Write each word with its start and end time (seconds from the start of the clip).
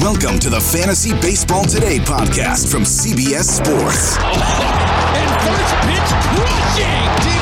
Welcome 0.00 0.40
to 0.40 0.50
the 0.50 0.60
Fantasy 0.72 1.12
Baseball 1.20 1.64
Today 1.66 1.98
podcast 1.98 2.68
from 2.70 2.82
CBS 2.82 3.44
Sports. 3.44 4.18
And 5.14 5.30
first 5.46 5.74
pitch 5.86 6.10
rushing 6.40 7.33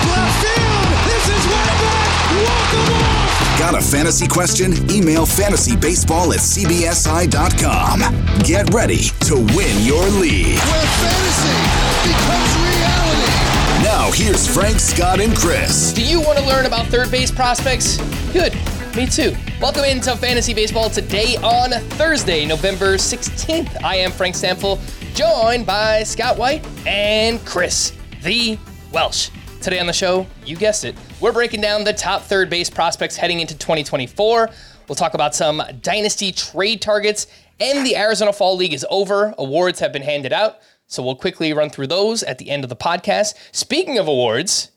Got 3.62 3.76
a 3.76 3.80
fantasy 3.80 4.26
question? 4.26 4.72
Email 4.90 5.24
fantasybaseball 5.24 6.34
at 6.34 6.40
cbsi.com. 6.40 8.00
Get 8.42 8.74
ready 8.74 9.04
to 9.20 9.36
win 9.56 9.86
your 9.86 10.04
league. 10.18 10.58
Where 10.58 10.90
fantasy 10.98 11.62
becomes 12.02 12.56
reality. 12.58 13.84
Now, 13.84 14.10
here's 14.10 14.52
Frank, 14.52 14.80
Scott, 14.80 15.20
and 15.20 15.36
Chris. 15.36 15.92
Do 15.92 16.04
you 16.04 16.20
want 16.20 16.40
to 16.40 16.44
learn 16.44 16.66
about 16.66 16.86
third 16.86 17.12
base 17.12 17.30
prospects? 17.30 17.98
Good. 18.32 18.52
Me 18.96 19.06
too. 19.06 19.32
Welcome 19.60 19.84
into 19.84 20.16
Fantasy 20.16 20.54
Baseball 20.54 20.90
today 20.90 21.36
on 21.36 21.70
Thursday, 21.70 22.44
November 22.44 22.96
16th. 22.96 23.84
I 23.84 23.94
am 23.94 24.10
Frank 24.10 24.34
Stampfel, 24.34 24.80
joined 25.14 25.66
by 25.66 26.02
Scott 26.02 26.36
White 26.36 26.66
and 26.84 27.38
Chris, 27.46 27.96
the 28.24 28.58
Welsh. 28.90 29.30
Today 29.60 29.78
on 29.78 29.86
the 29.86 29.92
show, 29.92 30.26
you 30.44 30.56
guessed 30.56 30.84
it, 30.84 30.96
we're 31.22 31.32
breaking 31.32 31.60
down 31.60 31.84
the 31.84 31.92
top 31.92 32.22
third 32.22 32.50
base 32.50 32.68
prospects 32.68 33.16
heading 33.16 33.38
into 33.38 33.56
2024. 33.56 34.50
We'll 34.88 34.96
talk 34.96 35.14
about 35.14 35.36
some 35.36 35.62
dynasty 35.80 36.32
trade 36.32 36.82
targets, 36.82 37.28
and 37.60 37.86
the 37.86 37.96
Arizona 37.96 38.32
Fall 38.32 38.56
League 38.56 38.72
is 38.72 38.84
over. 38.90 39.32
Awards 39.38 39.78
have 39.78 39.92
been 39.92 40.02
handed 40.02 40.32
out, 40.32 40.58
so 40.88 41.00
we'll 41.00 41.14
quickly 41.14 41.52
run 41.52 41.70
through 41.70 41.86
those 41.86 42.24
at 42.24 42.38
the 42.38 42.50
end 42.50 42.64
of 42.64 42.70
the 42.70 42.76
podcast. 42.76 43.34
Speaking 43.52 43.98
of 43.98 44.08
awards, 44.08 44.70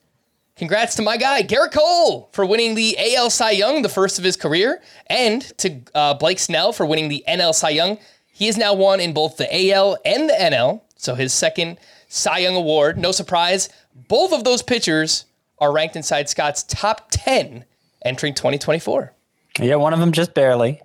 Congrats 0.56 0.96
to 0.96 1.02
my 1.02 1.18
guy, 1.18 1.44
Gerrit 1.44 1.74
Cole, 1.74 2.30
for 2.32 2.46
winning 2.46 2.76
the 2.76 2.96
AL 2.98 3.30
Cy 3.30 3.52
Young, 3.52 3.82
the 3.82 3.90
first 3.90 4.18
of 4.18 4.24
his 4.24 4.38
career, 4.38 4.82
and 5.08 5.42
to 5.58 5.82
uh, 5.94 6.14
Blake 6.14 6.40
Snell 6.40 6.72
for 6.72 6.86
winning 6.86 7.10
the 7.10 7.26
NL 7.28 7.54
Cy 7.54 7.72
Young. 7.72 7.98
He 8.32 8.46
has 8.46 8.56
now 8.56 8.74
won 8.74 9.02
in 9.02 9.14
both 9.14 9.36
the 9.36 9.72
AL 9.72 9.98
and 10.06 10.30
the 10.30 10.34
NL, 10.34 10.80
so 10.96 11.16
his 11.16 11.34
second 11.34 11.78
Cy 12.08 12.38
Young 12.38 12.56
award. 12.56 12.98
No 12.98 13.12
surprise, 13.12 13.68
both 14.08 14.32
of 14.32 14.46
those 14.46 14.64
pitchers 14.64 15.26
are 15.60 15.74
ranked 15.74 15.96
inside 15.96 16.30
Scott's 16.30 16.64
top 16.64 17.08
10 17.12 17.66
entering 18.06 18.34
2024. 18.34 19.14
Yeah, 19.60 19.76
one 19.76 19.94
of 19.94 20.00
them 20.00 20.12
just 20.12 20.34
barely, 20.34 20.82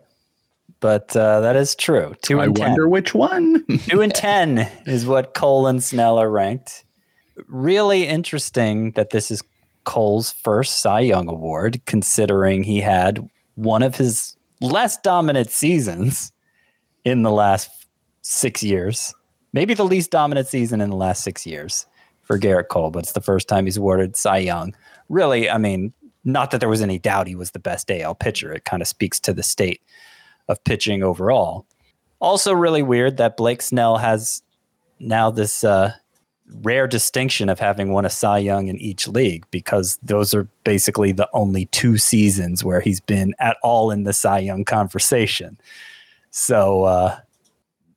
but 0.80 1.14
uh, 1.16 1.40
that 1.40 1.56
is 1.56 1.74
true. 1.74 2.14
Two 2.22 2.40
I 2.40 2.44
and 2.44 2.56
ten. 2.56 2.68
wonder 2.68 2.88
which 2.88 3.14
one. 3.14 3.64
Two 3.88 4.00
and 4.00 4.14
ten 4.14 4.70
is 4.86 5.06
what 5.06 5.34
Cole 5.34 5.66
and 5.66 5.82
Snell 5.82 6.18
are 6.18 6.30
ranked. 6.30 6.84
Really 7.48 8.06
interesting 8.06 8.92
that 8.92 9.10
this 9.10 9.30
is 9.30 9.42
Cole's 9.84 10.30
first 10.30 10.78
Cy 10.78 11.00
Young 11.00 11.28
award, 11.28 11.80
considering 11.86 12.62
he 12.62 12.80
had 12.80 13.28
one 13.56 13.82
of 13.82 13.96
his 13.96 14.36
less 14.60 14.96
dominant 14.98 15.50
seasons 15.50 16.32
in 17.04 17.22
the 17.22 17.30
last 17.30 17.70
six 18.22 18.62
years. 18.62 19.12
Maybe 19.52 19.74
the 19.74 19.84
least 19.84 20.12
dominant 20.12 20.46
season 20.46 20.80
in 20.80 20.90
the 20.90 20.96
last 20.96 21.24
six 21.24 21.44
years 21.44 21.86
for 22.30 22.38
Gerrit 22.38 22.68
Cole, 22.68 22.92
but 22.92 23.00
it's 23.00 23.10
the 23.10 23.20
first 23.20 23.48
time 23.48 23.64
he's 23.64 23.76
awarded 23.76 24.14
Cy 24.14 24.38
Young. 24.38 24.72
Really, 25.08 25.50
I 25.50 25.58
mean, 25.58 25.92
not 26.22 26.52
that 26.52 26.60
there 26.60 26.68
was 26.68 26.80
any 26.80 26.96
doubt 26.96 27.26
he 27.26 27.34
was 27.34 27.50
the 27.50 27.58
best 27.58 27.90
AL 27.90 28.14
pitcher. 28.14 28.52
It 28.52 28.64
kind 28.64 28.80
of 28.80 28.86
speaks 28.86 29.18
to 29.18 29.32
the 29.32 29.42
state 29.42 29.82
of 30.46 30.62
pitching 30.62 31.02
overall. 31.02 31.66
Also, 32.20 32.52
really 32.52 32.84
weird 32.84 33.16
that 33.16 33.36
Blake 33.36 33.60
Snell 33.60 33.96
has 33.96 34.44
now 35.00 35.28
this 35.28 35.64
uh, 35.64 35.92
rare 36.62 36.86
distinction 36.86 37.48
of 37.48 37.58
having 37.58 37.90
won 37.90 38.04
a 38.04 38.10
Cy 38.10 38.38
Young 38.38 38.68
in 38.68 38.78
each 38.78 39.08
league 39.08 39.44
because 39.50 39.98
those 40.00 40.32
are 40.32 40.46
basically 40.62 41.10
the 41.10 41.28
only 41.32 41.66
two 41.66 41.98
seasons 41.98 42.62
where 42.62 42.80
he's 42.80 43.00
been 43.00 43.34
at 43.40 43.56
all 43.64 43.90
in 43.90 44.04
the 44.04 44.12
Cy 44.12 44.38
Young 44.38 44.64
conversation. 44.64 45.58
So, 46.30 46.84
uh, 46.84 47.18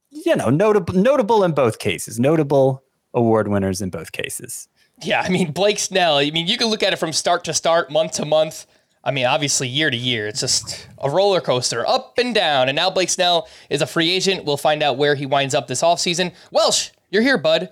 you 0.10 0.36
know, 0.36 0.50
notable 0.50 0.96
notable 0.96 1.44
in 1.44 1.52
both 1.52 1.78
cases, 1.78 2.20
notable 2.20 2.84
award 3.14 3.48
winners 3.48 3.82
in 3.82 3.90
both 3.90 4.12
cases. 4.12 4.68
Yeah, 5.02 5.22
I 5.22 5.30
mean, 5.30 5.52
Blake 5.52 5.80
Snell, 5.80 6.18
I 6.18 6.30
mean, 6.32 6.48
you 6.48 6.58
can 6.58 6.68
look 6.68 6.84
at 6.84 6.94
it 6.94 6.98
from 6.98 7.14
start 7.14 7.44
to 7.46 7.54
start, 7.54 7.92
month 7.92 8.14
to 8.14 8.26
month. 8.26 8.66
I 9.04 9.12
mean, 9.12 9.26
obviously, 9.26 9.68
year 9.68 9.90
to 9.90 9.98
year, 9.98 10.28
it's 10.28 10.40
just 10.40 10.88
a 11.00 11.10
roller 11.10 11.42
coaster, 11.42 11.86
up 11.86 12.18
and 12.18 12.34
down. 12.34 12.70
And 12.70 12.76
now 12.76 12.90
Blake 12.90 13.10
Snell 13.10 13.50
is 13.70 13.82
a 13.82 13.88
free 13.88 14.10
agent. 14.10 14.46
We'll 14.46 14.56
find 14.56 14.82
out 14.82 14.98
where 14.98 15.16
he 15.16 15.26
winds 15.26 15.54
up 15.54 15.68
this 15.68 15.82
offseason. 15.82 16.34
Welsh, 16.52 16.92
you're 17.10 17.22
here, 17.22 17.38
bud. 17.38 17.70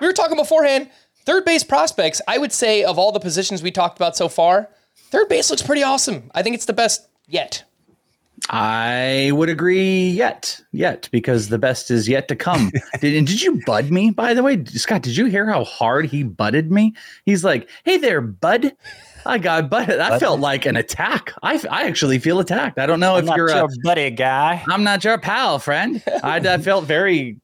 We 0.00 0.06
were 0.06 0.12
talking 0.12 0.36
beforehand. 0.36 0.88
Third 1.24 1.44
base 1.44 1.64
prospects, 1.64 2.22
I 2.28 2.38
would 2.38 2.52
say, 2.52 2.84
of 2.84 2.98
all 2.98 3.12
the 3.12 3.18
positions 3.18 3.62
we 3.62 3.72
talked 3.72 3.98
about 3.98 4.16
so 4.16 4.28
far, 4.28 4.70
third 5.10 5.28
base 5.28 5.50
looks 5.50 5.62
pretty 5.62 5.82
awesome. 5.82 6.30
I 6.34 6.42
think 6.42 6.54
it's 6.54 6.64
the 6.64 6.72
best 6.72 7.08
yet. 7.26 7.64
I 8.50 9.30
would 9.34 9.48
agree 9.48 10.08
yet, 10.10 10.60
yet, 10.72 11.08
because 11.12 11.48
the 11.48 11.58
best 11.58 11.90
is 11.90 12.08
yet 12.08 12.28
to 12.28 12.36
come. 12.36 12.70
did, 13.00 13.26
did 13.26 13.42
you 13.42 13.60
bud 13.66 13.90
me, 13.90 14.10
by 14.10 14.34
the 14.34 14.42
way? 14.42 14.64
Scott, 14.64 15.02
did 15.02 15.16
you 15.16 15.26
hear 15.26 15.46
how 15.50 15.64
hard 15.64 16.06
he 16.06 16.22
butted 16.22 16.70
me? 16.70 16.94
He's 17.24 17.44
like, 17.44 17.68
hey 17.84 17.98
there, 17.98 18.20
bud. 18.20 18.72
I 19.26 19.38
got 19.38 19.68
butted. 19.68 19.98
That 19.98 20.20
felt 20.20 20.40
like 20.40 20.64
an 20.64 20.76
attack. 20.76 21.34
I, 21.42 21.62
I 21.70 21.86
actually 21.86 22.18
feel 22.18 22.40
attacked. 22.40 22.78
I 22.78 22.86
don't 22.86 23.00
know 23.00 23.16
I'm 23.16 23.28
if 23.28 23.36
you're 23.36 23.50
your 23.50 23.64
a, 23.64 23.68
buddy 23.82 24.10
guy. 24.10 24.64
I'm 24.68 24.84
not 24.84 25.04
your 25.04 25.18
pal, 25.18 25.58
friend. 25.58 26.02
I, 26.22 26.36
I 26.36 26.58
felt 26.58 26.84
very 26.84 27.38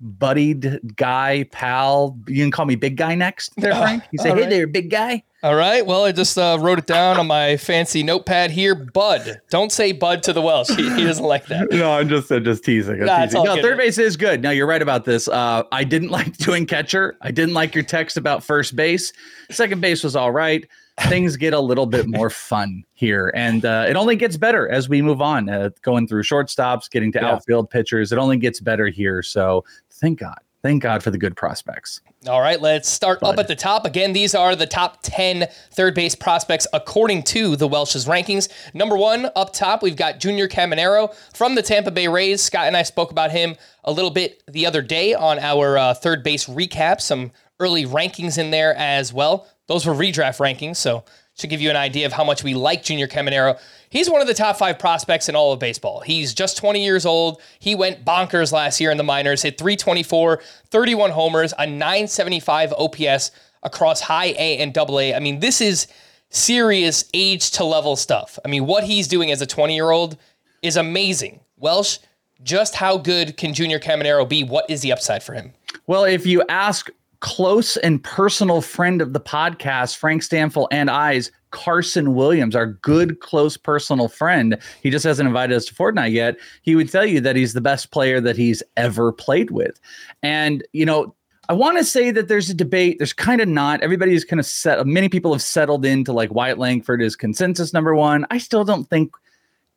buddied 0.00 0.80
guy, 0.96 1.44
pal. 1.50 2.18
You 2.26 2.42
can 2.44 2.50
call 2.50 2.66
me 2.66 2.74
big 2.76 2.96
guy 2.96 3.14
next 3.14 3.52
there, 3.56 3.74
Frank. 3.74 4.04
You 4.12 4.18
say, 4.18 4.30
hey 4.30 4.40
right. 4.42 4.50
there, 4.50 4.66
big 4.66 4.90
guy. 4.90 5.24
All 5.42 5.54
right. 5.54 5.86
Well, 5.86 6.04
I 6.04 6.10
just 6.10 6.36
uh, 6.36 6.58
wrote 6.60 6.80
it 6.80 6.86
down 6.86 7.16
on 7.16 7.28
my 7.28 7.56
fancy 7.58 8.02
notepad 8.02 8.50
here. 8.50 8.74
Bud. 8.74 9.40
Don't 9.50 9.70
say 9.70 9.92
bud 9.92 10.24
to 10.24 10.32
the 10.32 10.42
Welsh. 10.42 10.68
He, 10.70 10.82
he 10.96 11.04
doesn't 11.04 11.24
like 11.24 11.46
that. 11.46 11.70
No, 11.70 11.92
I'm 11.92 12.08
just 12.08 12.28
I'm 12.32 12.42
just 12.44 12.64
teasing. 12.64 13.00
I'm 13.00 13.06
Nah, 13.06 13.22
teasing. 13.24 13.38
all 13.38 13.44
No, 13.44 13.54
good. 13.54 13.62
third 13.62 13.78
base 13.78 13.98
is 13.98 14.16
good. 14.16 14.42
Now 14.42 14.50
you're 14.50 14.66
right 14.66 14.82
about 14.82 15.04
this. 15.04 15.28
Uh, 15.28 15.62
I 15.70 15.84
didn't 15.84 16.08
like 16.10 16.36
doing 16.38 16.66
catcher. 16.66 17.16
I 17.22 17.30
didn't 17.30 17.54
like 17.54 17.72
your 17.74 17.84
text 17.84 18.16
about 18.16 18.42
first 18.42 18.74
base. 18.74 19.12
Second 19.50 19.80
base 19.80 20.02
was 20.02 20.16
all 20.16 20.32
right. 20.32 20.66
Things 21.02 21.36
get 21.36 21.54
a 21.54 21.60
little 21.60 21.86
bit 21.86 22.08
more 22.08 22.28
fun 22.48 22.82
here, 22.94 23.30
and 23.36 23.64
uh, 23.64 23.86
it 23.88 23.94
only 23.94 24.16
gets 24.16 24.36
better 24.36 24.68
as 24.68 24.88
we 24.88 25.00
move 25.00 25.22
on. 25.22 25.48
Uh, 25.48 25.70
going 25.82 26.08
through 26.08 26.24
shortstops, 26.24 26.90
getting 26.90 27.12
to 27.12 27.20
Yeah. 27.20 27.34
outfield 27.34 27.70
pitchers, 27.70 28.10
it 28.10 28.18
only 28.18 28.36
gets 28.36 28.58
better 28.58 28.88
here. 28.88 29.22
So 29.22 29.64
thank 29.98 30.18
God. 30.18 30.38
Thank 30.60 30.82
God 30.82 31.04
for 31.04 31.12
the 31.12 31.18
good 31.18 31.36
prospects. 31.36 32.00
All 32.26 32.40
right, 32.40 32.60
let's 32.60 32.88
start 32.88 33.22
up 33.22 33.38
at 33.38 33.46
the 33.46 33.54
top. 33.54 33.84
Again, 33.84 34.12
these 34.12 34.34
are 34.34 34.56
the 34.56 34.66
top 34.66 34.98
10 35.02 35.46
third 35.70 35.94
base 35.94 36.16
prospects 36.16 36.66
according 36.72 37.22
to 37.24 37.54
the 37.54 37.68
Welsh's 37.68 38.06
rankings. 38.06 38.48
Number 38.74 38.96
one, 38.96 39.30
up 39.36 39.52
top, 39.52 39.84
we've 39.84 39.94
got 39.94 40.18
Junior 40.18 40.48
Caminero 40.48 41.14
from 41.32 41.54
the 41.54 41.62
Tampa 41.62 41.92
Bay 41.92 42.08
Rays. 42.08 42.42
Scott 42.42 42.66
and 42.66 42.76
I 42.76 42.82
spoke 42.82 43.12
about 43.12 43.30
him 43.30 43.54
a 43.84 43.92
little 43.92 44.10
bit 44.10 44.42
the 44.48 44.66
other 44.66 44.82
day 44.82 45.14
on 45.14 45.38
our 45.38 45.78
uh, 45.78 45.94
third 45.94 46.24
base 46.24 46.46
recap, 46.46 47.00
some 47.00 47.30
early 47.60 47.86
rankings 47.86 48.36
in 48.36 48.50
there 48.50 48.74
as 48.74 49.12
well. 49.12 49.46
Those 49.68 49.86
were 49.86 49.94
redraft 49.94 50.38
rankings, 50.38 50.76
so 50.76 51.04
to 51.38 51.46
give 51.46 51.60
you 51.60 51.70
an 51.70 51.76
idea 51.76 52.06
of 52.06 52.12
how 52.12 52.24
much 52.24 52.44
we 52.44 52.54
like 52.54 52.82
Junior 52.82 53.08
Caminero. 53.08 53.58
He's 53.90 54.10
one 54.10 54.20
of 54.20 54.26
the 54.26 54.34
top 54.34 54.58
five 54.58 54.78
prospects 54.78 55.28
in 55.28 55.36
all 55.36 55.52
of 55.52 55.58
baseball. 55.58 56.00
He's 56.00 56.34
just 56.34 56.56
20 56.58 56.84
years 56.84 57.06
old. 57.06 57.40
He 57.58 57.74
went 57.74 58.04
bonkers 58.04 58.52
last 58.52 58.80
year 58.80 58.90
in 58.90 58.98
the 58.98 59.04
minors, 59.04 59.42
hit 59.42 59.56
324, 59.56 60.40
31 60.70 61.10
homers, 61.10 61.54
a 61.58 61.66
975 61.66 62.72
OPS 62.74 63.30
across 63.62 64.00
high 64.02 64.34
A 64.38 64.58
and 64.58 64.74
double 64.74 65.00
A. 65.00 65.14
I 65.14 65.20
mean, 65.20 65.40
this 65.40 65.60
is 65.60 65.86
serious 66.30 67.04
age 67.14 67.50
to 67.52 67.64
level 67.64 67.96
stuff. 67.96 68.38
I 68.44 68.48
mean, 68.48 68.66
what 68.66 68.84
he's 68.84 69.08
doing 69.08 69.30
as 69.30 69.40
a 69.40 69.46
20 69.46 69.74
year 69.74 69.90
old 69.90 70.16
is 70.62 70.76
amazing. 70.76 71.40
Welsh, 71.56 71.98
just 72.42 72.76
how 72.76 72.98
good 72.98 73.36
can 73.36 73.54
Junior 73.54 73.78
Caminero 73.78 74.28
be? 74.28 74.44
What 74.44 74.68
is 74.68 74.82
the 74.82 74.92
upside 74.92 75.22
for 75.22 75.32
him? 75.32 75.52
Well, 75.86 76.04
if 76.04 76.26
you 76.26 76.42
ask 76.48 76.90
close 77.20 77.76
and 77.78 78.02
personal 78.02 78.60
friend 78.60 79.02
of 79.02 79.12
the 79.12 79.20
podcast, 79.20 79.96
Frank 79.96 80.22
Stampfel 80.22 80.68
and 80.70 80.90
I's 80.90 81.30
Carson 81.50 82.14
Williams, 82.14 82.54
our 82.54 82.66
good, 82.66 83.20
close 83.20 83.56
personal 83.56 84.08
friend. 84.08 84.58
He 84.82 84.90
just 84.90 85.04
hasn't 85.04 85.26
invited 85.26 85.56
us 85.56 85.64
to 85.66 85.74
Fortnite 85.74 86.12
yet. 86.12 86.36
He 86.62 86.76
would 86.76 86.90
tell 86.90 87.06
you 87.06 87.20
that 87.22 87.36
he's 87.36 87.54
the 87.54 87.60
best 87.60 87.90
player 87.90 88.20
that 88.20 88.36
he's 88.36 88.62
ever 88.76 89.12
played 89.12 89.50
with. 89.50 89.80
And, 90.22 90.62
you 90.72 90.84
know, 90.84 91.14
I 91.48 91.54
want 91.54 91.78
to 91.78 91.84
say 91.84 92.10
that 92.10 92.28
there's 92.28 92.50
a 92.50 92.54
debate. 92.54 92.98
There's 92.98 93.14
kind 93.14 93.40
of 93.40 93.48
not. 93.48 93.80
Everybody's 93.80 94.24
kind 94.24 94.38
of 94.38 94.44
set. 94.44 94.86
Many 94.86 95.08
people 95.08 95.32
have 95.32 95.40
settled 95.40 95.86
into 95.86 96.12
like 96.12 96.30
Wyatt 96.32 96.58
Langford 96.58 97.00
is 97.00 97.16
consensus 97.16 97.72
number 97.72 97.94
one. 97.94 98.26
I 98.30 98.36
still 98.36 98.64
don't 98.64 98.84
think 98.90 99.12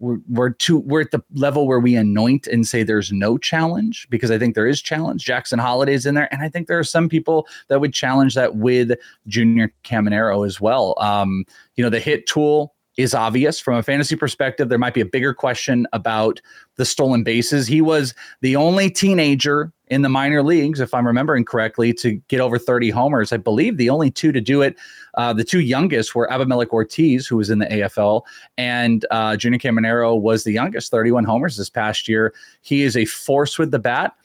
we're 0.02 0.18
we're 0.28 0.50
too 0.50 0.80
we're 0.80 1.02
at 1.02 1.12
the 1.12 1.22
level 1.36 1.68
where 1.68 1.80
we 1.80 1.96
anoint 1.96 2.48
and 2.48 2.68
say 2.68 2.84
there's 2.84 3.12
no 3.12 3.38
challenge 3.38 4.08
because 4.10 4.32
I 4.32 4.40
think 4.40 4.56
there 4.56 4.68
is 4.68 4.82
challenge. 4.82 5.24
Jackson 5.24 5.60
Holliday's 5.60 6.06
in 6.06 6.16
there, 6.16 6.28
and 6.34 6.42
I 6.42 6.50
think 6.50 6.68
there 6.68 6.80
are 6.80 6.84
some 6.84 7.08
people 7.08 7.48
that 7.68 7.80
would 7.80 7.94
challenge 7.94 8.34
that 8.36 8.56
with 8.56 8.94
Junior 9.28 9.72
Caminero 9.84 10.46
as 10.46 10.60
well. 10.60 10.96
Um, 10.98 11.46
you 11.76 11.84
know, 11.84 11.90
the 11.90 12.00
hit 12.00 12.26
tool 12.26 12.74
is 12.98 13.14
obvious 13.14 13.60
from 13.60 13.78
a 13.78 13.84
fantasy 13.84 14.16
perspective. 14.16 14.70
There 14.70 14.78
might 14.78 14.94
be 14.94 15.02
a 15.02 15.06
bigger 15.06 15.34
question 15.34 15.88
about 15.94 16.42
the 16.76 16.86
stolen 16.86 17.24
bases. 17.24 17.68
He 17.68 17.82
was 17.82 18.14
the 18.42 18.56
only 18.56 18.90
teenager 18.90 19.72
in 19.88 20.02
the 20.02 20.10
minor 20.10 20.44
leagues, 20.44 20.80
if 20.80 20.94
I'm 20.94 21.08
remembering 21.08 21.46
correctly, 21.46 21.94
to 21.96 22.14
get 22.28 22.40
over 22.40 22.58
30 22.58 22.90
homers. 22.90 23.32
I 23.32 23.38
believe 23.38 23.78
the 23.78 23.90
only 23.90 24.12
two 24.12 24.32
to 24.32 24.42
do 24.42 24.62
it, 24.62 24.76
uh, 25.16 25.34
the 25.34 25.44
two 25.44 25.62
youngest 25.62 26.16
were 26.16 26.28
Abimelec 26.30 26.70
Ortiz, 26.70 27.28
who 27.28 27.38
was 27.38 27.50
in 27.50 27.60
the 27.60 27.66
AFL, 27.66 28.24
and 28.58 29.06
uh, 29.12 29.36
Junior 29.36 29.60
Caminero 29.60 30.20
was 30.20 30.44
the 30.44 30.52
youngest, 30.52 30.92
31 30.92 31.24
homers 31.24 31.58
this 31.58 31.70
past 31.70 32.08
year. 32.08 32.34
He 32.62 32.84
is 32.84 32.96
a 32.98 33.06
force 33.06 33.58
with 33.58 33.72
the 33.72 33.80
bat. 33.80 34.16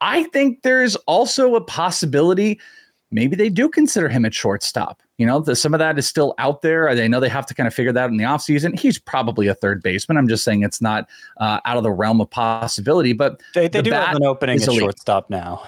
I 0.00 0.24
think 0.24 0.62
there's 0.62 0.96
also 1.06 1.56
a 1.56 1.60
possibility 1.60 2.60
maybe 3.10 3.36
they 3.36 3.48
do 3.48 3.68
consider 3.68 4.08
him 4.08 4.24
at 4.24 4.34
shortstop. 4.34 5.02
You 5.18 5.26
know, 5.26 5.40
the, 5.40 5.56
some 5.56 5.74
of 5.74 5.78
that 5.80 5.98
is 5.98 6.06
still 6.06 6.34
out 6.38 6.62
there. 6.62 6.94
They 6.94 7.08
know 7.08 7.18
they 7.20 7.28
have 7.28 7.46
to 7.46 7.54
kind 7.54 7.66
of 7.66 7.74
figure 7.74 7.92
that 7.92 8.04
out 8.04 8.10
in 8.10 8.16
the 8.16 8.24
offseason. 8.24 8.78
He's 8.78 8.98
probably 8.98 9.48
a 9.48 9.54
third 9.54 9.82
baseman. 9.82 10.16
I'm 10.16 10.28
just 10.28 10.44
saying 10.44 10.62
it's 10.62 10.80
not 10.80 11.08
uh, 11.38 11.60
out 11.64 11.76
of 11.76 11.82
the 11.82 11.90
realm 11.90 12.20
of 12.20 12.30
possibility. 12.30 13.12
But 13.12 13.42
they, 13.52 13.68
they 13.68 13.80
the 13.80 13.82
do 13.82 13.92
have 13.92 14.16
an 14.16 14.24
opening 14.24 14.60
at 14.60 14.68
elite. 14.68 14.80
shortstop 14.80 15.28
now. 15.28 15.64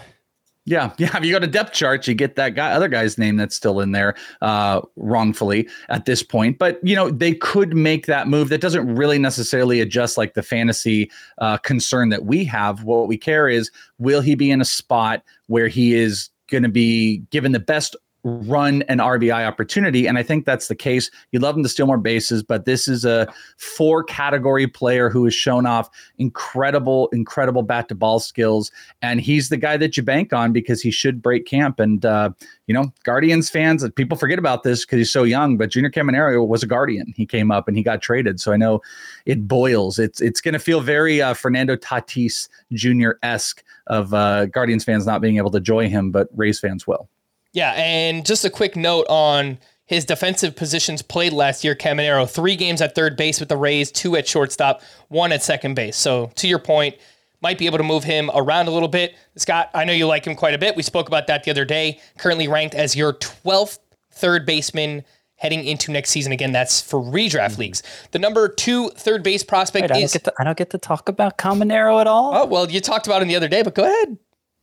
Yeah, 0.66 0.92
yeah. 0.98 1.16
If 1.16 1.24
you 1.24 1.32
go 1.32 1.40
to 1.40 1.48
depth 1.48 1.72
charts, 1.72 2.06
you 2.06 2.14
get 2.14 2.36
that 2.36 2.54
guy, 2.54 2.70
other 2.70 2.86
guy's 2.86 3.18
name 3.18 3.36
that's 3.36 3.56
still 3.56 3.80
in 3.80 3.90
there 3.90 4.14
uh, 4.40 4.82
wrongfully 4.94 5.68
at 5.88 6.04
this 6.04 6.22
point. 6.22 6.58
But 6.58 6.78
you 6.82 6.94
know, 6.94 7.10
they 7.10 7.34
could 7.34 7.74
make 7.74 8.06
that 8.06 8.28
move. 8.28 8.50
That 8.50 8.60
doesn't 8.60 8.94
really 8.94 9.18
necessarily 9.18 9.80
adjust 9.80 10.16
like 10.16 10.34
the 10.34 10.44
fantasy 10.44 11.10
uh, 11.38 11.56
concern 11.58 12.10
that 12.10 12.24
we 12.24 12.44
have. 12.44 12.84
What 12.84 13.08
we 13.08 13.16
care 13.16 13.48
is, 13.48 13.70
will 13.98 14.20
he 14.20 14.36
be 14.36 14.50
in 14.50 14.60
a 14.60 14.64
spot 14.64 15.24
where 15.48 15.66
he 15.66 15.94
is 15.94 16.30
going 16.50 16.62
to 16.62 16.68
be 16.68 17.18
given 17.30 17.52
the 17.52 17.60
best 17.60 17.96
run 18.22 18.82
an 18.82 18.98
RBI 18.98 19.46
opportunity. 19.46 20.06
And 20.06 20.18
I 20.18 20.22
think 20.22 20.44
that's 20.44 20.68
the 20.68 20.74
case. 20.74 21.10
You'd 21.32 21.42
love 21.42 21.56
him 21.56 21.62
to 21.62 21.68
steal 21.68 21.86
more 21.86 21.98
bases, 21.98 22.42
but 22.42 22.64
this 22.64 22.86
is 22.86 23.04
a 23.04 23.32
four 23.56 24.04
category 24.04 24.66
player 24.66 25.08
who 25.08 25.24
has 25.24 25.34
shown 25.34 25.66
off 25.66 25.88
incredible, 26.18 27.08
incredible 27.12 27.62
bat 27.62 27.88
to 27.88 27.94
ball 27.94 28.20
skills. 28.20 28.70
And 29.00 29.20
he's 29.20 29.48
the 29.48 29.56
guy 29.56 29.76
that 29.78 29.96
you 29.96 30.02
bank 30.02 30.32
on 30.32 30.52
because 30.52 30.82
he 30.82 30.90
should 30.90 31.22
break 31.22 31.46
camp. 31.46 31.80
And, 31.80 32.04
uh, 32.04 32.30
you 32.66 32.74
know, 32.74 32.92
Guardians 33.04 33.48
fans, 33.48 33.88
people 33.96 34.18
forget 34.18 34.38
about 34.38 34.62
this 34.62 34.84
because 34.84 34.98
he's 34.98 35.12
so 35.12 35.22
young, 35.22 35.56
but 35.56 35.70
Junior 35.70 35.90
Caminero 35.90 36.46
was 36.46 36.62
a 36.62 36.66
Guardian. 36.66 37.12
He 37.16 37.24
came 37.24 37.50
up 37.50 37.68
and 37.68 37.76
he 37.76 37.82
got 37.82 38.02
traded. 38.02 38.40
So 38.40 38.52
I 38.52 38.56
know 38.56 38.80
it 39.24 39.48
boils. 39.48 39.98
It's, 39.98 40.20
it's 40.20 40.40
going 40.40 40.54
to 40.54 40.58
feel 40.58 40.80
very 40.80 41.22
uh, 41.22 41.34
Fernando 41.34 41.76
Tatis 41.76 42.48
Jr. 42.72 43.12
esque 43.22 43.64
of 43.86 44.12
uh, 44.12 44.46
Guardians 44.46 44.84
fans 44.84 45.06
not 45.06 45.20
being 45.20 45.38
able 45.38 45.50
to 45.52 45.58
enjoy 45.58 45.88
him, 45.88 46.10
but 46.10 46.28
Rays 46.34 46.60
fans 46.60 46.86
will. 46.86 47.08
Yeah, 47.52 47.72
and 47.72 48.24
just 48.24 48.44
a 48.44 48.50
quick 48.50 48.76
note 48.76 49.06
on 49.08 49.58
his 49.86 50.04
defensive 50.04 50.54
positions 50.54 51.02
played 51.02 51.32
last 51.32 51.64
year. 51.64 51.74
Caminero, 51.74 52.30
three 52.30 52.54
games 52.54 52.80
at 52.80 52.94
third 52.94 53.16
base 53.16 53.40
with 53.40 53.48
the 53.48 53.56
Rays, 53.56 53.90
two 53.90 54.16
at 54.16 54.28
shortstop, 54.28 54.82
one 55.08 55.32
at 55.32 55.42
second 55.42 55.74
base. 55.74 55.96
So 55.96 56.30
to 56.36 56.46
your 56.46 56.60
point, 56.60 56.96
might 57.42 57.58
be 57.58 57.66
able 57.66 57.78
to 57.78 57.84
move 57.84 58.04
him 58.04 58.30
around 58.34 58.68
a 58.68 58.70
little 58.70 58.88
bit. 58.88 59.14
Scott, 59.36 59.70
I 59.74 59.84
know 59.84 59.92
you 59.92 60.06
like 60.06 60.26
him 60.26 60.36
quite 60.36 60.54
a 60.54 60.58
bit. 60.58 60.76
We 60.76 60.82
spoke 60.82 61.08
about 61.08 61.26
that 61.26 61.44
the 61.44 61.50
other 61.50 61.64
day. 61.64 62.00
Currently 62.18 62.48
ranked 62.48 62.74
as 62.74 62.94
your 62.94 63.14
12th 63.14 63.78
third 64.12 64.46
baseman 64.46 65.04
heading 65.36 65.64
into 65.64 65.90
next 65.90 66.10
season. 66.10 66.32
Again, 66.32 66.52
that's 66.52 66.80
for 66.80 67.00
redraft 67.00 67.52
mm-hmm. 67.52 67.60
leagues. 67.62 67.82
The 68.10 68.18
number 68.18 68.46
two 68.48 68.90
third 68.90 69.22
base 69.22 69.42
prospect 69.42 69.84
Wait, 69.84 69.90
I, 69.90 69.94
don't 69.94 70.02
is. 70.02 70.12
get 70.12 70.24
to, 70.24 70.32
I 70.38 70.44
don't 70.44 70.56
get 70.56 70.70
to 70.70 70.78
talk 70.78 71.08
about 71.08 71.38
Caminero 71.38 72.00
at 72.00 72.06
all. 72.06 72.34
Oh, 72.36 72.46
well, 72.46 72.70
you 72.70 72.80
talked 72.80 73.06
about 73.06 73.22
him 73.22 73.28
the 73.28 73.36
other 73.36 73.48
day, 73.48 73.62
but 73.62 73.74
go 73.74 73.84
ahead. 73.84 74.18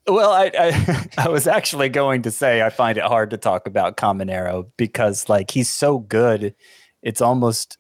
Well, 0.08 0.32
I, 0.32 0.52
I 0.58 1.08
I 1.26 1.30
was 1.30 1.48
actually 1.48 1.90
going 1.90 2.22
to 2.24 2.32
say 2.32 2.62
I 2.62 2.70
find 2.70 2.98
it 2.98 3.04
hard 3.04 3.30
to 3.32 3.38
talk 3.38 3.68
about 3.68 3.98
Caminero 3.98 4.70
because 4.78 5.30
like 5.30 5.52
he's 5.52 5.70
so 5.70 6.00
good, 6.00 6.56
it's 7.02 7.22
almost 7.22 7.78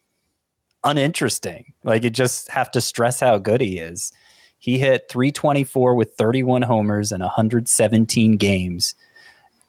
uninteresting. 0.83 1.73
Like 1.83 2.03
you 2.03 2.09
just 2.09 2.49
have 2.49 2.71
to 2.71 2.81
stress 2.81 3.19
how 3.19 3.37
good 3.37 3.61
he 3.61 3.77
is. 3.77 4.11
He 4.59 4.79
hit 4.79 5.07
324 5.09 5.95
with 5.95 6.13
31 6.17 6.63
homers 6.63 7.11
and 7.11 7.21
117 7.21 8.37
games 8.37 8.95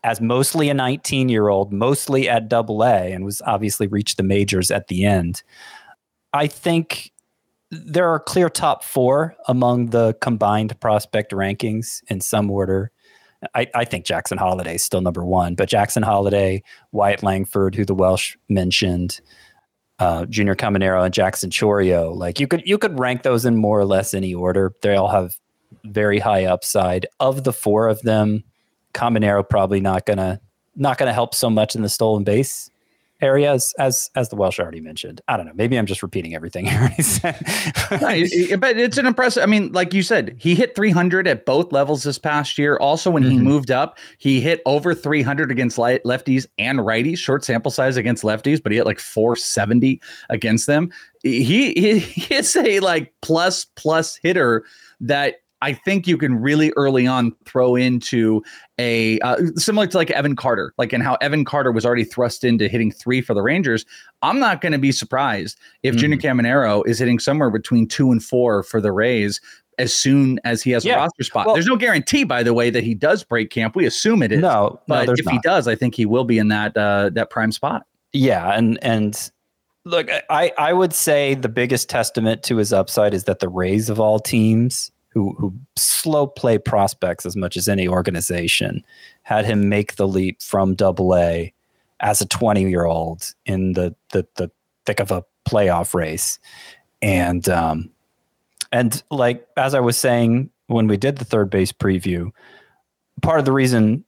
as 0.04 0.20
mostly 0.20 0.70
a 0.70 0.74
19 0.74 1.28
year 1.28 1.48
old, 1.48 1.72
mostly 1.72 2.28
at 2.28 2.48
double 2.48 2.82
A, 2.84 3.12
and 3.12 3.24
was 3.24 3.42
obviously 3.42 3.86
reached 3.86 4.16
the 4.16 4.22
majors 4.22 4.70
at 4.70 4.88
the 4.88 5.04
end. 5.04 5.42
I 6.32 6.46
think 6.46 7.12
there 7.70 8.08
are 8.08 8.18
clear 8.18 8.48
top 8.48 8.82
four 8.82 9.36
among 9.46 9.86
the 9.86 10.14
combined 10.20 10.78
prospect 10.80 11.32
rankings 11.32 12.02
in 12.08 12.20
some 12.20 12.50
order. 12.50 12.90
I, 13.54 13.66
I 13.74 13.84
think 13.84 14.04
Jackson 14.04 14.38
Holliday 14.38 14.76
is 14.76 14.82
still 14.82 15.00
number 15.00 15.24
one, 15.24 15.54
but 15.54 15.68
Jackson 15.68 16.02
Holliday, 16.02 16.62
Wyatt 16.92 17.22
Langford, 17.22 17.74
who 17.74 17.84
the 17.84 17.94
Welsh 17.94 18.36
mentioned, 18.48 19.20
uh, 19.98 20.24
Junior 20.26 20.54
Caminero, 20.54 21.04
and 21.04 21.14
Jackson 21.14 21.50
Chourio, 21.50 22.14
like 22.14 22.40
you 22.40 22.48
could 22.48 22.62
you 22.64 22.78
could 22.78 22.98
rank 22.98 23.22
those 23.22 23.44
in 23.44 23.56
more 23.56 23.78
or 23.78 23.84
less 23.84 24.14
any 24.14 24.34
order. 24.34 24.72
They 24.82 24.96
all 24.96 25.08
have 25.08 25.36
very 25.84 26.18
high 26.18 26.46
upside. 26.46 27.06
Of 27.20 27.44
the 27.44 27.52
four 27.52 27.88
of 27.88 28.00
them, 28.02 28.42
Caminero 28.94 29.48
probably 29.48 29.80
not 29.80 30.06
gonna 30.06 30.40
not 30.74 30.98
gonna 30.98 31.12
help 31.12 31.34
so 31.34 31.50
much 31.50 31.76
in 31.76 31.82
the 31.82 31.88
stolen 31.88 32.24
base 32.24 32.70
areas 33.20 33.74
as 33.78 34.10
as 34.14 34.28
the 34.28 34.36
Welsh 34.36 34.58
already 34.60 34.80
mentioned. 34.80 35.20
I 35.28 35.36
don't 35.36 35.46
know. 35.46 35.52
Maybe 35.54 35.78
I'm 35.78 35.86
just 35.86 36.02
repeating 36.02 36.34
everything 36.34 36.66
he 36.66 36.76
already 36.76 37.02
said. 37.02 37.36
No, 38.00 38.08
it- 38.08 38.32
it- 38.32 38.60
but 38.60 38.78
it's 38.78 38.98
an 38.98 39.06
impressive. 39.06 39.42
I 39.42 39.46
mean, 39.46 39.72
like 39.72 39.92
you 39.92 40.02
said, 40.02 40.36
he 40.38 40.54
hit 40.54 40.74
300 40.76 41.26
at 41.26 41.44
both 41.46 41.72
levels 41.72 42.02
this 42.04 42.18
past 42.18 42.58
year. 42.58 42.76
Also, 42.78 43.10
when 43.10 43.22
he 43.22 43.36
Mhm. 43.36 43.42
moved 43.42 43.70
up, 43.70 43.98
he 44.18 44.40
hit 44.40 44.62
over 44.66 44.94
300 44.94 45.50
against 45.50 45.76
lefties 45.78 46.46
and 46.58 46.78
righties. 46.80 47.18
Short 47.18 47.44
sample 47.44 47.70
size 47.70 47.96
against 47.96 48.22
lefties, 48.24 48.62
but 48.62 48.72
he 48.72 48.78
hit 48.78 48.86
like 48.86 49.00
470 49.00 50.00
against 50.30 50.66
them. 50.66 50.90
He 51.22 51.42
he, 51.72 51.98
he 51.98 52.34
is 52.34 52.54
a 52.56 52.80
like 52.80 53.12
plus 53.22 53.64
plus 53.76 54.16
hitter 54.22 54.64
that. 55.00 55.36
I 55.60 55.72
think 55.72 56.06
you 56.06 56.16
can 56.16 56.40
really 56.40 56.72
early 56.76 57.06
on 57.06 57.34
throw 57.44 57.74
into 57.74 58.42
a 58.78 59.18
uh, 59.20 59.36
similar 59.56 59.86
to 59.88 59.96
like 59.96 60.10
Evan 60.12 60.36
Carter, 60.36 60.72
like 60.78 60.92
in 60.92 61.00
how 61.00 61.16
Evan 61.20 61.44
Carter 61.44 61.72
was 61.72 61.84
already 61.84 62.04
thrust 62.04 62.44
into 62.44 62.68
hitting 62.68 62.92
three 62.92 63.20
for 63.20 63.34
the 63.34 63.42
Rangers. 63.42 63.84
I'm 64.22 64.38
not 64.38 64.60
going 64.60 64.72
to 64.72 64.78
be 64.78 64.92
surprised 64.92 65.58
if 65.82 65.94
Mhm. 65.94 65.98
Junior 65.98 66.16
Caminero 66.18 66.86
is 66.86 66.98
hitting 67.00 67.18
somewhere 67.18 67.50
between 67.50 67.88
two 67.88 68.12
and 68.12 68.22
four 68.22 68.62
for 68.62 68.80
the 68.80 68.92
Rays 68.92 69.40
as 69.78 69.92
soon 69.94 70.40
as 70.44 70.62
he 70.62 70.70
has 70.72 70.84
a 70.84 70.88
roster 70.96 71.22
spot. 71.24 71.46
Well- 71.46 71.54
There's 71.54 71.66
no 71.66 71.76
guarantee, 71.76 72.24
by 72.24 72.42
the 72.42 72.52
way, 72.54 72.70
that 72.70 72.82
he 72.84 72.94
does 72.94 73.22
break 73.24 73.50
camp. 73.50 73.74
We 73.76 73.84
assume 73.86 74.22
it 74.22 74.32
is. 74.32 74.40
no, 74.40 74.48
no, 74.48 74.80
but 74.88 75.06
there's 75.06 75.20
if 75.20 75.24
not. 75.26 75.34
he 75.34 75.40
does, 75.42 75.66
I 75.68 75.74
think 75.74 75.94
he 75.94 76.06
will 76.06 76.24
be 76.24 76.38
in 76.38 76.48
that 76.48 76.76
uh, 76.76 77.10
that 77.14 77.30
prime 77.30 77.52
spot. 77.52 77.84
Yeah, 78.12 78.56
and 78.56 78.78
and 78.82 79.30
look, 79.84 80.08
I 80.30 80.52
I 80.56 80.72
would 80.72 80.92
say 80.94 81.34
the 81.34 81.48
biggest 81.48 81.88
testament 81.88 82.42
to 82.44 82.56
his 82.56 82.72
upside 82.72 83.12
is 83.14 83.24
that 83.24 83.40
the 83.40 83.48
Rays 83.48 83.88
of 83.90 83.98
all 84.00 84.18
teams 84.18 84.90
who 85.10 85.34
who 85.38 85.52
slow 85.76 86.26
play 86.26 86.58
prospects 86.58 87.26
as 87.26 87.36
much 87.36 87.56
as 87.56 87.68
any 87.68 87.88
organization, 87.88 88.84
had 89.22 89.44
him 89.44 89.68
make 89.68 89.96
the 89.96 90.08
leap 90.08 90.42
from 90.42 90.74
Double 90.74 91.16
A 91.16 91.52
as 92.00 92.20
a 92.20 92.26
20 92.26 92.68
year 92.68 92.84
old 92.84 93.34
in 93.46 93.72
the, 93.72 93.94
the 94.12 94.26
the 94.36 94.50
thick 94.86 95.00
of 95.00 95.10
a 95.10 95.24
playoff 95.48 95.94
race, 95.94 96.38
and 97.02 97.48
um, 97.48 97.90
and 98.72 99.02
like 99.10 99.46
as 99.56 99.74
I 99.74 99.80
was 99.80 99.96
saying 99.96 100.50
when 100.66 100.86
we 100.86 100.96
did 100.96 101.16
the 101.16 101.24
third 101.24 101.50
base 101.50 101.72
preview, 101.72 102.30
part 103.22 103.38
of 103.38 103.44
the 103.44 103.52
reason 103.52 104.04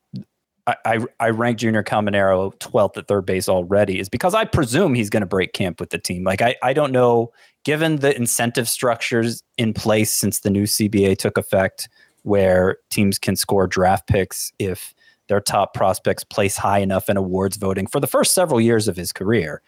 I, 0.66 0.76
I, 0.85 0.99
I 1.19 1.30
rank 1.30 1.59
Junior 1.59 1.83
Caminero 1.83 2.54
12th 2.59 2.97
at 2.97 3.09
third 3.09 3.26
base 3.26 3.49
already 3.49 3.99
is 3.99 4.09
because 4.09 4.35
I 4.35 4.45
presume 4.45 4.95
he's 4.95 5.11
going 5.11 5.23
to 5.23 5.26
break 5.26 5.52
camp 5.52 5.80
with 5.80 5.90
the 5.90 5.99
team. 5.99 6.25
Like, 6.25 6.42
I, 6.42 6.57
I 6.62 6.73
don't 6.73 6.92
know, 6.92 7.33
given 7.64 7.96
the 7.96 8.16
incentive 8.16 8.68
structures 8.68 9.42
in 9.58 9.74
place 9.74 10.12
since 10.12 10.40
the 10.40 10.50
new 10.50 10.64
CBA 10.64 11.18
took 11.18 11.36
effect, 11.36 11.88
where 12.22 12.78
teams 12.90 13.18
can 13.18 13.36
score 13.36 13.66
draft 13.66 14.06
picks 14.06 14.52
if 14.58 14.94
their 15.28 15.40
top 15.40 15.74
prospects 15.74 16.24
place 16.24 16.56
high 16.56 16.78
enough 16.78 17.08
in 17.08 17.16
awards 17.16 17.56
voting 17.56 17.86
for 17.86 18.00
the 18.00 18.06
first 18.06 18.34
several 18.34 18.60
years 18.60 18.88
of 18.88 18.96
his 18.96 19.12
career. 19.12 19.62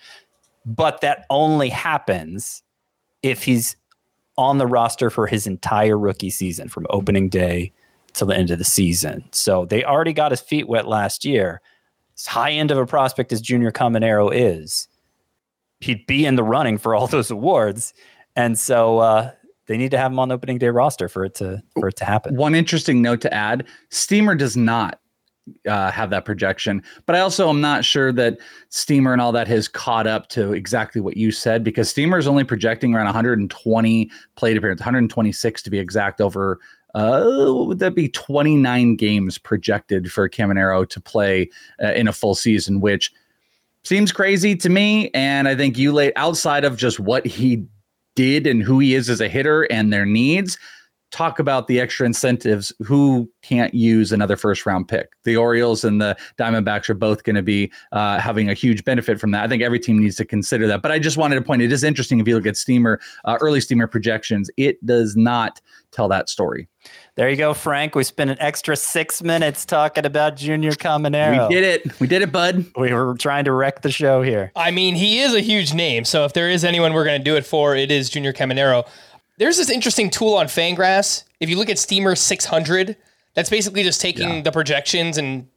But 0.66 1.00
that 1.00 1.25
only 1.30 1.68
happens 1.68 2.62
if 3.22 3.44
he's 3.44 3.76
on 4.37 4.58
the 4.58 4.66
roster 4.66 5.11
for 5.11 5.26
his 5.26 5.46
entire 5.46 5.99
rookie 5.99 6.30
season 6.30 6.68
from 6.68 6.87
opening 6.90 7.28
day 7.28 7.72
till 8.12 8.26
the 8.26 8.37
end 8.37 8.50
of 8.50 8.58
the 8.58 8.64
season. 8.64 9.25
So 9.32 9.64
they 9.64 9.84
already 9.84 10.12
got 10.12 10.32
his 10.32 10.40
feet 10.40 10.68
wet 10.68 10.88
last 10.88 11.25
year. 11.25 11.61
As 12.16 12.26
high 12.26 12.50
end 12.52 12.70
of 12.70 12.78
a 12.78 12.87
prospect 12.87 13.32
as 13.32 13.40
Junior 13.40 13.70
Caminero 13.70 14.30
is, 14.32 14.88
he'd 15.83 16.07
be 16.07 16.25
in 16.25 16.37
the 16.37 16.45
running 16.45 16.79
for 16.79 16.95
all 16.95 17.07
those 17.07 17.31
awards. 17.31 17.93
And 18.37 18.59
so 18.59 18.99
uh, 18.99 19.33
they 19.67 19.77
need 19.77 19.91
to 19.91 19.99
have 19.99 20.12
him 20.12 20.19
on 20.19 20.29
the 20.29 20.35
opening 20.35 20.59
day 20.59 20.69
roster 20.69 21.09
for 21.09 21.25
it 21.25 21.35
to 21.37 21.62
for 21.79 21.89
it 21.89 21.97
to 21.97 22.05
happen. 22.05 22.37
One 22.37 22.55
interesting 22.55 23.03
note 23.03 23.21
to 23.23 23.35
add: 23.35 23.67
Steamer 23.91 24.35
does 24.35 24.57
not 24.57 25.01
uh, 25.69 25.91
have 25.91 26.11
that 26.11 26.25
projection, 26.25 26.83
but 27.07 27.17
I 27.17 27.21
also 27.21 27.49
am 27.49 27.61
not 27.61 27.85
sure 27.85 28.12
that 28.12 28.39
Steamer 28.71 29.12
and 29.12 29.21
all 29.21 29.33
that 29.33 29.49
has 29.49 29.69
caught 29.69 30.07
up 30.07 30.29
to 30.31 30.53
exactly 30.53 31.01
what 31.01 31.17
you 31.17 31.31
said 31.31 31.62
because 31.65 31.91
Steamer 31.91 32.19
is 32.19 32.27
only 32.27 32.45
projecting 32.45 32.95
around 32.95 33.07
120 33.07 34.11
plate 34.37 34.57
appearances, 34.57 34.81
126 34.81 35.62
to 35.62 35.71
be 35.71 35.79
exact 35.79 36.21
over 36.21 36.59
uh, 36.95 37.47
would 37.49 37.79
that 37.79 37.95
be 37.95 38.09
29 38.09 38.97
games 38.97 39.39
projected 39.39 40.12
for 40.12 40.29
Caminero 40.29 40.89
to 40.89 41.01
play 41.01 41.49
uh, 41.83 41.93
in 41.93 42.07
a 42.07 42.12
full 42.12 42.35
season, 42.35 42.81
which 42.81 43.12
seems 43.85 44.12
crazy 44.12 44.57
to 44.57 44.69
me. 44.69 45.11
And 45.15 45.49
I 45.49 45.55
think 45.55 45.79
you 45.79 45.93
lay 45.93 46.15
outside 46.15 46.65
of 46.65 46.77
just 46.77 47.01
what 47.01 47.27
he 47.27 47.65
did 48.15 48.47
and 48.47 48.62
who 48.62 48.79
he 48.79 48.95
is 48.95 49.09
as 49.09 49.21
a 49.21 49.29
hitter 49.29 49.62
and 49.65 49.93
their 49.93 50.07
needs 50.07 50.59
talk 51.12 51.38
about 51.38 51.69
the 51.69 51.78
extra 51.78 52.04
incentives. 52.07 52.73
Who 52.83 53.31
can't 53.42 53.73
use 53.73 54.11
another 54.11 54.37
first 54.37 54.66
round 54.66 54.88
pick? 54.88 55.11
The 55.25 55.37
Orioles 55.37 55.85
and 55.85 56.00
the 56.00 56.16
Diamondbacks 56.38 56.88
are 56.88 56.95
both 56.95 57.23
going 57.23 57.37
to 57.37 57.42
be 57.42 57.71
uh, 57.92 58.19
having 58.19 58.49
a 58.49 58.54
huge 58.54 58.85
benefit 58.85 59.21
from 59.21 59.31
that. 59.31 59.45
I 59.45 59.49
think 59.49 59.62
every 59.62 59.78
team 59.78 59.99
needs 60.00 60.16
to 60.16 60.25
consider 60.25 60.66
that. 60.66 60.83
But 60.83 60.90
I 60.90 60.99
just 60.99 61.16
wanted 61.16 61.37
to 61.37 61.42
point 61.42 61.62
it 61.62 61.71
is 61.71 61.85
interesting 61.85 62.19
if 62.19 62.26
you 62.26 62.35
look 62.35 62.47
at 62.47 62.57
Steamer, 62.57 62.99
uh, 63.25 63.38
early 63.40 63.61
Steamer 63.61 63.87
projections, 63.87 64.50
it 64.57 64.85
does 64.85 65.14
not 65.14 65.61
tell 65.92 66.09
that 66.09 66.28
story. 66.28 66.69
There 67.14 67.28
you 67.28 67.37
go, 67.37 67.52
Frank. 67.52 67.95
We 67.95 68.02
spent 68.02 68.31
an 68.31 68.38
extra 68.40 68.75
six 68.75 69.23
minutes 69.23 69.66
talking 69.66 70.07
about 70.07 70.37
Junior 70.37 70.73
Caminero. 70.73 71.49
We 71.49 71.54
did 71.54 71.64
it. 71.64 72.00
We 72.00 72.07
did 72.07 72.23
it, 72.23 72.33
bud. 72.33 72.64
We 72.76 72.92
were 72.92 73.14
trying 73.19 73.45
to 73.45 73.52
wreck 73.52 73.83
the 73.83 73.90
show 73.90 74.23
here. 74.23 74.50
I 74.57 74.71
mean, 74.71 74.95
he 74.95 75.21
is 75.21 75.35
a 75.35 75.40
huge 75.40 75.75
name. 75.75 76.04
So 76.04 76.25
if 76.25 76.33
there 76.33 76.49
is 76.49 76.64
anyone 76.64 76.95
we're 76.95 77.04
going 77.04 77.21
to 77.21 77.25
do 77.25 77.37
it 77.37 77.45
for, 77.45 77.76
it 77.76 77.90
is 77.90 78.09
Junior 78.09 78.33
Caminero. 78.33 78.88
There's 79.42 79.56
this 79.56 79.70
interesting 79.70 80.08
tool 80.08 80.34
on 80.34 80.46
Fangraphs. 80.46 81.25
If 81.40 81.50
you 81.50 81.56
look 81.56 81.68
at 81.68 81.76
Steamer 81.76 82.14
600, 82.14 82.96
that's 83.34 83.50
basically 83.50 83.82
just 83.82 84.00
taking 84.00 84.37
yeah. 84.37 84.40
the 84.42 84.52
projections 84.52 85.18
and 85.18 85.49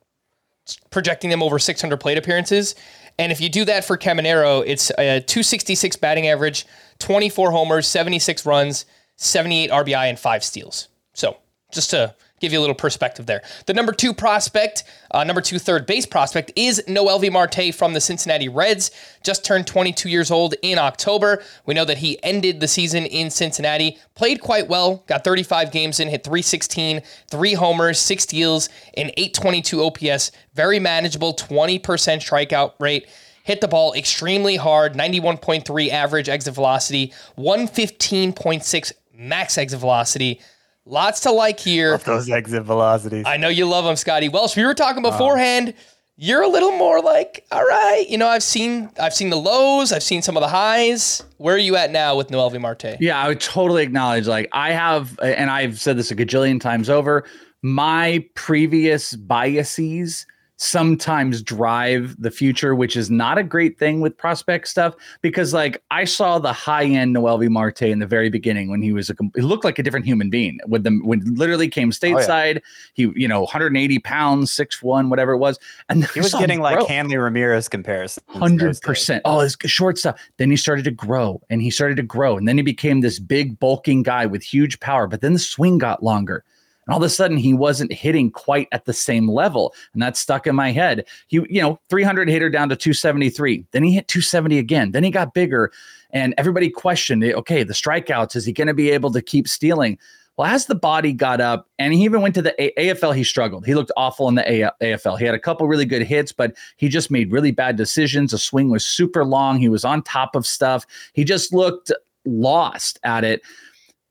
projecting 0.90 1.30
them 1.30 1.44
over 1.44 1.60
600 1.60 1.98
plate 1.98 2.18
appearances. 2.18 2.74
And 3.20 3.32
if 3.32 3.40
you 3.40 3.48
do 3.48 3.64
that 3.66 3.86
for 3.86 3.96
Caminero, 3.96 4.64
it's 4.66 4.90
a 4.98 5.22
266 5.22 5.98
batting 5.98 6.28
average, 6.28 6.66
24 6.98 7.52
homers, 7.52 7.88
76 7.88 8.44
runs, 8.48 8.88
78 9.18 9.70
RBI, 9.70 10.10
and 10.10 10.18
five 10.18 10.44
steals. 10.44 10.88
So 11.14 11.38
just 11.72 11.92
to 11.92 12.16
give 12.46 12.54
you 12.54 12.60
a 12.60 12.62
little 12.62 12.76
perspective 12.76 13.26
there. 13.26 13.42
The 13.66 13.74
number 13.74 13.92
two 13.92 14.14
prospect, 14.14 14.84
uh, 15.12 15.24
number 15.24 15.42
two 15.42 15.58
third 15.58 15.88
base 15.88 16.06
prospect 16.06 16.52
is 16.56 16.82
Noelvi 16.88 17.32
Marte 17.32 17.74
from 17.74 17.94
the 17.94 18.02
Cincinnati 18.02 18.48
Reds. 18.48 18.92
Just 19.24 19.44
turned 19.44 19.66
22 19.66 20.10
years 20.10 20.30
old 20.30 20.54
in 20.62 20.78
October. 20.78 21.42
We 21.66 21.74
know 21.74 21.86
that 21.86 21.98
he 21.98 22.22
ended 22.24 22.60
the 22.60 22.68
season 22.68 23.08
in 23.08 23.32
Cincinnati, 23.32 23.98
played 24.14 24.42
quite 24.42 24.68
well, 24.68 25.04
got 25.08 25.24
35 25.24 25.72
games 25.72 26.00
in, 26.00 26.08
hit 26.08 26.24
316, 26.24 27.02
three 27.32 27.54
homers, 27.56 28.00
six 28.00 28.24
steals, 28.24 28.70
and 28.96 29.10
822 29.18 29.84
OPS. 29.84 30.32
Very 30.54 30.80
manageable, 30.80 31.34
20% 31.34 31.80
strikeout 31.82 32.74
rate 32.80 33.08
hit 33.44 33.62
the 33.62 33.68
ball 33.68 33.94
extremely 33.94 34.56
hard 34.56 34.96
91.3 34.96 35.90
average 35.90 36.30
exit 36.30 36.56
velocity 36.56 37.14
115.6 37.38 38.92
max 39.14 39.60
exit 39.60 39.80
velocity 39.80 40.42
Lots 40.86 41.22
to 41.22 41.32
like 41.32 41.60
here. 41.60 41.92
Love 41.92 42.04
those 42.04 42.30
exit 42.30 42.64
velocities. 42.64 43.26
I 43.26 43.38
know 43.38 43.48
you 43.48 43.66
love 43.66 43.86
them, 43.86 43.96
Scotty 43.96 44.30
Welsh. 44.30 44.56
We 44.56 44.66
were 44.66 44.76
talking 44.76 45.02
beforehand. 45.02 45.74
You're 46.18 46.44
a 46.44 46.48
little 46.48 46.72
more 46.72 47.02
like, 47.02 47.46
all 47.52 47.64
right, 47.64 48.06
you 48.08 48.18
know, 48.18 48.28
I've 48.28 48.44
seen 48.44 48.90
I've 49.00 49.14
seen 49.14 49.32
the 49.32 49.36
lows, 49.36 49.92
I've 49.92 50.04
seen 50.04 50.22
some 50.22 50.38
of 50.38 50.42
the 50.42 50.48
highs. 50.48 51.24
Where 51.38 51.56
are 51.56 51.60
you 51.60 51.76
at 51.76 51.92
now 51.92 52.16
with 52.16 52.30
Noelvi 52.30 52.62
Marte? 52.62 52.96
Yeah, 53.02 53.18
I 53.18 53.28
would 53.28 53.42
totally 53.42 53.84
acknowledge. 53.84 54.26
Like 54.28 54.48
I 54.54 54.72
have, 54.72 55.20
and 55.22 55.50
I've 55.50 55.80
said 55.80 55.98
this 55.98 56.12
a 56.12 56.16
gajillion 56.16 56.62
times 56.62 56.90
over. 56.90 57.26
My 57.62 58.24
previous 58.36 59.16
biases 59.16 60.26
sometimes 60.58 61.42
drive 61.42 62.16
the 62.20 62.32
future, 62.32 62.76
which 62.76 62.96
is 62.96 63.12
not 63.12 63.38
a 63.38 63.44
great 63.44 63.78
thing 63.78 64.02
with 64.02 64.18
prospect 64.18 64.68
stuff 64.68 64.96
because 65.22 65.54
like 65.54 65.82
I 65.92 66.06
saw 66.06 66.40
the 66.40 66.54
high 66.54 66.86
end 66.86 67.16
Noelvi 67.16 67.50
Marte 67.50 67.84
in 67.84 68.00
the 68.00 68.08
very 68.08 68.30
beginning 68.30 68.70
when 68.70 68.82
he 68.82 68.94
was 68.94 69.10
a 69.10 69.16
he 69.36 69.42
looked 69.42 69.66
like 69.66 69.80
a 69.80 69.84
different 69.84 70.06
human 70.06 70.30
being 70.30 70.60
with 70.68 70.84
them 70.84 71.02
when 71.06 71.22
literally 71.36 71.68
came 71.68 71.92
stateside. 71.92 72.58
Oh, 72.58 72.62
yeah. 72.96 73.12
He, 73.14 73.22
you 73.22 73.28
know, 73.28 73.42
180 73.42 74.00
pounds, 74.00 74.52
six 74.52 74.82
one, 74.82 75.10
whatever 75.10 75.34
it 75.34 75.38
was. 75.38 75.60
And 75.90 76.06
he 76.06 76.22
was 76.22 76.34
getting 76.34 76.62
like 76.62 76.78
grow. 76.78 76.86
Hanley 76.86 77.18
Ramirez 77.18 77.68
comparison. 77.68 78.24
Hundred 78.28 78.80
percent. 78.82 79.22
Oh, 79.26 79.40
his 79.40 79.58
short 79.66 79.98
stuff. 79.98 80.20
Then 80.38 80.50
he 80.50 80.58
started 80.58 80.86
to 80.86 80.92
grow 80.92 81.42
and 81.50 81.62
he 81.62 81.70
started 81.70 81.96
to 81.98 82.04
grow. 82.04 82.38
And 82.38 82.48
then 82.48 82.58
he 82.58 82.64
became 82.64 83.02
this 83.02 83.20
big 83.20 83.60
bulking 83.60 84.04
guy 84.04 84.26
with 84.26 84.44
huge 84.44 84.80
power. 84.80 85.08
But 85.08 85.22
then 85.22 85.34
the 85.34 85.40
swing 85.40 85.78
got 85.78 86.04
longer 86.04 86.44
and 86.86 86.94
all 86.94 87.00
of 87.00 87.06
a 87.06 87.10
sudden, 87.10 87.38
he 87.38 87.54
wasn't 87.54 87.92
hitting 87.92 88.30
quite 88.30 88.68
at 88.72 88.86
the 88.86 88.94
same 88.94 89.30
level. 89.30 89.74
And 89.94 90.02
that 90.02 90.18
stuck 90.18 90.46
in 90.46 90.56
my 90.56 90.72
head. 90.72 91.06
He, 91.28 91.38
you 91.50 91.62
know, 91.62 91.80
300 91.90 92.30
hitter 92.30 92.50
down 92.50 92.70
to 92.70 92.76
273. 92.76 93.66
Then 93.72 93.84
he 93.84 93.94
hit 93.94 94.08
270 94.08 94.60
again. 94.60 94.92
Then 94.92 95.04
he 95.04 95.10
got 95.10 95.34
bigger. 95.34 95.72
And 96.12 96.36
everybody 96.38 96.70
questioned 96.70 97.24
it. 97.24 97.36
Okay, 97.36 97.64
the 97.64 97.74
strikeouts, 97.74 98.36
is 98.36 98.46
he 98.46 98.54
going 98.54 98.68
to 98.68 98.74
be 98.74 98.92
able 98.92 99.12
to 99.14 99.22
keep 99.22 99.48
stealing? 99.48 99.98
Well, 100.38 100.54
as 100.54 100.66
the 100.66 100.76
body 100.76 101.14
got 101.14 101.40
up, 101.40 101.70
and 101.80 101.94
he 101.94 102.04
even 102.04 102.22
went 102.22 102.36
to 102.36 102.42
the 102.42 102.54
a- 102.62 102.90
AFL, 102.94 103.16
he 103.16 103.24
struggled. 103.24 103.66
He 103.66 103.74
looked 103.74 103.92
awful 103.96 104.28
in 104.28 104.36
the 104.36 104.44
a- 104.66 104.72
AFL. 104.82 105.18
He 105.18 105.26
had 105.26 105.34
a 105.34 105.40
couple 105.40 105.68
really 105.68 105.86
good 105.86 106.02
hits, 106.02 106.34
but 106.34 106.54
he 106.76 106.90
just 106.90 107.10
made 107.10 107.32
really 107.32 107.52
bad 107.52 107.78
decisions. 107.78 108.32
The 108.32 108.38
swing 108.38 108.70
was 108.70 108.86
super 108.86 109.24
long. 109.24 109.60
He 109.60 109.70
was 109.70 109.86
on 109.86 110.04
top 110.04 110.36
of 110.36 110.46
stuff. 110.46 110.86
He 111.14 111.24
just 111.24 111.54
looked 111.54 111.92
lost 112.26 113.00
at 113.04 113.24
it 113.24 113.42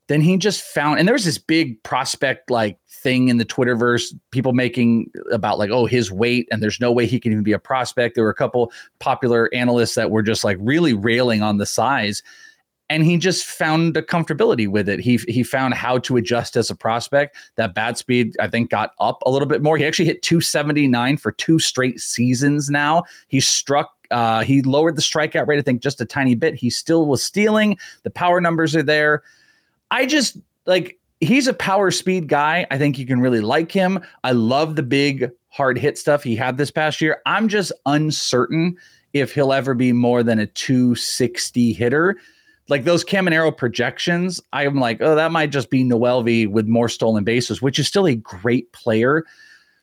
then 0.07 0.21
he 0.21 0.37
just 0.37 0.61
found 0.61 0.99
and 0.99 1.07
there 1.07 1.13
was 1.13 1.25
this 1.25 1.37
big 1.37 1.81
prospect 1.83 2.51
like 2.51 2.77
thing 2.89 3.29
in 3.29 3.37
the 3.37 3.45
twitterverse 3.45 4.13
people 4.31 4.53
making 4.53 5.11
about 5.31 5.57
like 5.57 5.69
oh 5.69 5.85
his 5.85 6.11
weight 6.11 6.47
and 6.51 6.61
there's 6.61 6.79
no 6.79 6.91
way 6.91 7.05
he 7.05 7.19
can 7.19 7.31
even 7.31 7.43
be 7.43 7.51
a 7.51 7.59
prospect. 7.59 8.15
There 8.15 8.23
were 8.23 8.29
a 8.29 8.35
couple 8.35 8.71
popular 8.99 9.49
analysts 9.53 9.95
that 9.95 10.11
were 10.11 10.23
just 10.23 10.43
like 10.43 10.57
really 10.59 10.93
railing 10.93 11.41
on 11.41 11.57
the 11.57 11.65
size 11.65 12.21
and 12.87 13.03
he 13.03 13.17
just 13.17 13.45
found 13.45 13.97
a 13.97 14.01
comfortability 14.03 14.67
with 14.67 14.87
it. 14.87 14.99
He 14.99 15.17
he 15.27 15.41
found 15.41 15.73
how 15.73 15.97
to 15.99 16.17
adjust 16.17 16.55
as 16.55 16.69
a 16.69 16.75
prospect. 16.75 17.35
That 17.55 17.73
bat 17.73 17.97
speed 17.97 18.35
i 18.39 18.47
think 18.47 18.69
got 18.69 18.91
up 18.99 19.23
a 19.25 19.31
little 19.31 19.47
bit 19.47 19.63
more. 19.63 19.77
He 19.77 19.85
actually 19.85 20.05
hit 20.05 20.21
279 20.21 21.17
for 21.17 21.31
two 21.31 21.57
straight 21.57 21.99
seasons 21.99 22.69
now. 22.69 23.03
He 23.27 23.39
struck 23.39 23.91
uh, 24.11 24.43
he 24.43 24.61
lowered 24.61 24.95
the 24.95 25.01
strikeout 25.01 25.47
rate 25.47 25.57
i 25.57 25.63
think 25.63 25.81
just 25.81 25.99
a 25.99 26.05
tiny 26.05 26.35
bit. 26.35 26.53
He 26.53 26.69
still 26.69 27.07
was 27.07 27.23
stealing. 27.23 27.77
The 28.03 28.11
power 28.11 28.39
numbers 28.39 28.75
are 28.75 28.83
there 28.83 29.23
I 29.91 30.05
just 30.05 30.37
like 30.65 30.99
he's 31.19 31.47
a 31.47 31.53
power 31.53 31.91
speed 31.91 32.27
guy. 32.27 32.65
I 32.71 32.77
think 32.77 32.97
you 32.97 33.05
can 33.05 33.19
really 33.19 33.41
like 33.41 33.71
him. 33.71 33.99
I 34.23 34.31
love 34.31 34.75
the 34.75 34.83
big 34.83 35.31
hard 35.49 35.77
hit 35.77 35.97
stuff 35.97 36.23
he 36.23 36.35
had 36.35 36.57
this 36.57 36.71
past 36.71 37.01
year. 37.01 37.21
I'm 37.25 37.47
just 37.47 37.71
uncertain 37.85 38.77
if 39.13 39.33
he'll 39.33 39.53
ever 39.53 39.73
be 39.73 39.93
more 39.93 40.23
than 40.23 40.39
a 40.39 40.45
260 40.45 41.73
hitter. 41.73 42.17
Like 42.67 42.83
those 42.83 43.05
Caminero 43.05 43.55
projections, 43.55 44.41
I'm 44.51 44.79
like, 44.79 45.01
oh, 45.01 45.15
that 45.15 45.31
might 45.31 45.51
just 45.51 45.69
be 45.69 45.83
Noelvi 45.83 46.49
with 46.49 46.67
more 46.67 46.89
stolen 46.89 47.23
bases, 47.23 47.61
which 47.61 47.79
is 47.79 47.87
still 47.87 48.07
a 48.07 48.15
great 48.15 48.71
player. 48.73 49.23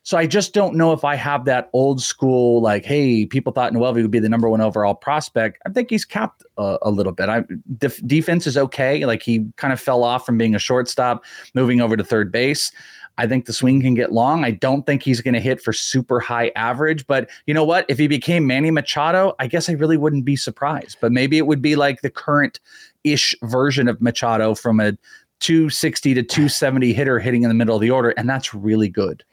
So 0.05 0.19
I 0.19 0.27
just 0.27 0.53
don't 0.53 0.75
know 0.75 0.93
if 0.93 1.05
I 1.05 1.15
have 1.15 1.45
that 1.45 1.71
old 1.73 2.03
school 2.03 2.61
like, 2.61 2.85
hey, 2.85 3.25
people 3.25 3.53
thought 3.53 3.73
Noelvi 3.73 4.03
would 4.03 4.11
be 4.11 4.19
the 4.19 4.29
number 4.29 4.49
one 4.49 4.61
overall 4.61 4.95
prospect. 4.95 5.63
I 5.65 5.71
think 5.71 5.91
he's 5.91 6.05
capped 6.05 6.45
a, 6.59 6.79
a 6.83 6.91
little 6.91 7.13
bit. 7.13 7.29
I 7.29 7.45
def- 7.79 8.05
defense 8.07 8.47
is 8.47 8.57
okay. 8.57 9.07
Like 9.07 9.23
he 9.23 9.47
kind 9.57 9.73
of 9.73 9.81
fell 9.81 10.03
off 10.03 10.27
from 10.27 10.39
being 10.39 10.57
a 10.57 10.59
shortstop, 10.59 11.25
moving 11.55 11.81
over 11.81 11.97
to 11.97 12.03
third 12.03 12.33
base. 12.33 12.73
I 13.19 13.27
think 13.27 13.45
the 13.45 13.53
swing 13.53 13.81
can 13.81 13.95
get 13.95 14.11
long. 14.11 14.45
I 14.45 14.53
don't 14.53 14.87
think 14.87 15.03
he's 15.03 15.21
going 15.21 15.35
to 15.35 15.41
hit 15.41 15.61
for 15.61 15.73
super 15.73 16.19
high 16.19 16.51
average, 16.57 17.07
but 17.07 17.29
you 17.47 17.55
know 17.55 17.65
what? 17.65 17.85
If 17.89 17.99
he 17.99 18.09
became 18.09 18.47
Manny 18.47 18.71
Machado, 18.71 19.35
I 19.39 19.47
guess 19.47 19.69
I 19.69 19.75
really 19.75 19.99
wouldn't 19.99 20.25
be 20.25 20.35
surprised. 20.35 20.97
But 21.01 21.13
maybe 21.13 21.37
it 21.39 21.47
would 21.47 21.61
be 21.63 21.77
like 21.77 22.01
the 22.01 22.11
current 22.11 22.59
ish 23.05 23.35
version 23.43 23.87
of 23.87 24.01
Machado 24.01 24.55
from 24.55 24.81
a 24.81 24.93
260 25.41 26.15
to 26.15 26.23
270 26.23 26.93
hitter 26.93 27.19
hitting 27.19 27.43
in 27.43 27.49
the 27.49 27.55
middle 27.55 27.75
of 27.75 27.83
the 27.83 27.91
order, 27.91 28.11
and 28.11 28.29
that's 28.29 28.55
really 28.55 28.89
good. 28.89 29.25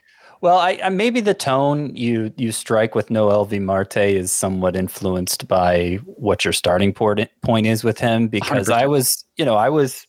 Well, 0.42 0.58
I, 0.58 0.80
I, 0.82 0.88
maybe 0.88 1.20
the 1.20 1.34
tone 1.34 1.94
you 1.94 2.32
you 2.38 2.50
strike 2.50 2.94
with 2.94 3.08
Noelvi 3.08 3.60
Marte 3.60 3.98
is 3.98 4.32
somewhat 4.32 4.74
influenced 4.74 5.46
by 5.46 5.96
what 6.04 6.44
your 6.44 6.52
starting 6.52 6.94
point 6.94 7.28
point 7.42 7.66
is 7.66 7.84
with 7.84 7.98
him 7.98 8.28
because 8.28 8.68
100%. 8.68 8.72
I 8.72 8.86
was, 8.86 9.24
you 9.36 9.44
know, 9.44 9.54
I 9.54 9.68
was 9.68 10.06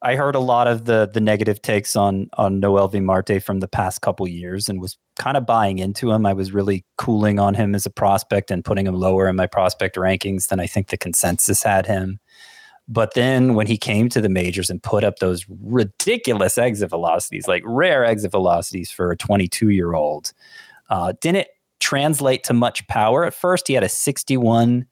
I 0.00 0.16
heard 0.16 0.34
a 0.34 0.40
lot 0.40 0.66
of 0.68 0.86
the 0.86 1.10
the 1.12 1.20
negative 1.20 1.60
takes 1.60 1.96
on 1.96 2.28
on 2.34 2.60
Noelvi 2.60 3.02
Marte 3.02 3.42
from 3.42 3.60
the 3.60 3.68
past 3.68 4.00
couple 4.00 4.26
years 4.26 4.70
and 4.70 4.80
was 4.80 4.96
kind 5.16 5.36
of 5.36 5.44
buying 5.44 5.78
into 5.78 6.10
him. 6.10 6.24
I 6.24 6.32
was 6.32 6.52
really 6.52 6.84
cooling 6.96 7.38
on 7.38 7.54
him 7.54 7.74
as 7.74 7.84
a 7.84 7.90
prospect 7.90 8.50
and 8.50 8.64
putting 8.64 8.86
him 8.86 8.94
lower 8.94 9.28
in 9.28 9.36
my 9.36 9.46
prospect 9.46 9.96
rankings 9.96 10.48
than 10.48 10.60
I 10.60 10.66
think 10.66 10.88
the 10.88 10.96
consensus 10.96 11.62
had 11.62 11.86
him. 11.86 12.20
But 12.86 13.14
then 13.14 13.54
when 13.54 13.66
he 13.66 13.78
came 13.78 14.08
to 14.10 14.20
the 14.20 14.28
majors 14.28 14.68
and 14.68 14.82
put 14.82 15.04
up 15.04 15.18
those 15.18 15.46
ridiculous 15.62 16.58
exit 16.58 16.90
velocities, 16.90 17.48
like 17.48 17.62
rare 17.64 18.04
exit 18.04 18.30
velocities 18.30 18.90
for 18.90 19.10
a 19.10 19.16
22 19.16 19.70
year 19.70 19.94
old, 19.94 20.32
uh, 20.90 21.14
didn't 21.20 21.48
translate 21.80 22.44
to 22.44 22.52
much 22.52 22.86
power. 22.86 23.24
At 23.24 23.34
first, 23.34 23.68
he 23.68 23.74
had 23.74 23.84
a 23.84 23.88
61 23.88 24.86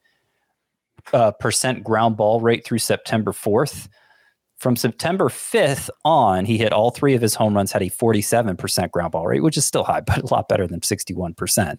uh, 1.12 1.32
percent 1.32 1.84
ground 1.84 2.16
ball 2.16 2.40
rate 2.40 2.64
through 2.64 2.78
September 2.78 3.32
4th. 3.32 3.88
From 4.56 4.76
September 4.76 5.28
5th 5.28 5.90
on, 6.04 6.44
he 6.44 6.56
hit 6.56 6.72
all 6.72 6.90
three 6.92 7.14
of 7.14 7.20
his 7.20 7.34
home 7.34 7.54
runs, 7.54 7.72
had 7.72 7.82
a 7.82 7.90
47% 7.90 8.90
ground 8.92 9.12
ball 9.12 9.26
rate, 9.26 9.42
which 9.42 9.56
is 9.56 9.66
still 9.66 9.84
high, 9.84 10.00
but 10.06 10.18
a 10.18 10.34
lot 10.34 10.48
better 10.48 10.66
than 10.66 10.80
61%. 10.80 11.78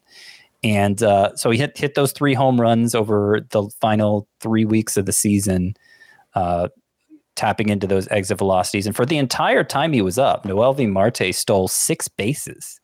And 0.63 1.01
uh, 1.01 1.36
so 1.36 1.50
he 1.50 1.58
hit, 1.58 1.77
hit 1.77 1.96
those 1.96 2.12
three 2.12 2.34
home 2.34 2.60
runs 2.60 2.93
over 2.93 3.41
the 3.50 3.70
final 3.82 4.27
three 4.39 4.65
weeks 4.65 4.96
of 4.96 5.05
the 5.05 5.12
season 5.12 5.75
uh, 6.36 6.70
tapping 7.36 7.70
into 7.70 7.88
those 7.88 8.08
exit 8.10 8.38
velocities. 8.38 8.86
And 8.86 8.96
for 8.96 9.06
the 9.06 9.18
entire 9.18 9.63
time 9.63 9.94
he 9.94 10.02
was 10.02 10.18
up, 10.18 10.46
Noelvi 10.46 10.90
Marte 10.90 11.34
stole 11.34 11.68
six 11.68 12.08
bases, 12.08 12.80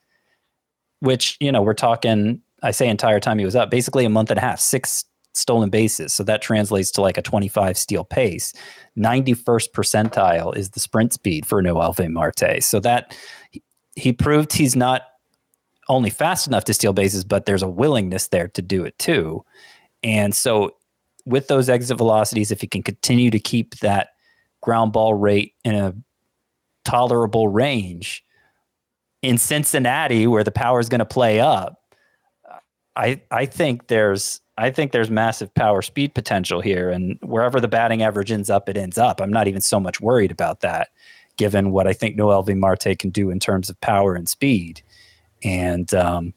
which, 0.99 1.37
you 1.39 1.51
know, 1.51 1.61
we're 1.61 1.73
talking, 1.73 2.41
I 2.63 2.71
say 2.71 2.87
entire 2.87 3.19
time 3.19 3.39
he 3.39 3.45
was 3.45 3.55
up, 3.55 3.69
basically 3.69 4.05
a 4.05 4.09
month 4.09 4.31
and 4.31 4.37
a 4.37 4.41
half, 4.41 4.59
six 4.59 5.05
stolen 5.33 5.69
bases. 5.69 6.13
So 6.13 6.23
that 6.23 6.41
translates 6.41 6.91
to 6.91 7.01
like 7.01 7.17
a 7.17 7.21
25 7.21 7.77
steal 7.77 8.03
pace. 8.03 8.53
91st 8.97 9.71
percentile 9.71 10.55
is 10.55 10.71
the 10.71 10.79
sprint 10.79 11.13
speed 11.13 11.45
for 11.45 11.61
Noelvi 11.61 12.11
Marte. 12.11 12.63
So 12.63 12.79
that 12.79 13.15
he 13.95 14.13
proved 14.13 14.53
he's 14.53 14.75
not 14.75 15.03
only 15.87 16.09
fast 16.09 16.47
enough 16.47 16.65
to 16.65 16.73
steal 16.73 16.93
bases, 16.93 17.23
but 17.23 17.45
there's 17.45 17.63
a 17.63 17.67
willingness 17.67 18.27
there 18.27 18.47
to 18.49 18.61
do 18.61 18.83
it 18.83 18.97
too. 18.99 19.43
And 20.03 20.35
so 20.35 20.75
with 21.29 21.47
those 21.47 21.69
exit 21.69 21.97
velocities, 21.97 22.51
if 22.51 22.61
he 22.61 22.67
can 22.67 22.83
continue 22.83 23.29
to 23.29 23.39
keep 23.39 23.75
that 23.79 24.09
ground 24.61 24.91
ball 24.91 25.13
rate 25.13 25.53
in 25.63 25.75
a 25.75 25.93
tolerable 26.83 27.47
range 27.47 28.23
in 29.21 29.37
Cincinnati, 29.37 30.27
where 30.27 30.43
the 30.43 30.51
power 30.51 30.79
is 30.79 30.89
going 30.89 30.99
to 30.99 31.05
play 31.05 31.39
up, 31.39 31.75
I 32.95 33.21
I 33.31 33.45
think 33.45 33.87
there's 33.87 34.41
I 34.57 34.71
think 34.71 34.91
there's 34.91 35.09
massive 35.09 35.53
power 35.53 35.81
speed 35.81 36.13
potential 36.13 36.61
here, 36.61 36.89
and 36.89 37.17
wherever 37.21 37.61
the 37.61 37.67
batting 37.67 38.01
average 38.01 38.31
ends 38.31 38.49
up, 38.49 38.67
it 38.67 38.77
ends 38.77 38.97
up. 38.97 39.21
I'm 39.21 39.31
not 39.31 39.47
even 39.47 39.61
so 39.61 39.79
much 39.79 40.01
worried 40.01 40.31
about 40.31 40.61
that, 40.61 40.89
given 41.37 41.71
what 41.71 41.87
I 41.87 41.93
think 41.93 42.17
Noelvi 42.17 42.57
Marte 42.57 42.97
can 42.97 43.09
do 43.09 43.29
in 43.29 43.39
terms 43.39 43.69
of 43.69 43.79
power 43.81 44.15
and 44.15 44.27
speed. 44.27 44.81
And 45.43 45.93
um, 45.93 46.33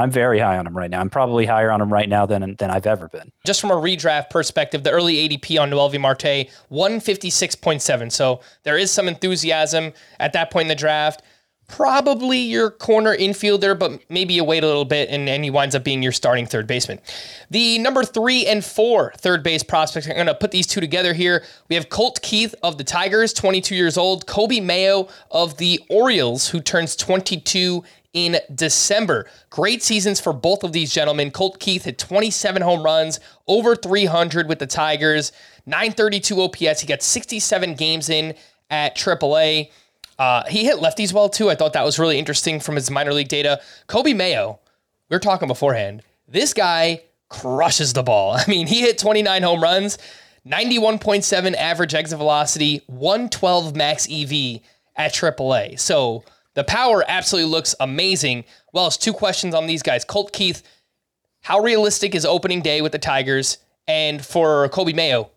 I'm 0.00 0.10
very 0.10 0.38
high 0.38 0.56
on 0.56 0.66
him 0.66 0.76
right 0.76 0.90
now. 0.90 1.00
I'm 1.00 1.10
probably 1.10 1.46
higher 1.46 1.70
on 1.70 1.80
him 1.80 1.92
right 1.92 2.08
now 2.08 2.26
than 2.26 2.56
than 2.56 2.70
I've 2.70 2.86
ever 2.86 3.08
been. 3.08 3.30
Just 3.44 3.60
from 3.60 3.70
a 3.70 3.74
redraft 3.74 4.30
perspective, 4.30 4.82
the 4.82 4.90
early 4.90 5.28
ADP 5.28 5.60
on 5.60 5.70
Noelvi 5.70 6.00
Marte, 6.00 6.48
156.7. 6.70 8.12
So 8.12 8.40
there 8.62 8.78
is 8.78 8.90
some 8.90 9.08
enthusiasm 9.08 9.92
at 10.18 10.32
that 10.32 10.50
point 10.50 10.64
in 10.64 10.68
the 10.68 10.74
draft. 10.74 11.22
Probably 11.68 12.38
your 12.38 12.68
corner 12.68 13.16
infielder, 13.16 13.78
but 13.78 14.00
maybe 14.10 14.34
you 14.34 14.42
wait 14.42 14.64
a 14.64 14.66
little 14.66 14.84
bit 14.84 15.08
and, 15.08 15.28
and 15.28 15.44
he 15.44 15.50
winds 15.50 15.76
up 15.76 15.84
being 15.84 16.02
your 16.02 16.10
starting 16.10 16.44
third 16.44 16.66
baseman. 16.66 16.98
The 17.50 17.78
number 17.78 18.02
three 18.02 18.44
and 18.44 18.64
four 18.64 19.12
third 19.18 19.44
base 19.44 19.62
prospects, 19.62 20.08
I'm 20.08 20.14
going 20.14 20.26
to 20.26 20.34
put 20.34 20.50
these 20.50 20.66
two 20.66 20.80
together 20.80 21.14
here. 21.14 21.44
We 21.68 21.76
have 21.76 21.88
Colt 21.88 22.22
Keith 22.22 22.56
of 22.64 22.76
the 22.76 22.82
Tigers, 22.82 23.32
22 23.32 23.76
years 23.76 23.96
old, 23.96 24.26
Coby 24.26 24.60
Mayo 24.60 25.06
of 25.30 25.58
the 25.58 25.80
Orioles, 25.88 26.48
who 26.48 26.60
turns 26.60 26.96
22 26.96 27.84
in 28.12 28.38
December. 28.54 29.26
Great 29.50 29.82
seasons 29.82 30.20
for 30.20 30.32
both 30.32 30.64
of 30.64 30.72
these 30.72 30.92
gentlemen. 30.92 31.30
Colt 31.30 31.60
Keith 31.60 31.84
had 31.84 31.98
27 31.98 32.62
home 32.62 32.82
runs, 32.82 33.20
over 33.46 33.76
300 33.76 34.48
with 34.48 34.58
the 34.58 34.66
Tigers, 34.66 35.32
932 35.66 36.40
OPS. 36.40 36.80
He 36.80 36.86
got 36.86 37.02
67 37.02 37.74
games 37.74 38.08
in 38.08 38.34
at 38.70 38.96
AAA. 38.96 39.70
Uh, 40.18 40.44
he 40.48 40.64
hit 40.64 40.78
lefties 40.78 41.12
well 41.12 41.28
too. 41.28 41.50
I 41.50 41.54
thought 41.54 41.72
that 41.72 41.84
was 41.84 41.98
really 41.98 42.18
interesting 42.18 42.60
from 42.60 42.74
his 42.74 42.90
minor 42.90 43.12
league 43.12 43.28
data. 43.28 43.60
Coby 43.88 44.14
Mayo, 44.14 44.60
we 45.08 45.14
were 45.14 45.20
talking 45.20 45.48
beforehand. 45.48 46.02
This 46.28 46.52
guy 46.52 47.02
crushes 47.28 47.92
the 47.92 48.02
ball. 48.02 48.32
I 48.36 48.44
mean, 48.46 48.66
he 48.66 48.80
hit 48.80 48.98
29 48.98 49.42
home 49.42 49.62
runs, 49.62 49.98
91.7 50.46 51.54
average 51.54 51.94
exit 51.94 52.18
velocity, 52.18 52.82
112 52.86 53.74
max 53.74 54.06
EV 54.10 54.60
at 54.96 55.14
AAA. 55.14 55.78
So 55.78 56.24
the 56.54 56.64
power 56.64 57.04
absolutely 57.06 57.50
looks 57.50 57.74
amazing. 57.80 58.44
Well, 58.72 58.86
it's 58.86 58.96
two 58.96 59.12
questions 59.12 59.54
on 59.54 59.66
these 59.66 59.82
guys. 59.82 60.04
Colt 60.04 60.32
Keith, 60.32 60.62
how 61.42 61.60
realistic 61.60 62.14
is 62.14 62.24
opening 62.24 62.60
day 62.60 62.82
with 62.82 62.92
the 62.92 62.98
Tigers? 62.98 63.58
And 63.86 64.24
for 64.24 64.68
Coby 64.68 64.94
Mayo, 64.94 65.30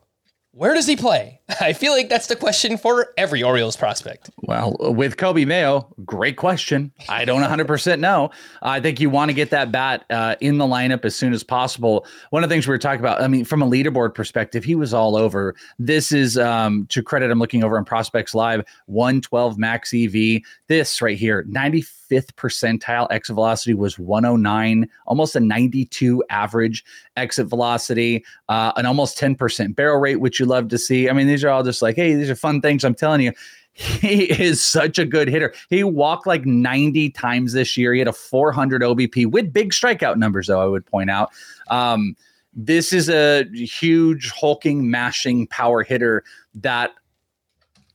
where 0.51 0.73
does 0.73 0.87
he 0.87 0.95
play? 0.95 1.41
I 1.59 1.73
feel 1.73 1.91
like 1.91 2.07
that's 2.09 2.27
the 2.27 2.37
question 2.37 2.77
for 2.77 3.13
every 3.17 3.43
Orioles 3.43 3.75
prospect. 3.75 4.29
Well, 4.43 4.77
with 4.79 5.17
Coby 5.17 5.45
Mayo, 5.45 5.93
great 6.05 6.37
question. 6.37 6.91
I 7.09 7.25
don't 7.25 7.41
100% 7.41 7.99
know. 7.99 8.31
I 8.61 8.79
think 8.79 9.01
you 9.01 9.09
want 9.09 9.29
to 9.29 9.33
get 9.33 9.49
that 9.49 9.71
bat 9.71 10.05
uh, 10.09 10.35
in 10.39 10.57
the 10.57 10.65
lineup 10.65 11.03
as 11.03 11.15
soon 11.15 11.33
as 11.33 11.43
possible. 11.43 12.05
One 12.29 12.43
of 12.43 12.49
the 12.49 12.53
things 12.53 12.65
we 12.65 12.71
were 12.71 12.77
talking 12.77 13.01
about, 13.01 13.21
I 13.21 13.27
mean, 13.27 13.43
from 13.43 13.61
a 13.61 13.67
leaderboard 13.67 14.13
perspective, 14.13 14.63
he 14.63 14.75
was 14.75 14.93
all 14.93 15.17
over. 15.17 15.53
This 15.77 16.13
is 16.13 16.37
um, 16.37 16.87
to 16.87 17.03
credit, 17.03 17.29
I'm 17.29 17.39
looking 17.39 17.63
over 17.63 17.77
on 17.77 17.83
Prospects 17.83 18.33
Live, 18.33 18.63
112 18.85 19.57
max 19.57 19.93
EV. 19.93 20.41
This 20.67 21.01
right 21.01 21.17
here, 21.17 21.43
95th 21.43 22.31
percentile 22.37 23.07
exit 23.11 23.33
velocity 23.33 23.73
was 23.73 23.99
109, 23.99 24.89
almost 25.07 25.35
a 25.35 25.41
92 25.41 26.23
average 26.29 26.85
exit 27.17 27.47
velocity, 27.47 28.23
uh, 28.49 28.71
an 28.75 28.85
almost 28.85 29.17
10% 29.17 29.75
barrel 29.75 29.99
rate, 29.99 30.17
which 30.21 30.39
you 30.39 30.45
love 30.45 30.69
to 30.69 30.77
see. 30.77 31.09
I 31.09 31.13
mean, 31.13 31.27
these 31.33 31.43
are 31.43 31.49
all 31.49 31.63
just 31.63 31.81
like, 31.81 31.95
hey, 31.95 32.15
these 32.15 32.29
are 32.29 32.35
fun 32.35 32.61
things. 32.61 32.83
I'm 32.83 32.95
telling 32.95 33.21
you. 33.21 33.33
He 33.75 34.25
is 34.25 34.63
such 34.63 34.99
a 34.99 35.05
good 35.05 35.27
hitter. 35.27 35.51
He 35.71 35.83
walked 35.83 36.27
like 36.27 36.45
90 36.45 37.09
times 37.09 37.53
this 37.53 37.75
year. 37.75 37.91
He 37.91 37.97
had 37.97 38.07
a 38.07 38.13
400 38.13 38.83
OBP 38.83 39.31
with 39.31 39.51
big 39.51 39.71
strikeout 39.71 40.17
numbers, 40.17 40.45
though, 40.45 40.61
I 40.61 40.67
would 40.67 40.85
point 40.85 41.09
out. 41.09 41.31
Um, 41.71 42.15
this 42.53 42.93
is 42.93 43.09
a 43.09 43.45
huge, 43.51 44.29
hulking, 44.29 44.91
mashing 44.91 45.47
power 45.47 45.81
hitter 45.81 46.23
that 46.53 46.91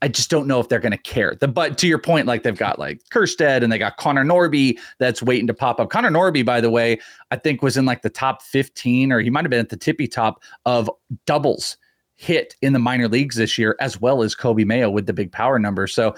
I 0.01 0.09
just 0.09 0.31
don't 0.31 0.47
know 0.47 0.61
if 0.61 0.69
they're 0.69 0.79
going 0.79 0.93
to 0.93 0.99
care. 0.99 1.35
The 1.39 1.49
but 1.49 1.77
to 1.79 1.89
your 1.89 1.99
point, 1.99 2.27
like 2.27 2.43
they've 2.43 2.57
got 2.57 2.79
like 2.79 3.01
Kjerstad 3.11 3.63
and 3.63 3.73
they 3.73 3.79
got 3.79 3.97
Connor 3.97 4.25
Norby 4.25 4.79
that's 4.99 5.23
waiting 5.23 5.47
to 5.49 5.55
pop 5.55 5.81
up. 5.81 5.91
Connor 5.91 6.11
Norby, 6.11 6.45
by 6.45 6.61
the 6.61 6.71
way, 6.71 6.99
I 7.31 7.37
think 7.37 7.63
was 7.63 7.77
in 7.77 7.85
like 7.85 8.03
the 8.03 8.11
top 8.11 8.43
15 8.43 9.13
or 9.13 9.21
he 9.21 9.31
might 9.31 9.45
have 9.45 9.51
been 9.51 9.61
at 9.61 9.71
the 9.71 9.77
tippy 9.77 10.07
top 10.07 10.43
of 10.67 10.91
doubles 11.27 11.77
hit 12.19 12.57
in 12.63 12.73
the 12.73 12.79
minor 12.81 13.09
leagues 13.09 13.37
this 13.37 13.57
year, 13.57 13.77
as 13.81 14.01
well 14.01 14.23
as 14.23 14.35
Coby 14.35 14.67
Mayo 14.67 14.91
with 14.91 15.07
the 15.07 15.13
big 15.13 15.31
power 15.31 15.59
number. 15.59 15.87
So 15.87 16.15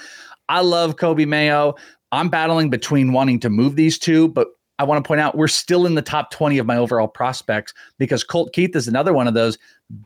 I 0.49 0.63
love 0.63 0.97
Coby 0.97 1.29
Mayo. 1.29 1.75
I'm 2.11 2.31
battling 2.31 2.71
between 2.71 3.13
wanting 3.13 3.39
to 3.41 3.51
move 3.51 3.77
these 3.77 3.99
two, 3.99 4.29
but 4.29 4.49
I 4.79 4.85
want 4.85 5.05
to 5.05 5.07
point 5.07 5.21
out 5.21 5.37
we're 5.37 5.47
still 5.47 5.85
in 5.85 5.95
the 5.95 6.03
top 6.03 6.31
20 6.31 6.57
of 6.57 6.65
my 6.65 6.79
overall 6.79 7.07
prospects 7.07 7.75
because 7.99 8.25
Colt 8.25 8.55
Keith 8.55 8.75
is 8.75 8.89
another 8.89 9.13
one 9.13 9.29
of 9.29 9.35
those 9.35 9.59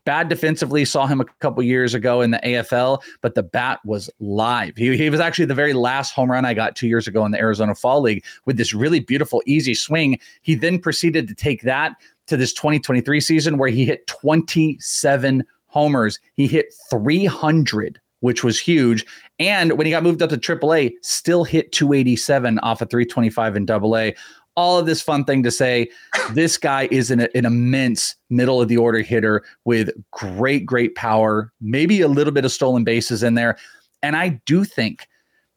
bad 0.05 0.29
defensively. 0.29 0.85
Saw 0.85 1.07
him 1.07 1.21
a 1.21 1.27
couple 1.39 1.63
years 1.63 1.95
ago 1.95 2.23
in 2.23 2.33
the 2.33 2.41
AFL, 2.45 3.01
but 3.21 3.37
the 3.37 3.45
bat 3.45 3.79
was 3.85 4.11
live. 4.19 4.77
He, 4.77 4.97
he 4.97 5.09
was 5.11 5.21
actually 5.21 5.45
the 5.45 5.55
very 5.55 5.75
last 5.75 6.11
home 6.11 6.29
run 6.29 6.45
I 6.45 6.55
got 6.55 6.75
two 6.75 6.89
years 6.89 7.07
ago 7.07 7.25
in 7.25 7.31
the 7.31 7.39
Arizona 7.39 7.77
Fall 7.77 8.01
League 8.01 8.25
with 8.47 8.57
this 8.57 8.75
really 8.75 8.99
beautiful, 8.99 9.45
easy 9.47 9.75
swing. 9.75 10.19
He 10.43 10.57
then 10.57 10.81
proceeded 10.81 11.29
to 11.29 11.37
take 11.37 11.63
that 11.63 11.93
to 12.27 12.37
this 12.37 12.53
2023 12.53 13.21
season 13.21 13.59
where 13.59 13.69
he 13.69 13.85
hit 13.85 14.09
27 14.09 15.45
homers. 15.75 16.21
He 16.35 16.47
hit 16.47 16.73
300 16.91 18.01
which 18.21 18.43
was 18.43 18.59
huge. 18.59 19.05
And 19.39 19.77
when 19.77 19.85
he 19.85 19.91
got 19.91 20.03
moved 20.03 20.23
up 20.23 20.31
to 20.31 20.39
AAA, 20.39 20.95
still 21.03 21.45
hit 21.45 21.73
287 21.73 22.59
off 22.61 22.81
of 22.81 22.89
325 22.89 23.55
in 23.55 23.71
AA. 23.71 24.13
All 24.57 24.79
of 24.79 24.87
this 24.87 25.03
fun 25.03 25.27
thing 25.27 25.43
to 25.43 25.51
say. 25.51 25.91
This 26.33 26.57
guy 26.57 26.89
is 26.91 27.11
an, 27.11 27.21
an 27.21 27.45
immense 27.45 28.17
middle 28.31 28.63
of 28.63 28.69
the 28.69 28.79
order 28.79 29.01
hitter 29.01 29.45
with 29.67 29.91
great, 30.11 30.65
great 30.65 30.95
power, 30.95 31.53
maybe 31.61 32.01
a 32.01 32.09
little 32.09 32.33
bit 32.33 32.47
of 32.47 32.53
stolen 32.53 32.83
bases 32.83 33.23
in 33.23 33.35
there. 33.35 33.59
And 34.03 34.17
I 34.17 34.41
do 34.47 34.65
think 34.65 35.07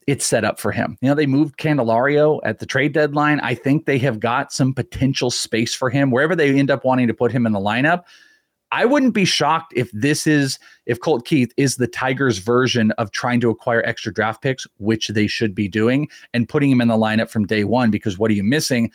it's 0.06 0.26
set 0.26 0.44
up 0.44 0.60
for 0.60 0.70
him. 0.70 0.98
You 1.00 1.08
know, 1.08 1.14
they 1.14 1.26
moved 1.26 1.56
Candelario 1.56 2.38
at 2.44 2.58
the 2.58 2.66
trade 2.66 2.92
deadline. 2.92 3.40
I 3.40 3.54
think 3.54 3.86
they 3.86 3.98
have 3.98 4.20
got 4.20 4.52
some 4.52 4.74
potential 4.74 5.30
space 5.30 5.74
for 5.74 5.88
him 5.88 6.10
wherever 6.10 6.36
they 6.36 6.58
end 6.58 6.70
up 6.70 6.84
wanting 6.84 7.06
to 7.06 7.14
put 7.14 7.32
him 7.32 7.46
in 7.46 7.52
the 7.52 7.60
lineup. 7.60 8.04
I 8.70 8.84
wouldn't 8.84 9.14
be 9.14 9.24
shocked 9.24 9.72
if 9.76 9.90
this 9.92 10.26
is 10.26 10.58
if 10.86 11.00
Colt 11.00 11.24
Keith 11.24 11.52
is 11.56 11.76
the 11.76 11.86
Tigers 11.86 12.38
version 12.38 12.90
of 12.92 13.10
trying 13.12 13.40
to 13.40 13.50
acquire 13.50 13.82
extra 13.84 14.12
draft 14.12 14.42
picks, 14.42 14.66
which 14.78 15.08
they 15.08 15.26
should 15.26 15.54
be 15.54 15.68
doing, 15.68 16.08
and 16.34 16.48
putting 16.48 16.70
him 16.70 16.80
in 16.80 16.88
the 16.88 16.96
lineup 16.96 17.30
from 17.30 17.46
day 17.46 17.64
one. 17.64 17.90
Because 17.90 18.18
what 18.18 18.30
are 18.30 18.34
you 18.34 18.44
missing? 18.44 18.90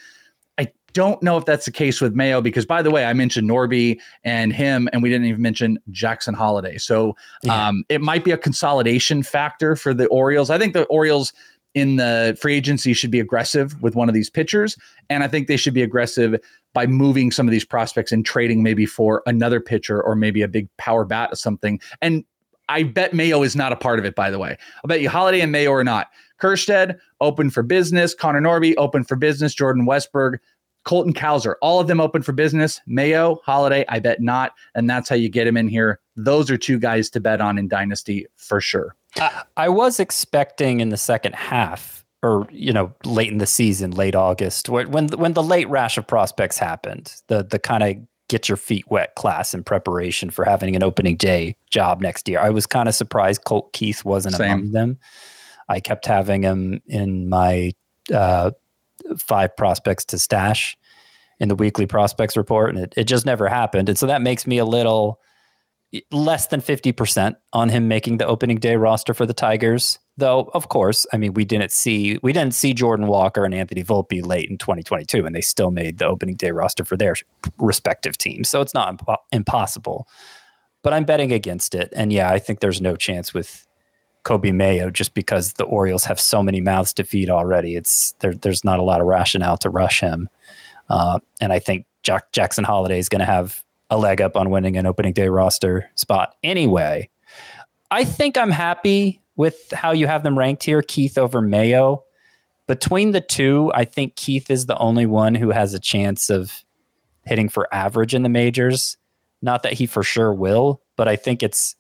I 0.60 0.72
don't 0.94 1.22
know 1.24 1.38
if 1.38 1.46
that's 1.46 1.66
the 1.66 1.72
case 1.72 2.02
with 2.02 2.14
Mayo. 2.14 2.40
Because 2.40 2.68
by 2.68 2.84
the 2.84 2.92
way, 2.92 3.06
I 3.06 3.14
mentioned 3.14 3.50
Norby 3.50 4.00
and 4.24 4.54
him, 4.54 4.88
and 4.94 5.02
we 5.02 5.10
didn't 5.10 5.26
even 5.26 5.42
mention 5.42 5.80
Jackson 5.90 6.36
Holliday. 6.36 6.78
So 6.78 7.16
Yeah. 7.42 7.70
um, 7.70 7.84
it 7.90 8.02
might 8.02 8.24
be 8.24 8.32
a 8.32 8.38
consolidation 8.38 9.24
factor 9.24 9.76
for 9.76 9.94
the 9.94 10.06
Orioles. 10.08 10.52
I 10.52 10.60
think 10.60 10.74
the 10.74 10.84
Orioles 10.86 11.34
in 11.74 11.96
the 11.96 12.38
free 12.40 12.56
agency 12.56 12.94
should 12.94 13.12
be 13.12 13.20
aggressive 13.20 13.82
with 13.82 13.96
one 13.96 14.08
of 14.08 14.16
these 14.16 14.30
pitchers, 14.30 14.78
and 15.10 15.24
I 15.24 15.28
think 15.28 15.48
they 15.48 15.58
should 15.58 15.74
be 15.74 15.82
aggressive 15.82 16.40
by 16.74 16.88
moving 16.88 17.32
some 17.32 17.48
of 17.48 17.52
these 17.52 17.66
prospects 17.66 18.12
and 18.12 18.26
trading 18.26 18.64
maybe 18.64 18.86
for 18.86 19.22
another 19.26 19.60
pitcher 19.60 20.02
or 20.02 20.16
maybe 20.16 20.42
a 20.42 20.48
big 20.48 20.68
power 20.78 21.06
bat 21.06 21.32
or 21.32 21.36
something. 21.36 21.80
And 22.02 22.24
I 22.70 22.84
bet 22.84 23.14
Mayo 23.14 23.44
is 23.44 23.56
not 23.56 23.72
a 23.72 23.76
part 23.76 24.00
of 24.00 24.06
it, 24.06 24.16
by 24.16 24.32
the 24.32 24.40
way. 24.40 24.58
I'll 24.78 24.88
bet 24.88 25.02
you 25.02 25.10
Holliday 25.10 25.42
and 25.42 25.52
Mayo 25.52 25.72
are 25.74 25.84
not. 25.84 26.08
Kjerstad, 26.42 26.98
open 27.22 27.50
for 27.50 27.62
business. 27.64 28.16
Connor 28.16 28.42
Norby, 28.42 28.74
open 28.78 29.04
for 29.04 29.16
business. 29.16 29.54
Jordan 29.54 29.86
Westburg, 29.86 30.40
Colton 30.84 31.14
Cowser, 31.14 31.56
all 31.62 31.80
of 31.80 31.88
them 31.88 32.02
open 32.02 32.22
for 32.22 32.34
business. 32.34 32.82
Mayo, 32.88 33.40
Holliday, 33.46 33.86
I 33.88 34.00
bet 34.00 34.22
not. 34.22 34.54
And 34.76 34.90
that's 34.90 35.10
how 35.10 35.16
you 35.16 35.30
get 35.30 35.48
him 35.48 35.58
in 35.58 35.68
here. 35.68 36.00
Those 36.16 36.50
are 36.50 36.58
two 36.58 36.80
guys 36.80 37.10
to 37.12 37.20
bet 37.20 37.42
on 37.42 37.58
in 37.58 37.68
Dynasty 37.68 38.28
for 38.36 38.60
sure. 38.60 38.96
I 39.58 39.70
was 39.70 40.00
expecting 40.00 40.80
in 40.80 40.90
the 40.90 40.98
second 40.98 41.36
half, 41.36 42.06
or 42.22 42.48
you 42.52 42.74
know, 42.74 42.94
late 43.04 43.32
in 43.32 43.38
the 43.38 43.46
season, 43.46 43.92
late 43.92 44.16
August, 44.16 44.70
when 44.70 44.92
when, 44.92 45.08
when 45.10 45.34
the 45.34 45.44
late 45.44 45.70
rash 45.70 45.98
of 45.98 46.08
prospects 46.08 46.58
happened, 46.58 47.16
the 47.28 47.44
the 47.44 47.60
kind 47.60 47.84
of 47.84 47.96
get 48.30 48.50
your 48.50 48.58
feet 48.58 48.86
wet 48.90 49.14
class 49.16 49.54
in 49.54 49.64
preparation 49.64 50.30
for 50.30 50.46
having 50.46 50.76
an 50.76 50.84
opening 50.84 51.16
day 51.16 51.56
job 51.70 52.02
next 52.02 52.28
year. 52.28 52.40
I 52.40 52.50
was 52.50 52.66
kind 52.66 52.88
of 52.88 52.96
surprised 52.96 53.44
Colt 53.44 53.74
Keith 53.74 54.04
wasn't 54.06 54.36
Same. 54.36 54.52
among 54.52 54.72
them. 54.72 55.00
I 55.70 55.80
kept 55.80 56.06
having 56.06 56.44
him 56.44 56.82
in 56.88 57.30
my 57.30 57.74
uh, 58.14 58.52
five 59.18 59.56
prospects 59.56 60.06
to 60.06 60.18
stash 60.18 60.78
in 61.40 61.50
the 61.50 61.56
weekly 61.56 61.86
prospects 61.86 62.38
report, 62.38 62.70
and 62.70 62.80
it, 62.80 62.94
it 62.96 63.04
just 63.04 63.26
never 63.26 63.48
happened. 63.48 63.90
And 63.90 63.98
so 63.98 64.08
that 64.08 64.22
makes 64.22 64.48
me 64.48 64.58
a 64.58 64.66
little 64.66 65.20
less 66.12 66.48
than 66.48 66.62
50% 66.62 67.36
on 67.54 67.70
him 67.70 67.88
making 67.88 68.18
the 68.18 68.26
opening 68.26 68.58
day 68.58 68.76
roster 68.76 69.14
for 69.14 69.26
the 69.26 69.34
Tigers. 69.34 70.00
Though, 70.18 70.50
of 70.54 70.70
course, 70.70 71.06
I 71.14 71.18
mean, 71.18 71.34
we 71.34 71.46
didn't 71.46 71.72
see 71.72 72.20
we 72.22 72.34
didn't 72.34 72.54
see 72.54 72.74
Jordan 72.74 73.08
Walker 73.08 73.46
and 73.46 73.54
Anthony 73.54 73.84
Volpe 73.84 74.26
late 74.26 74.50
in 74.50 74.58
2022, 74.58 75.26
and 75.26 75.36
they 75.36 75.42
still 75.42 75.72
made 75.72 75.98
the 75.98 76.06
opening 76.06 76.36
day 76.36 76.52
roster 76.52 76.86
for 76.86 76.96
their 76.98 77.16
respective 77.58 78.18
teams. 78.18 78.50
So 78.50 78.62
it's 78.62 78.74
not 78.74 78.96
impo- 78.96 79.18
impossible. 79.32 80.08
But 80.84 80.94
I'm 80.94 81.06
betting 81.06 81.32
against 81.32 81.74
it. 81.74 81.92
And 81.96 82.12
yeah, 82.12 82.30
I 82.30 82.40
think 82.40 82.60
there's 82.60 82.82
no 82.82 82.96
chance 82.96 83.34
with 83.34 83.66
Coby 84.24 84.54
Mayo 84.54 84.90
just 84.90 85.14
because 85.14 85.54
the 85.54 85.64
Orioles 85.64 86.04
have 86.06 86.20
so 86.20 86.44
many 86.44 86.62
mouths 86.62 86.94
to 86.94 87.04
feed 87.04 87.30
already. 87.30 87.76
It's 87.76 88.14
there, 88.20 88.34
there's 88.34 88.64
not 88.64 88.80
a 88.80 88.84
lot 88.84 89.02
of 89.02 89.08
rationale 89.08 89.58
to 89.58 89.70
rush 89.70 90.00
him. 90.00 90.30
Uh, 90.90 91.20
and 91.40 91.54
I 91.54 91.60
think 91.60 91.86
Jack, 92.04 92.32
Jackson 92.34 92.64
Holliday 92.64 93.00
is 93.00 93.10
going 93.10 93.22
to 93.22 93.26
have 93.26 93.64
a 93.94 93.98
leg 93.98 94.22
up 94.22 94.36
on 94.36 94.50
winning 94.50 94.76
an 94.76 94.86
opening 94.86 95.14
day 95.14 95.28
roster 95.28 95.90
spot 95.96 96.36
anyway. 96.44 97.10
I 97.92 98.04
think 98.04 98.38
I'm 98.38 98.52
happy 98.52 99.22
with 99.36 99.72
how 99.72 99.92
you 99.92 100.08
have 100.08 100.24
them 100.24 100.38
ranked 100.38 100.64
here, 100.64 100.82
Keith 100.82 101.18
over 101.18 101.42
Mayo. 101.42 102.04
Between 102.68 103.12
the 103.12 103.22
two, 103.22 103.72
I 103.76 103.86
think 103.86 104.16
Keith 104.16 104.50
is 104.50 104.66
the 104.66 104.78
only 104.78 105.06
one 105.06 105.36
who 105.36 105.52
has 105.52 105.74
a 105.74 105.80
chance 105.80 106.30
of 106.30 106.64
hitting 107.26 107.50
for 107.50 107.74
average 107.74 108.16
in 108.16 108.24
the 108.24 108.30
majors. 108.30 108.98
Not 109.42 109.64
that 109.64 109.74
he 109.74 109.86
for 109.86 110.04
sure 110.04 110.34
will, 110.34 110.82
but 110.96 111.08
I 111.08 111.16
think 111.16 111.44
it's 111.44 111.76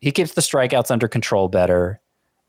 he 0.00 0.12
keeps 0.12 0.34
the 0.34 0.42
strikeouts 0.42 0.90
under 0.90 1.08
control 1.08 1.48
better. 1.48 2.00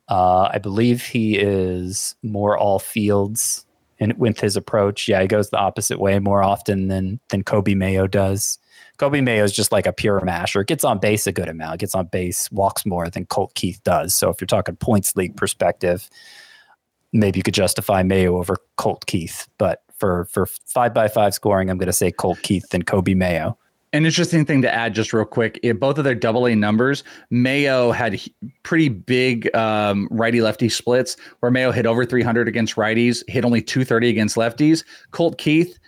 Uh, 0.10 0.50
I 0.52 0.58
believe 0.58 1.06
he 1.06 1.38
is 1.38 2.16
more 2.22 2.58
all 2.58 2.80
fields 2.80 3.66
and 4.00 4.18
with 4.18 4.40
his 4.40 4.58
approach. 4.58 5.08
Yeah, 5.08 5.22
he 5.22 5.28
goes 5.28 5.50
the 5.50 5.58
opposite 5.58 6.00
way 6.00 6.20
more 6.20 6.44
often 6.44 6.90
than 6.90 7.20
than 7.30 7.44
Coby 7.44 7.76
Mayo 7.76 8.08
does. 8.08 8.60
Coby 8.98 9.24
Mayo 9.24 9.44
is 9.44 9.52
just 9.52 9.72
like 9.72 9.86
a 9.86 9.94
pure 9.94 10.22
masher. 10.22 10.64
Gets 10.64 10.84
on 10.84 11.00
base 11.00 11.28
a 11.28 11.32
good 11.32 11.50
amount. 11.50 11.80
Gets 11.80 11.96
on 11.96 12.08
base, 12.08 12.50
walks 12.52 12.86
more 12.86 13.10
than 13.10 13.26
Colt 13.26 13.54
Keith 13.56 13.82
does. 13.84 14.16
So 14.16 14.30
if 14.30 14.40
you're 14.40 14.48
talking 14.48 14.76
points 14.76 15.16
league 15.16 15.36
perspective, 15.36 16.10
maybe 17.12 17.40
you 17.40 17.44
could 17.44 17.54
justify 17.54 18.04
Mayo 18.04 18.38
over 18.38 18.58
Colt 18.78 19.06
Keith. 19.06 19.48
But 19.58 19.82
for 19.98 20.26
for 20.26 20.46
five 20.46 20.94
by 20.94 21.08
five 21.08 21.34
scoring, 21.34 21.70
I'm 21.70 21.78
going 21.78 21.88
to 21.88 21.94
say 21.94 22.12
Colt 22.12 22.42
Keith 22.42 22.74
and 22.74 22.86
Coby 22.86 23.16
Mayo. 23.16 23.58
An 23.94 24.06
interesting 24.06 24.46
thing 24.46 24.62
to 24.62 24.74
add, 24.74 24.94
just 24.94 25.14
real 25.14 25.24
quick, 25.24 25.58
both 25.80 25.98
of 25.98 26.04
their 26.04 26.16
double 26.16 26.48
A 26.48 26.56
numbers, 26.56 27.06
Mayo 27.30 27.94
had 27.94 28.20
pretty 28.64 28.90
big 28.90 29.54
um, 29.56 30.10
righty 30.12 30.42
lefty 30.42 30.68
splits 30.68 31.16
where 31.40 31.50
Mayo 31.50 31.72
hit 31.72 31.86
over 31.86 32.06
300 32.06 32.50
against 32.50 32.76
righties, 32.76 33.24
hit 33.30 33.46
only 33.46 33.62
230 33.62 34.10
against 34.10 34.36
lefties. 34.36 34.84
Colt 35.12 35.38
Keith, 35.38 35.80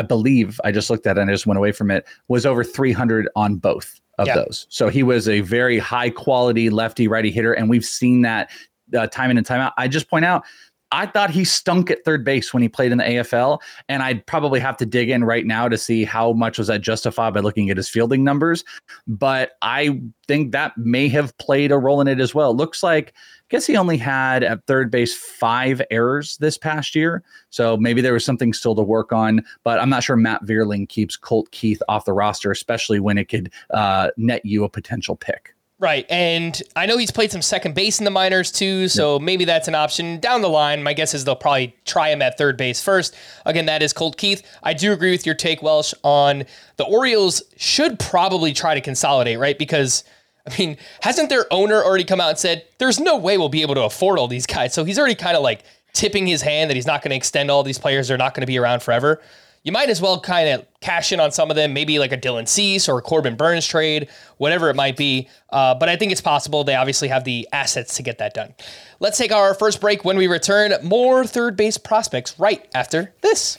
I 0.00 0.02
believe, 0.02 0.58
I 0.64 0.72
just 0.72 0.88
looked 0.88 1.06
at 1.06 1.18
it 1.18 1.20
and 1.20 1.30
I 1.30 1.34
just 1.34 1.46
went 1.46 1.58
away 1.58 1.72
from 1.72 1.90
it, 1.90 2.06
was 2.28 2.46
over 2.46 2.64
300 2.64 3.28
on 3.36 3.56
both 3.56 4.00
of 4.18 4.26
Yeah. 4.26 4.36
those. 4.36 4.66
So 4.70 4.88
he 4.88 5.02
was 5.02 5.28
a 5.28 5.40
very 5.40 5.78
high 5.78 6.08
quality 6.08 6.70
lefty 6.70 7.06
righty 7.06 7.30
hitter. 7.30 7.52
And 7.52 7.68
we've 7.68 7.84
seen 7.84 8.22
that 8.22 8.50
uh, 8.96 9.06
time 9.08 9.30
in 9.30 9.36
and 9.36 9.46
time 9.46 9.60
out. 9.60 9.74
I 9.76 9.88
just 9.88 10.08
point 10.08 10.24
out, 10.24 10.42
I 10.90 11.04
thought 11.06 11.30
he 11.30 11.44
stunk 11.44 11.90
at 11.90 12.02
third 12.04 12.24
base 12.24 12.52
when 12.52 12.62
he 12.62 12.68
played 12.68 12.90
in 12.90 12.98
the 12.98 13.04
AFL, 13.04 13.60
and 13.88 14.02
I'd 14.02 14.26
probably 14.26 14.58
have 14.58 14.76
to 14.78 14.86
dig 14.86 15.08
in 15.10 15.22
right 15.22 15.46
now 15.46 15.68
to 15.68 15.78
see 15.78 16.02
how 16.02 16.32
much 16.32 16.58
was 16.58 16.66
that 16.66 16.80
justified 16.80 17.34
by 17.34 17.40
looking 17.40 17.70
at 17.70 17.76
his 17.76 17.88
fielding 17.88 18.24
numbers. 18.24 18.64
But 19.06 19.52
I 19.62 20.00
think 20.26 20.50
that 20.50 20.76
may 20.76 21.08
have 21.08 21.36
played 21.38 21.70
a 21.70 21.78
role 21.78 22.00
in 22.00 22.08
it 22.08 22.18
as 22.18 22.34
well. 22.34 22.50
It 22.50 22.56
looks 22.56 22.82
like, 22.82 23.14
guess 23.50 23.66
he 23.66 23.76
only 23.76 23.98
had 23.98 24.42
at 24.42 24.64
third 24.66 24.90
base 24.90 25.14
five 25.14 25.82
errors 25.90 26.36
this 26.38 26.56
past 26.56 26.94
year, 26.94 27.22
so 27.50 27.76
maybe 27.76 28.00
there 28.00 28.14
was 28.14 28.24
something 28.24 28.52
still 28.52 28.74
to 28.76 28.82
work 28.82 29.12
on. 29.12 29.44
But 29.64 29.78
I'm 29.78 29.90
not 29.90 30.02
sure 30.02 30.16
Matt 30.16 30.44
Vierling 30.44 30.88
keeps 30.88 31.16
Colt 31.16 31.50
Keith 31.50 31.82
off 31.88 32.04
the 32.04 32.12
roster, 32.12 32.50
especially 32.50 33.00
when 33.00 33.18
it 33.18 33.28
could 33.28 33.52
uh, 33.70 34.10
net 34.16 34.44
you 34.44 34.64
a 34.64 34.68
potential 34.68 35.16
pick. 35.16 35.54
Right. 35.80 36.04
And 36.10 36.62
I 36.76 36.84
know 36.84 36.98
he's 36.98 37.10
played 37.10 37.32
some 37.32 37.40
second 37.40 37.74
base 37.74 38.00
in 38.00 38.04
the 38.04 38.10
minors 38.10 38.52
too, 38.52 38.86
so 38.86 39.18
maybe 39.18 39.46
that's 39.46 39.66
an 39.66 39.74
option 39.74 40.20
down 40.20 40.42
the 40.42 40.48
line. 40.50 40.82
My 40.82 40.92
guess 40.92 41.14
is 41.14 41.24
they'll 41.24 41.34
probably 41.34 41.74
try 41.86 42.10
him 42.10 42.20
at 42.20 42.36
third 42.36 42.58
base 42.58 42.82
first. 42.82 43.16
Again, 43.46 43.64
that 43.64 43.82
is 43.82 43.94
Colt 43.94 44.18
Keith. 44.18 44.46
I 44.62 44.74
do 44.74 44.92
agree 44.92 45.10
with 45.10 45.24
your 45.24 45.34
take, 45.34 45.62
Welsh, 45.62 45.94
on 46.02 46.44
the 46.76 46.84
Orioles 46.84 47.42
should 47.56 47.98
probably 47.98 48.52
try 48.52 48.74
to 48.74 48.82
consolidate, 48.82 49.38
right? 49.38 49.58
Because 49.58 50.04
I 50.50 50.58
mean, 50.58 50.76
hasn't 51.02 51.28
their 51.28 51.46
owner 51.52 51.82
already 51.82 52.04
come 52.04 52.20
out 52.20 52.30
and 52.30 52.38
said 52.38 52.64
there's 52.78 52.98
no 53.00 53.16
way 53.16 53.38
we'll 53.38 53.48
be 53.48 53.62
able 53.62 53.74
to 53.74 53.82
afford 53.82 54.18
all 54.18 54.28
these 54.28 54.46
guys? 54.46 54.74
So 54.74 54.84
he's 54.84 54.98
already 54.98 55.14
kind 55.14 55.36
of 55.36 55.42
like 55.42 55.62
tipping 55.92 56.26
his 56.26 56.42
hand 56.42 56.70
that 56.70 56.74
he's 56.74 56.86
not 56.86 57.02
going 57.02 57.10
to 57.10 57.16
extend 57.16 57.50
all 57.50 57.62
these 57.62 57.78
players. 57.78 58.08
They're 58.08 58.18
not 58.18 58.34
going 58.34 58.42
to 58.42 58.46
be 58.46 58.58
around 58.58 58.82
forever. 58.82 59.20
You 59.62 59.72
might 59.72 59.90
as 59.90 60.00
well 60.00 60.18
kind 60.18 60.48
of 60.48 60.66
cash 60.80 61.12
in 61.12 61.20
on 61.20 61.32
some 61.32 61.50
of 61.50 61.56
them, 61.56 61.74
maybe 61.74 61.98
like 61.98 62.12
a 62.12 62.16
Dylan 62.16 62.48
Cease 62.48 62.88
or 62.88 62.98
a 62.98 63.02
Corbin 63.02 63.36
Burnes 63.36 63.66
trade, 63.66 64.08
whatever 64.38 64.70
it 64.70 64.76
might 64.76 64.96
be. 64.96 65.28
Uh, 65.50 65.74
but 65.74 65.88
I 65.90 65.96
think 65.96 66.12
it's 66.12 66.22
possible. 66.22 66.64
They 66.64 66.76
obviously 66.76 67.08
have 67.08 67.24
the 67.24 67.46
assets 67.52 67.96
to 67.96 68.02
get 68.02 68.16
that 68.18 68.32
done. 68.32 68.54
Let's 69.00 69.18
take 69.18 69.32
our 69.32 69.52
first 69.52 69.80
break. 69.80 70.02
When 70.02 70.16
we 70.16 70.28
return, 70.28 70.72
more 70.82 71.26
third 71.26 71.56
base 71.56 71.76
prospects 71.76 72.38
right 72.38 72.66
after 72.74 73.12
this. 73.20 73.58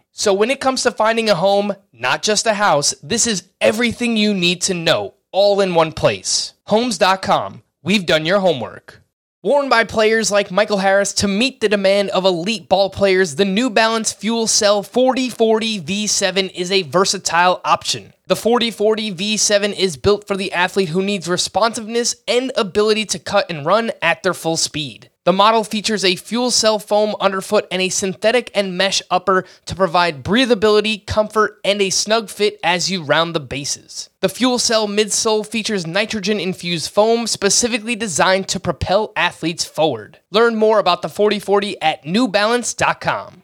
So 0.21 0.35
when 0.35 0.51
it 0.51 0.59
comes 0.59 0.83
to 0.83 0.91
finding 0.91 1.31
a 1.31 1.35
home, 1.35 1.73
not 1.91 2.21
just 2.21 2.45
a 2.45 2.53
house, 2.53 2.93
this 3.01 3.25
is 3.25 3.49
everything 3.59 4.15
you 4.15 4.35
need 4.35 4.61
to 4.61 4.75
know 4.75 5.15
all 5.31 5.61
in 5.61 5.73
one 5.73 5.93
place. 5.93 6.53
Homes.com 6.67 7.63
We've 7.81 8.05
done 8.05 8.27
your 8.27 8.39
homework. 8.39 9.01
Worn 9.41 9.67
by 9.67 9.83
players 9.83 10.29
like 10.29 10.51
Michael 10.51 10.77
Harris 10.77 11.11
to 11.13 11.27
meet 11.27 11.59
the 11.59 11.69
demand 11.69 12.11
of 12.11 12.25
elite 12.25 12.69
ball 12.69 12.91
players, 12.91 13.33
the 13.33 13.45
New 13.45 13.71
Balance 13.71 14.13
Fuel 14.13 14.45
Cell 14.45 14.83
4040 14.83 15.81
V7 15.81 16.53
is 16.53 16.71
a 16.71 16.83
versatile 16.83 17.59
option. 17.65 18.13
The 18.27 18.35
4040 18.35 19.15
V7 19.15 19.75
is 19.75 19.97
built 19.97 20.27
for 20.27 20.37
the 20.37 20.53
athlete 20.53 20.89
who 20.89 21.01
needs 21.01 21.27
responsiveness 21.27 22.17
and 22.27 22.51
ability 22.55 23.05
to 23.05 23.17
cut 23.17 23.49
and 23.49 23.65
run 23.65 23.91
at 24.03 24.21
their 24.21 24.35
full 24.35 24.57
speed. 24.57 25.09
The 25.23 25.33
model 25.33 25.63
features 25.63 26.03
a 26.03 26.15
fuel 26.15 26.49
cell 26.49 26.79
foam 26.79 27.15
underfoot 27.19 27.67
and 27.69 27.79
a 27.79 27.89
synthetic 27.89 28.49
and 28.55 28.75
mesh 28.75 29.03
upper 29.11 29.45
to 29.67 29.75
provide 29.75 30.23
breathability, 30.23 31.05
comfort, 31.05 31.59
and 31.63 31.79
a 31.79 31.91
snug 31.91 32.27
fit 32.31 32.59
as 32.63 32.89
you 32.89 33.03
round 33.03 33.35
the 33.35 33.39
bases. 33.39 34.09
The 34.21 34.29
fuel 34.29 34.57
cell 34.57 34.87
midsole 34.87 35.45
features 35.45 35.85
nitrogen 35.85 36.39
infused 36.39 36.89
foam 36.89 37.27
specifically 37.27 37.95
designed 37.95 38.47
to 38.47 38.59
propel 38.59 39.13
athletes 39.15 39.63
forward. 39.63 40.17
Learn 40.31 40.55
more 40.55 40.79
about 40.79 41.03
the 41.03 41.09
4040 41.09 41.79
at 41.83 42.03
newbalance.com. 42.03 43.43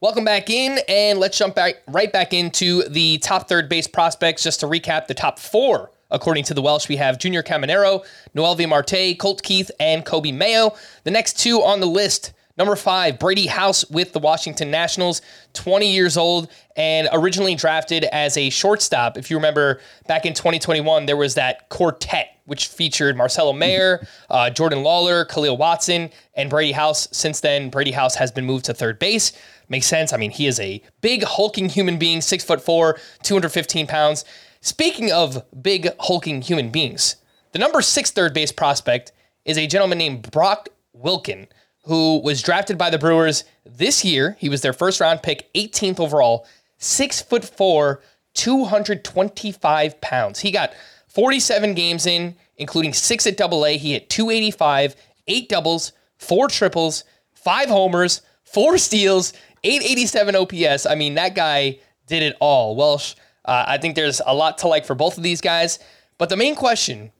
Welcome 0.00 0.24
back 0.24 0.48
in, 0.48 0.78
and 0.88 1.18
let's 1.18 1.36
jump 1.36 1.54
back 1.54 1.82
right 1.86 2.10
back 2.10 2.32
into 2.32 2.82
the 2.84 3.18
top 3.18 3.46
third 3.46 3.68
base 3.68 3.86
prospects 3.86 4.42
just 4.42 4.60
to 4.60 4.66
recap 4.66 5.06
the 5.06 5.12
top 5.12 5.38
four 5.38 5.90
According 6.10 6.44
to 6.44 6.54
the 6.54 6.62
Welsh, 6.62 6.88
we 6.88 6.96
have 6.96 7.18
Junior 7.18 7.42
Caminero, 7.42 8.04
Noelvi 8.34 8.68
Marte, 8.68 9.18
Colt 9.18 9.42
Keith, 9.42 9.70
and 9.78 10.04
Coby 10.04 10.34
Mayo. 10.34 10.74
The 11.04 11.10
next 11.10 11.38
two 11.38 11.62
on 11.62 11.80
the 11.80 11.86
list 11.86 12.32
Number 12.60 12.76
five, 12.76 13.18
Brady 13.18 13.46
House 13.46 13.88
with 13.88 14.12
the 14.12 14.18
Washington 14.18 14.70
Nationals, 14.70 15.22
20 15.54 15.90
years 15.90 16.18
old 16.18 16.50
and 16.76 17.08
originally 17.10 17.54
drafted 17.54 18.04
as 18.04 18.36
a 18.36 18.50
shortstop. 18.50 19.16
If 19.16 19.30
you 19.30 19.38
remember 19.38 19.80
back 20.06 20.26
in 20.26 20.34
2021, 20.34 21.06
there 21.06 21.16
was 21.16 21.36
that 21.36 21.70
quartet 21.70 22.36
which 22.44 22.66
featured 22.66 23.16
Marcelo 23.16 23.54
Mayer, 23.54 24.06
uh, 24.28 24.50
Jordan 24.50 24.80
Lawlar, 24.80 25.26
Khalil 25.26 25.56
Watson, 25.56 26.10
and 26.34 26.50
Brady 26.50 26.72
House. 26.72 27.08
Since 27.12 27.40
then, 27.40 27.70
Brady 27.70 27.92
House 27.92 28.16
has 28.16 28.30
been 28.30 28.44
moved 28.44 28.66
to 28.66 28.74
third 28.74 28.98
base. 28.98 29.32
Makes 29.70 29.86
sense. 29.86 30.12
I 30.12 30.18
mean, 30.18 30.30
he 30.30 30.46
is 30.46 30.60
a 30.60 30.82
big 31.00 31.22
hulking 31.22 31.70
human 31.70 31.96
being, 31.96 32.20
six 32.20 32.44
foot 32.44 32.60
four, 32.60 32.98
215 33.22 33.86
pounds. 33.86 34.26
Speaking 34.62 35.10
of 35.10 35.42
big 35.62 35.88
hulking 35.98 36.42
human 36.42 36.68
beings, 36.68 37.16
the 37.52 37.58
number 37.58 37.80
six 37.80 38.10
third 38.10 38.34
base 38.34 38.52
prospect 38.52 39.10
is 39.46 39.56
a 39.56 39.66
gentleman 39.66 39.96
named 39.96 40.30
Brock 40.30 40.68
Wilken, 40.94 41.46
who 41.84 42.18
was 42.20 42.42
drafted 42.42 42.76
by 42.76 42.90
the 42.90 42.98
Brewers 42.98 43.44
this 43.64 44.04
year. 44.04 44.36
He 44.38 44.50
was 44.50 44.60
their 44.60 44.74
first 44.74 45.00
round 45.00 45.22
pick, 45.22 45.50
18th 45.54 45.98
overall, 45.98 46.46
six 46.76 47.22
foot 47.22 47.42
four, 47.42 48.02
225 48.34 50.00
pounds. 50.02 50.40
He 50.40 50.50
got 50.50 50.74
47 51.08 51.72
games 51.72 52.04
in, 52.04 52.36
including 52.58 52.92
six 52.92 53.26
at 53.26 53.38
double 53.38 53.64
A. 53.64 53.78
He 53.78 53.92
hit 53.92 54.10
285, 54.10 54.94
eight 55.28 55.48
doubles, 55.48 55.92
four 56.18 56.48
triples, 56.48 57.04
five 57.32 57.70
homers, 57.70 58.20
four 58.44 58.76
steals, 58.76 59.32
887 59.64 60.36
OPS. 60.36 60.84
I 60.84 60.96
mean, 60.96 61.14
that 61.14 61.34
guy 61.34 61.78
did 62.06 62.22
it 62.22 62.36
all. 62.40 62.76
Welsh 62.76 63.14
uh, 63.44 63.64
I 63.66 63.78
think 63.78 63.94
there's 63.94 64.20
a 64.24 64.34
lot 64.34 64.58
to 64.58 64.68
like 64.68 64.84
for 64.84 64.94
both 64.94 65.16
of 65.16 65.22
these 65.22 65.40
guys. 65.40 65.78
But 66.18 66.28
the 66.28 66.36
main 66.36 66.54
question 66.54 67.12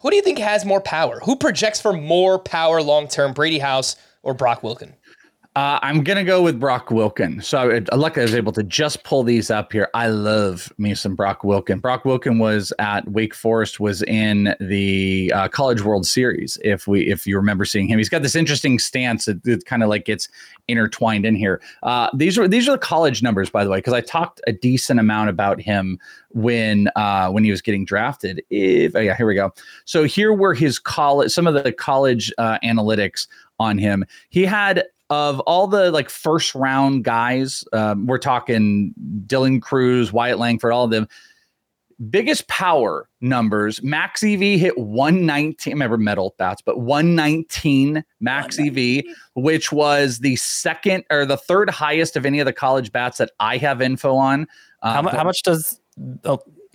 who 0.00 0.10
do 0.10 0.16
you 0.16 0.22
think 0.22 0.38
has 0.38 0.64
more 0.64 0.80
power? 0.80 1.20
Who 1.24 1.36
projects 1.36 1.80
for 1.80 1.92
more 1.92 2.38
power 2.38 2.80
long 2.80 3.08
term, 3.08 3.32
Brady 3.32 3.58
House 3.58 3.96
or 4.22 4.32
Brock 4.32 4.62
Wilken? 4.62 4.94
Uh, 5.58 5.76
I'm 5.82 6.04
gonna 6.04 6.22
go 6.22 6.40
with 6.40 6.60
Brock 6.60 6.90
Wilken. 6.90 7.42
So 7.42 7.58
I, 7.72 7.96
luckily 7.96 8.22
I 8.22 8.26
was 8.26 8.34
able 8.36 8.52
to 8.52 8.62
just 8.62 9.02
pull 9.02 9.24
these 9.24 9.50
up 9.50 9.72
here. 9.72 9.88
I 9.92 10.06
love 10.06 10.72
me 10.78 10.94
some 10.94 11.16
Brock 11.16 11.42
Wilken. 11.42 11.80
Brock 11.80 12.04
Wilken 12.04 12.38
was 12.38 12.72
at 12.78 13.10
Wake 13.10 13.34
Forest, 13.34 13.80
was 13.80 14.02
in 14.02 14.54
the 14.60 15.32
uh, 15.34 15.48
College 15.48 15.82
World 15.82 16.06
Series. 16.06 16.58
If 16.62 16.86
we, 16.86 17.10
if 17.10 17.26
you 17.26 17.34
remember 17.34 17.64
seeing 17.64 17.88
him, 17.88 17.98
he's 17.98 18.08
got 18.08 18.22
this 18.22 18.36
interesting 18.36 18.78
stance. 18.78 19.26
It 19.26 19.64
kind 19.64 19.82
of 19.82 19.88
like 19.88 20.04
gets 20.04 20.28
intertwined 20.68 21.26
in 21.26 21.34
here. 21.34 21.60
Uh, 21.82 22.08
these 22.14 22.38
are 22.38 22.46
these 22.46 22.68
are 22.68 22.72
the 22.72 22.78
college 22.78 23.20
numbers, 23.20 23.50
by 23.50 23.64
the 23.64 23.70
way, 23.70 23.78
because 23.78 23.94
I 23.94 24.00
talked 24.00 24.40
a 24.46 24.52
decent 24.52 25.00
amount 25.00 25.28
about 25.28 25.60
him 25.60 25.98
when 26.28 26.88
uh, 26.94 27.30
when 27.30 27.42
he 27.42 27.50
was 27.50 27.62
getting 27.62 27.84
drafted. 27.84 28.44
If 28.48 28.94
oh 28.94 29.00
yeah, 29.00 29.16
here 29.16 29.26
we 29.26 29.34
go. 29.34 29.52
So 29.86 30.04
here 30.04 30.32
were 30.32 30.54
his 30.54 30.78
college, 30.78 31.32
some 31.32 31.48
of 31.48 31.54
the 31.54 31.72
college 31.72 32.32
uh, 32.38 32.60
analytics 32.62 33.26
on 33.58 33.76
him. 33.76 34.04
He 34.28 34.44
had 34.44 34.84
of 35.10 35.40
all 35.40 35.66
the 35.66 35.90
like 35.90 36.10
first 36.10 36.54
round 36.54 37.04
guys, 37.04 37.64
um, 37.72 38.06
we're 38.06 38.18
talking 38.18 38.94
Dylan 39.26 39.62
Crews, 39.62 40.12
Wyatt 40.12 40.38
Langford, 40.38 40.72
all 40.72 40.84
of 40.84 40.90
them. 40.90 41.08
Biggest 42.10 42.46
power 42.46 43.08
numbers. 43.20 43.82
Max 43.82 44.22
EV 44.22 44.40
hit 44.40 44.78
119. 44.78 45.72
Remember 45.72 45.96
metal 45.96 46.32
bats, 46.38 46.62
but 46.62 46.78
119 46.78 48.04
max 48.20 48.56
EV, 48.56 49.02
which 49.34 49.72
was 49.72 50.18
the 50.20 50.36
second 50.36 51.02
or 51.10 51.26
the 51.26 51.36
third 51.36 51.68
highest 51.68 52.16
of 52.16 52.24
any 52.24 52.38
of 52.38 52.46
the 52.46 52.52
college 52.52 52.92
bats 52.92 53.18
that 53.18 53.32
I 53.40 53.56
have 53.56 53.82
info 53.82 54.14
on. 54.14 54.42
Um, 54.82 55.06
how, 55.06 55.10
how 55.10 55.24
much 55.24 55.42
does 55.42 55.80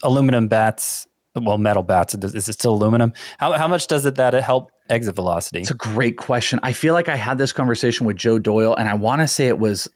aluminum 0.04 0.50
bats 0.50 1.08
well 1.36 1.58
metal 1.58 1.84
bats 1.84 2.14
is 2.14 2.48
it 2.48 2.54
still 2.54 2.74
aluminum 2.74 3.14
how, 3.38 3.54
how 3.54 3.68
much 3.68 3.88
does 3.88 4.06
it 4.06 4.16
that 4.16 4.36
it 4.36 4.44
help 4.44 4.72
exit 4.90 5.16
velocity? 5.16 5.62
It's 5.62 5.72
a 5.72 5.76
great 5.76 6.18
question. 6.18 6.60
I 6.64 6.74
feel 6.74 6.94
like 6.94 7.10
I 7.10 7.16
had 7.16 7.38
this 7.38 7.52
conversation 7.52 8.06
with 8.06 8.18
Joe 8.18 8.40
Doyle, 8.40 8.76
and 8.76 8.90
I 8.90 8.94
want 8.94 9.22
to 9.22 9.28
say 9.28 9.48
it 9.48 9.60
was 9.60 9.88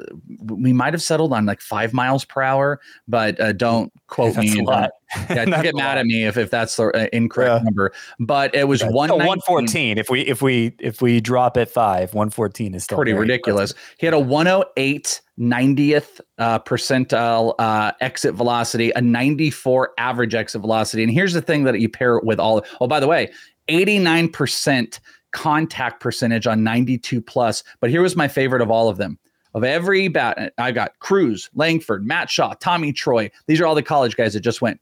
we 0.45 0.73
might 0.73 0.93
have 0.93 1.02
settled 1.02 1.34
on 1.34 1.45
like 1.45 1.62
five 1.62 1.93
miles 1.93 2.26
per 2.26 2.41
hour, 2.41 2.80
but 3.08 3.39
uh, 3.39 3.54
don't 3.54 3.91
quote 4.08 4.36
that's 4.36 4.56
me. 4.56 4.60
A 4.60 4.63
lot. 4.63 4.91
Yeah, 5.30 5.45
don't 5.45 5.63
get 5.63 5.73
mad 5.73 5.97
at 5.97 6.06
me 6.06 6.26
if, 6.26 6.36
if 6.36 6.52
that's 6.52 6.76
the 6.76 6.88
uh, 6.88 7.08
incorrect 7.13 7.50
yeah. 7.50 7.63
number. 7.63 7.93
But 8.19 8.54
it 8.54 8.67
was 8.67 8.82
yeah. 8.82 8.89
one 8.89 9.10
one 9.10 9.39
fourteen. 9.39 9.97
If 9.97 10.10
we 10.10 10.19
if 10.21 10.41
we 10.41 10.76
if 10.80 11.02
we 11.02 11.21
drop 11.21 11.56
at 11.56 11.69
five, 11.69 12.13
one 12.13 12.30
fourteen 12.30 12.73
is 12.73 12.84
still 12.84 12.97
pretty 12.97 13.13
ridiculous. 13.13 13.71
Impressive. 13.71 13.95
He 14.00 14.06
had 14.06 14.13
a 14.13 14.19
one 14.19 14.47
hundred 14.47 14.65
oh 14.65 14.71
eight 14.76 15.21
90th 15.39 16.19
uh, 16.39 16.60
percentile 16.60 17.54
uh, 17.60 17.91
exit 18.02 18.34
velocity, 18.34 18.91
a 18.95 19.02
94 19.02 19.91
average 19.97 20.34
exit 20.34 20.62
velocity. 20.62 21.04
And 21.04 21.12
here's 21.12 21.34
the 21.34 21.41
thing 21.41 21.63
that 21.65 21.80
you 21.80 21.89
pair 21.89 22.17
it 22.17 22.23
with 22.23 22.39
all. 22.39 22.65
Oh, 22.82 22.88
by 22.88 23.00
the 23.00 23.08
way, 23.08 23.32
89% 23.67 24.99
contact 25.32 25.99
percentage 25.99 26.47
on 26.47 26.63
92 26.63 27.21
plus. 27.21 27.63
But 27.80 27.89
here 27.89 28.01
was 28.01 28.15
my 28.15 28.27
favorite 28.27 28.62
of 28.62 28.71
all 28.71 28.89
of 28.89 28.97
them. 28.97 29.19
Of 29.53 29.63
every 29.63 30.08
bat, 30.08 30.53
I 30.58 30.71
got 30.71 30.99
Crews, 30.99 31.49
Langford, 31.56 32.06
Matt 32.06 32.30
Shaw, 32.30 32.53
Tommy 32.60 32.93
Troy. 32.93 33.32
These 33.47 33.60
are 33.60 33.65
all 33.65 33.75
the 33.75 33.84
college 33.84 34.15
guys 34.15 34.34
that 34.34 34.41
just 34.41 34.62
went. 34.62 34.80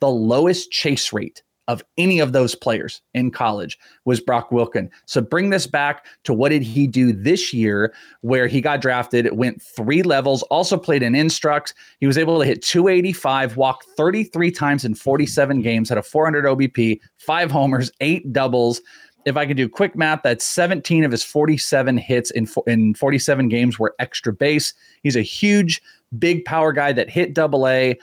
The 0.00 0.08
lowest 0.08 0.70
chase 0.70 1.12
rate 1.12 1.42
of 1.68 1.82
any 1.96 2.18
of 2.18 2.32
those 2.32 2.54
players 2.54 3.00
in 3.14 3.30
college 3.30 3.78
was 4.04 4.20
Brock 4.20 4.50
Wilken. 4.50 4.90
So 5.06 5.20
bring 5.20 5.50
this 5.50 5.66
back 5.66 6.06
to 6.24 6.34
what 6.34 6.50
did 6.50 6.62
he 6.62 6.86
do 6.86 7.12
this 7.12 7.52
year 7.52 7.94
where 8.20 8.46
he 8.46 8.60
got 8.60 8.80
drafted, 8.80 9.32
went 9.32 9.62
three 9.62 10.02
levels, 10.02 10.42
also 10.44 10.76
played 10.76 11.02
in 11.02 11.14
instructs. 11.14 11.72
He 12.00 12.06
was 12.06 12.18
able 12.18 12.38
to 12.38 12.46
hit 12.46 12.62
285, 12.62 13.56
walk 13.56 13.84
33 13.96 14.50
times 14.50 14.84
in 14.84 14.94
47 14.94 15.62
games, 15.62 15.88
had 15.88 15.98
a 15.98 16.02
400 16.02 16.44
OBP, 16.44 17.00
five 17.16 17.50
homers, 17.50 17.90
eight 18.00 18.32
doubles. 18.32 18.80
If 19.24 19.38
I 19.38 19.46
could 19.46 19.56
do 19.56 19.68
quick 19.68 19.96
math, 19.96 20.20
that's 20.22 20.44
17 20.44 21.02
of 21.02 21.10
his 21.10 21.24
47 21.24 21.96
hits 21.96 22.30
in 22.32 22.46
in 22.66 22.92
47 22.94 23.48
games 23.48 23.78
were 23.78 23.94
extra 23.98 24.34
base. 24.34 24.74
He's 25.02 25.16
a 25.16 25.22
huge, 25.22 25.80
big 26.18 26.44
power 26.44 26.74
guy 26.74 26.92
that 26.92 27.08
hit 27.08 27.32
double 27.32 27.66
A 27.66 27.98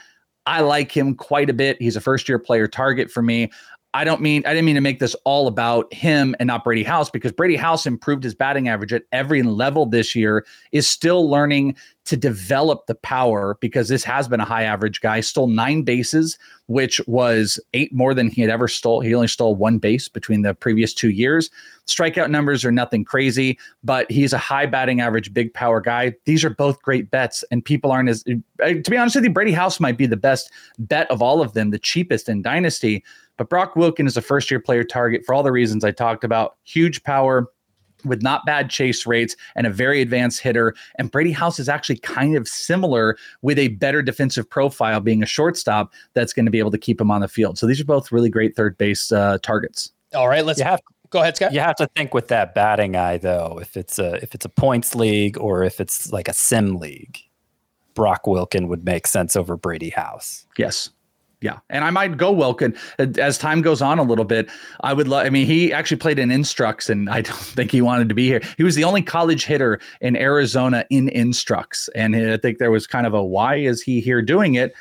I 0.46 0.60
like 0.60 0.90
him 0.90 1.14
quite 1.14 1.50
a 1.50 1.52
bit. 1.52 1.80
He's 1.80 1.96
a 1.96 2.00
first 2.00 2.28
year 2.28 2.38
player 2.38 2.66
target 2.66 3.10
for 3.10 3.22
me. 3.22 3.50
I 3.94 4.04
don't 4.04 4.22
mean 4.22 4.42
I 4.46 4.50
didn't 4.50 4.64
mean 4.64 4.74
to 4.76 4.80
make 4.80 5.00
this 5.00 5.14
all 5.24 5.46
about 5.46 5.92
him 5.92 6.34
and 6.40 6.46
not 6.46 6.64
Brady 6.64 6.82
House 6.82 7.10
because 7.10 7.30
Brady 7.30 7.56
House 7.56 7.84
improved 7.84 8.24
his 8.24 8.34
batting 8.34 8.68
average 8.68 8.92
at 8.92 9.02
every 9.12 9.42
level 9.42 9.84
this 9.84 10.16
year. 10.16 10.46
Is 10.72 10.88
still 10.88 11.28
learning 11.28 11.76
to 12.04 12.16
develop 12.16 12.86
the 12.86 12.96
power 12.96 13.56
because 13.60 13.88
this 13.88 14.02
has 14.02 14.26
been 14.26 14.40
a 14.40 14.44
high 14.44 14.64
average 14.64 15.00
guy. 15.00 15.20
Stole 15.20 15.46
nine 15.46 15.82
bases, 15.82 16.36
which 16.66 17.00
was 17.06 17.60
eight 17.74 17.92
more 17.92 18.12
than 18.12 18.28
he 18.28 18.40
had 18.40 18.50
ever 18.50 18.66
stole. 18.66 19.00
He 19.00 19.14
only 19.14 19.28
stole 19.28 19.54
one 19.54 19.78
base 19.78 20.08
between 20.08 20.42
the 20.42 20.52
previous 20.52 20.92
two 20.92 21.10
years. 21.10 21.48
Strikeout 21.86 22.30
numbers 22.30 22.64
are 22.64 22.72
nothing 22.72 23.04
crazy, 23.04 23.58
but 23.84 24.10
he's 24.10 24.32
a 24.32 24.38
high 24.38 24.66
batting 24.66 25.00
average, 25.00 25.32
big 25.32 25.54
power 25.54 25.80
guy. 25.80 26.14
These 26.24 26.44
are 26.44 26.50
both 26.50 26.82
great 26.82 27.10
bets, 27.10 27.44
and 27.50 27.64
people 27.64 27.92
aren't 27.92 28.08
as. 28.08 28.24
To 28.24 28.42
be 28.90 28.96
honest 28.96 29.16
with 29.16 29.24
you, 29.24 29.30
Brady 29.30 29.52
House 29.52 29.78
might 29.78 29.96
be 29.96 30.06
the 30.06 30.16
best 30.16 30.50
bet 30.78 31.10
of 31.10 31.22
all 31.22 31.40
of 31.40 31.52
them, 31.52 31.70
the 31.70 31.78
cheapest 31.78 32.28
in 32.28 32.42
Dynasty. 32.42 33.04
But 33.36 33.48
Brock 33.48 33.74
Wilken 33.74 34.06
is 34.06 34.16
a 34.16 34.22
first 34.22 34.50
year 34.50 34.60
player 34.60 34.84
target 34.84 35.24
for 35.24 35.34
all 35.34 35.42
the 35.42 35.52
reasons 35.52 35.84
I 35.84 35.90
talked 35.90 36.24
about. 36.24 36.56
Huge 36.64 37.02
power, 37.02 37.48
with 38.04 38.22
not 38.22 38.44
bad 38.46 38.70
chase 38.70 39.06
rates 39.06 39.36
and 39.54 39.66
a 39.66 39.70
very 39.70 40.00
advanced 40.00 40.40
hitter. 40.40 40.74
And 40.96 41.10
Brady 41.10 41.32
House 41.32 41.58
is 41.58 41.68
actually 41.68 41.98
kind 41.98 42.36
of 42.36 42.48
similar 42.48 43.16
with 43.42 43.58
a 43.58 43.68
better 43.68 44.02
defensive 44.02 44.48
profile, 44.48 45.00
being 45.00 45.22
a 45.22 45.26
shortstop 45.26 45.92
that's 46.14 46.32
going 46.32 46.44
to 46.46 46.50
be 46.50 46.58
able 46.58 46.70
to 46.70 46.78
keep 46.78 47.00
him 47.00 47.10
on 47.10 47.20
the 47.20 47.28
field. 47.28 47.58
So 47.58 47.66
these 47.66 47.80
are 47.80 47.84
both 47.84 48.12
really 48.12 48.30
great 48.30 48.56
third 48.56 48.76
base 48.78 49.12
uh, 49.12 49.38
targets. 49.42 49.92
All 50.14 50.28
right, 50.28 50.44
let's 50.44 50.58
You 50.58 50.64
have 50.66 50.80
go 51.10 51.20
ahead, 51.20 51.36
Scott. 51.36 51.52
you 51.52 51.60
have 51.60 51.76
to 51.76 51.88
think 51.96 52.12
with 52.14 52.28
that 52.28 52.54
batting 52.54 52.96
eye 52.96 53.18
though. 53.18 53.58
If 53.60 53.76
it's 53.76 53.98
a 53.98 54.14
if 54.22 54.34
it's 54.34 54.44
a 54.44 54.48
points 54.48 54.94
league 54.94 55.38
or 55.38 55.62
if 55.62 55.80
it's 55.80 56.12
like 56.12 56.28
a 56.28 56.34
sim 56.34 56.76
league, 56.76 57.18
Brock 57.94 58.24
Wilken 58.24 58.68
would 58.68 58.84
make 58.84 59.06
sense 59.06 59.36
over 59.36 59.56
Brady 59.56 59.90
House. 59.90 60.46
Yes. 60.58 60.90
Yeah. 61.42 61.58
And 61.68 61.84
I 61.84 61.90
might 61.90 62.16
go 62.16 62.32
Wilken 62.32 62.78
as 63.18 63.36
time 63.36 63.62
goes 63.62 63.82
on 63.82 63.98
a 63.98 64.02
little 64.02 64.24
bit. 64.24 64.48
I 64.80 64.92
would 64.92 65.08
love, 65.08 65.26
I 65.26 65.30
mean, 65.30 65.44
he 65.44 65.72
actually 65.72 65.96
played 65.96 66.18
in 66.18 66.30
Instructs 66.30 66.88
and 66.88 67.10
I 67.10 67.20
don't 67.22 67.36
think 67.36 67.72
he 67.72 67.82
wanted 67.82 68.08
to 68.08 68.14
be 68.14 68.26
here. 68.26 68.40
He 68.56 68.62
was 68.62 68.76
the 68.76 68.84
only 68.84 69.02
college 69.02 69.44
hitter 69.44 69.80
in 70.00 70.16
Arizona 70.16 70.86
in 70.88 71.08
Instructs. 71.10 71.88
And 71.94 72.14
I 72.16 72.36
think 72.36 72.58
there 72.58 72.70
was 72.70 72.86
kind 72.86 73.06
of 73.06 73.12
a 73.12 73.22
why 73.22 73.56
is 73.56 73.82
he 73.82 74.00
here 74.00 74.22
doing 74.22 74.54
it? 74.54 74.72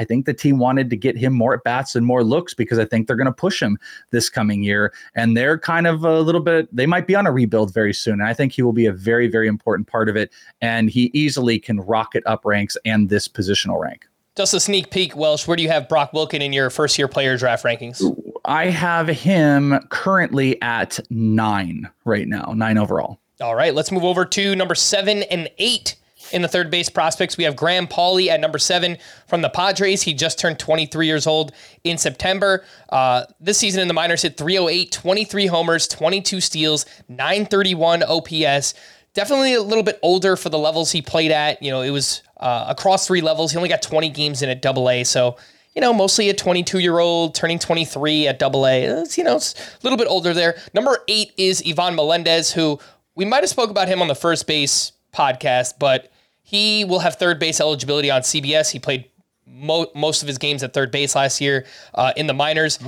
I 0.00 0.04
think 0.04 0.26
the 0.26 0.34
team 0.34 0.58
wanted 0.58 0.90
to 0.90 0.96
get 0.96 1.16
him 1.16 1.32
more 1.32 1.54
at 1.54 1.64
bats 1.64 1.96
and 1.96 2.06
more 2.06 2.22
looks 2.22 2.54
because 2.54 2.78
I 2.78 2.84
think 2.84 3.06
they're 3.06 3.16
going 3.16 3.26
to 3.26 3.32
push 3.32 3.60
him 3.60 3.78
this 4.10 4.28
coming 4.28 4.62
year. 4.62 4.92
And 5.14 5.36
they're 5.36 5.58
kind 5.58 5.88
of 5.88 6.04
a 6.04 6.20
little 6.20 6.40
bit, 6.40 6.74
they 6.74 6.86
might 6.86 7.06
be 7.06 7.16
on 7.16 7.26
a 7.26 7.32
rebuild 7.32 7.74
very 7.74 7.92
soon. 7.92 8.14
And 8.14 8.28
I 8.28 8.34
think 8.34 8.52
he 8.52 8.62
will 8.62 8.72
be 8.72 8.86
a 8.86 8.92
very, 8.92 9.28
very 9.28 9.48
important 9.48 9.88
part 9.88 10.08
of 10.08 10.16
it. 10.16 10.32
And 10.60 10.88
he 10.88 11.10
easily 11.14 11.58
can 11.58 11.80
rocket 11.80 12.22
up 12.26 12.44
ranks 12.44 12.76
and 12.84 13.08
this 13.08 13.26
positional 13.26 13.80
rank. 13.80 14.06
Just 14.38 14.54
a 14.54 14.60
sneak 14.60 14.92
peek, 14.92 15.16
Welsh. 15.16 15.48
Where 15.48 15.56
do 15.56 15.64
you 15.64 15.68
have 15.68 15.88
Brock 15.88 16.12
Wilken 16.12 16.40
in 16.40 16.52
your 16.52 16.70
first 16.70 16.96
year 16.96 17.08
player 17.08 17.36
draft 17.36 17.64
rankings? 17.64 18.00
I 18.44 18.66
have 18.66 19.08
him 19.08 19.80
currently 19.88 20.62
at 20.62 21.00
nine 21.10 21.90
right 22.04 22.28
now, 22.28 22.52
nine 22.54 22.78
overall. 22.78 23.18
All 23.40 23.56
right, 23.56 23.74
let's 23.74 23.90
move 23.90 24.04
over 24.04 24.24
to 24.24 24.54
number 24.54 24.76
seven 24.76 25.24
and 25.24 25.50
eight 25.58 25.96
in 26.30 26.42
the 26.42 26.46
third 26.46 26.70
base 26.70 26.88
prospects. 26.88 27.36
We 27.36 27.42
have 27.42 27.56
Graham 27.56 27.88
Pauley 27.88 28.28
at 28.28 28.38
number 28.38 28.58
seven 28.58 28.98
from 29.26 29.42
the 29.42 29.48
Padres. 29.48 30.02
He 30.02 30.14
just 30.14 30.38
turned 30.38 30.60
23 30.60 31.04
years 31.04 31.26
old 31.26 31.50
in 31.82 31.98
September. 31.98 32.64
Uh, 32.90 33.24
this 33.40 33.58
season 33.58 33.82
in 33.82 33.88
the 33.88 33.94
minors 33.94 34.22
hit 34.22 34.36
308, 34.36 34.92
23 34.92 35.46
homers, 35.46 35.88
22 35.88 36.40
steals, 36.40 36.86
931 37.08 38.04
OPS. 38.04 38.74
Definitely 39.14 39.54
a 39.54 39.62
little 39.62 39.82
bit 39.82 39.98
older 40.00 40.36
for 40.36 40.48
the 40.48 40.58
levels 40.58 40.92
he 40.92 41.02
played 41.02 41.32
at. 41.32 41.60
You 41.60 41.72
know, 41.72 41.80
it 41.80 41.90
was 41.90 42.22
uh, 42.40 42.66
across 42.68 43.06
three 43.06 43.20
levels. 43.20 43.50
He 43.52 43.56
only 43.56 43.68
got 43.68 43.82
20 43.82 44.08
games 44.10 44.42
in 44.42 44.48
at 44.48 44.62
double 44.62 44.88
A. 44.90 45.04
So, 45.04 45.36
you 45.74 45.80
know, 45.80 45.92
mostly 45.92 46.28
a 46.30 46.34
22 46.34 46.78
year 46.78 46.98
old 46.98 47.34
turning 47.34 47.58
23 47.58 48.26
at 48.28 48.38
double 48.38 48.66
A. 48.66 48.84
It's, 48.84 49.16
you 49.18 49.24
know, 49.24 49.36
it's 49.36 49.54
a 49.54 49.78
little 49.82 49.96
bit 49.98 50.06
older 50.08 50.34
there. 50.34 50.56
Number 50.74 50.98
eight 51.08 51.32
is 51.36 51.62
Ivan 51.66 51.94
Melendez, 51.94 52.52
who 52.52 52.78
we 53.14 53.24
might 53.24 53.42
have 53.42 53.50
spoke 53.50 53.70
about 53.70 53.88
him 53.88 54.00
on 54.02 54.08
the 54.08 54.14
first 54.14 54.46
base 54.46 54.92
podcast, 55.14 55.74
but 55.78 56.10
he 56.42 56.84
will 56.84 57.00
have 57.00 57.16
third 57.16 57.38
base 57.38 57.60
eligibility 57.60 58.10
on 58.10 58.22
CBS. 58.22 58.70
He 58.70 58.78
played 58.78 59.04
mo- 59.46 59.90
most 59.94 60.22
of 60.22 60.28
his 60.28 60.38
games 60.38 60.62
at 60.62 60.72
third 60.72 60.90
base 60.90 61.14
last 61.14 61.40
year 61.40 61.66
uh, 61.94 62.12
in 62.16 62.26
the 62.26 62.34
minors. 62.34 62.78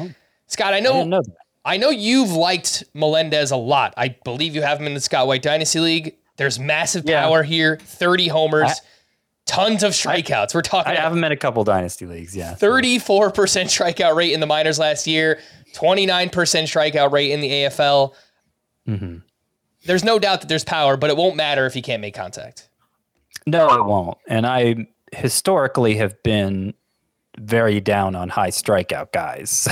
Scott, 0.47 0.73
I 0.75 0.81
know, 0.81 1.01
I 1.01 1.05
know. 1.05 1.23
I 1.65 1.77
know 1.77 1.91
you've 1.91 2.33
liked 2.33 2.85
Melendez 2.95 3.51
a 3.51 3.57
lot. 3.57 3.93
I 3.97 4.17
believe 4.25 4.55
you 4.55 4.63
have 4.63 4.81
him 4.81 4.87
in 4.87 4.95
the 4.95 5.01
Scott 5.01 5.27
White 5.27 5.43
Dynasty 5.43 5.79
League. 5.79 6.17
There's 6.37 6.59
massive 6.59 7.05
Yeah. 7.07 7.21
power 7.23 7.43
here, 7.43 7.79
30 7.83 8.29
homers, 8.29 8.71
I- 8.71 8.75
tons 9.47 9.83
of 9.83 9.93
strikeouts. 9.93 10.55
We're 10.55 10.63
talking 10.63 10.93
I 10.93 10.97
have 10.97 11.13
him 11.13 11.25
in 11.25 11.33
a 11.33 11.37
couple 11.37 11.65
dynasty 11.65 12.07
leagues. 12.07 12.37
Yeah, 12.37 12.55
34% 12.55 13.33
strikeout 13.33 14.15
rate 14.15 14.33
in 14.33 14.41
the 14.41 14.47
minors 14.47 14.79
last 14.79 15.07
year, 15.07 15.41
29% 15.75 16.31
strikeout 16.31 17.13
rate 17.13 17.33
in 17.33 17.41
the 17.41 17.51
AFL. 17.51 18.15
Mm-hmm. 18.89 19.17
There's 19.87 20.05
no 20.05 20.19
doubt 20.19 20.43
that 20.43 20.49
there's 20.49 20.65
power, 20.65 20.97
but 20.97 21.11
it 21.11 21.17
won't 21.17 21.37
matter 21.37 21.67
if 21.67 21.75
he 21.75 21.83
can't 21.83 22.03
make 22.03 22.15
contact. 22.15 22.69
No, 23.47 23.75
it 23.75 23.85
won't. 23.85 24.19
And 24.29 24.47
I 24.47 24.87
historically 25.13 25.97
have 25.97 26.23
been 26.23 26.75
very 27.39 27.81
down 27.81 28.15
on 28.15 28.29
high 28.29 28.51
strikeout 28.51 29.13
guys. 29.13 29.69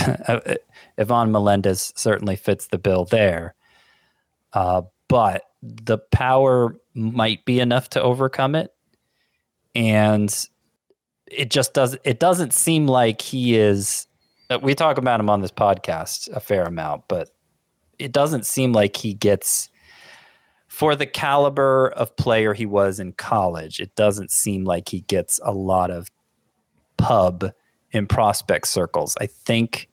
Ivan 0.98 1.32
Melendez 1.32 1.92
certainly 1.96 2.36
fits 2.36 2.68
the 2.68 2.78
bill 2.78 3.04
there. 3.04 3.54
Uh, 4.52 4.82
but 5.08 5.42
the 5.62 5.98
power 5.98 6.76
might 6.94 7.44
be 7.44 7.60
enough 7.60 7.90
to 7.90 8.02
overcome 8.02 8.54
it. 8.54 8.72
And 9.78 10.34
it 11.26 11.50
just 11.50 11.72
does 11.72 11.96
it 12.04 12.18
doesn't 12.18 12.52
seem 12.52 12.88
like 12.88 13.22
he 13.22 13.56
is 13.56 14.08
uh, 14.50 14.58
we 14.60 14.74
talk 14.74 14.98
about 14.98 15.20
him 15.20 15.30
on 15.30 15.40
this 15.40 15.52
podcast 15.52 16.28
a 16.34 16.40
fair 16.40 16.64
amount, 16.64 17.04
but 17.06 17.30
it 17.98 18.10
doesn't 18.10 18.44
seem 18.44 18.72
like 18.72 18.96
he 18.96 19.14
gets 19.14 19.68
for 20.66 20.96
the 20.96 21.06
caliber 21.06 21.88
of 21.88 22.14
player 22.16 22.54
he 22.54 22.66
was 22.66 22.98
in 22.98 23.12
college, 23.12 23.80
it 23.80 23.94
doesn't 23.94 24.30
seem 24.30 24.64
like 24.64 24.88
he 24.88 25.00
gets 25.02 25.38
a 25.44 25.52
lot 25.52 25.90
of 25.90 26.10
pub 26.96 27.52
in 27.92 28.06
prospect 28.06 28.66
circles. 28.66 29.16
I 29.20 29.26
think 29.26 29.87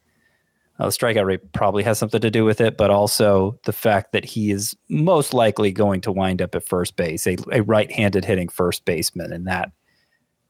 uh, 0.79 0.85
the 0.85 0.91
strikeout 0.91 1.25
rate 1.25 1.53
probably 1.53 1.83
has 1.83 1.97
something 1.97 2.19
to 2.21 2.31
do 2.31 2.43
with 2.43 2.59
it, 2.59 2.77
but 2.77 2.91
also 2.91 3.57
the 3.65 3.73
fact 3.73 4.11
that 4.11 4.25
he 4.25 4.51
is 4.51 4.75
most 4.89 5.33
likely 5.33 5.71
going 5.71 6.01
to 6.01 6.11
wind 6.11 6.41
up 6.41 6.53
at 6.53 6.67
first 6.67 6.97
base, 6.97 7.25
a, 7.25 7.37
a 7.51 7.61
right 7.61 7.91
handed 7.91 8.25
hitting 8.25 8.49
first 8.49 8.83
baseman. 8.83 9.31
And 9.31 9.47
that 9.47 9.71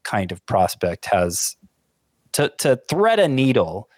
kind 0.02 0.32
of 0.32 0.44
prospect 0.46 1.06
has 1.06 1.56
to, 2.32 2.52
to 2.58 2.80
thread 2.88 3.20
a 3.20 3.28
needle 3.28 3.88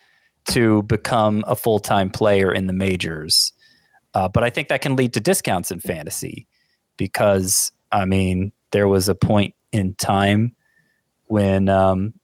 to 0.51 0.83
become 0.83 1.45
a 1.47 1.57
full 1.57 1.79
time 1.79 2.11
player 2.11 2.53
in 2.53 2.67
the 2.67 2.73
majors. 2.73 3.53
Uh, 4.14 4.29
but 4.29 4.43
I 4.43 4.51
think 4.51 4.69
that 4.69 4.81
can 4.81 4.97
lead 4.97 5.14
to 5.14 5.21
discounts 5.21 5.71
in 5.71 5.81
fantasy 5.81 6.47
because, 6.97 7.73
I 7.93 8.05
mean, 8.05 8.53
there 8.73 8.88
was 8.88 9.09
a 9.09 9.14
point 9.14 9.55
in 9.73 9.95
time 9.95 10.55
when 11.27 11.69
um, 11.69 12.14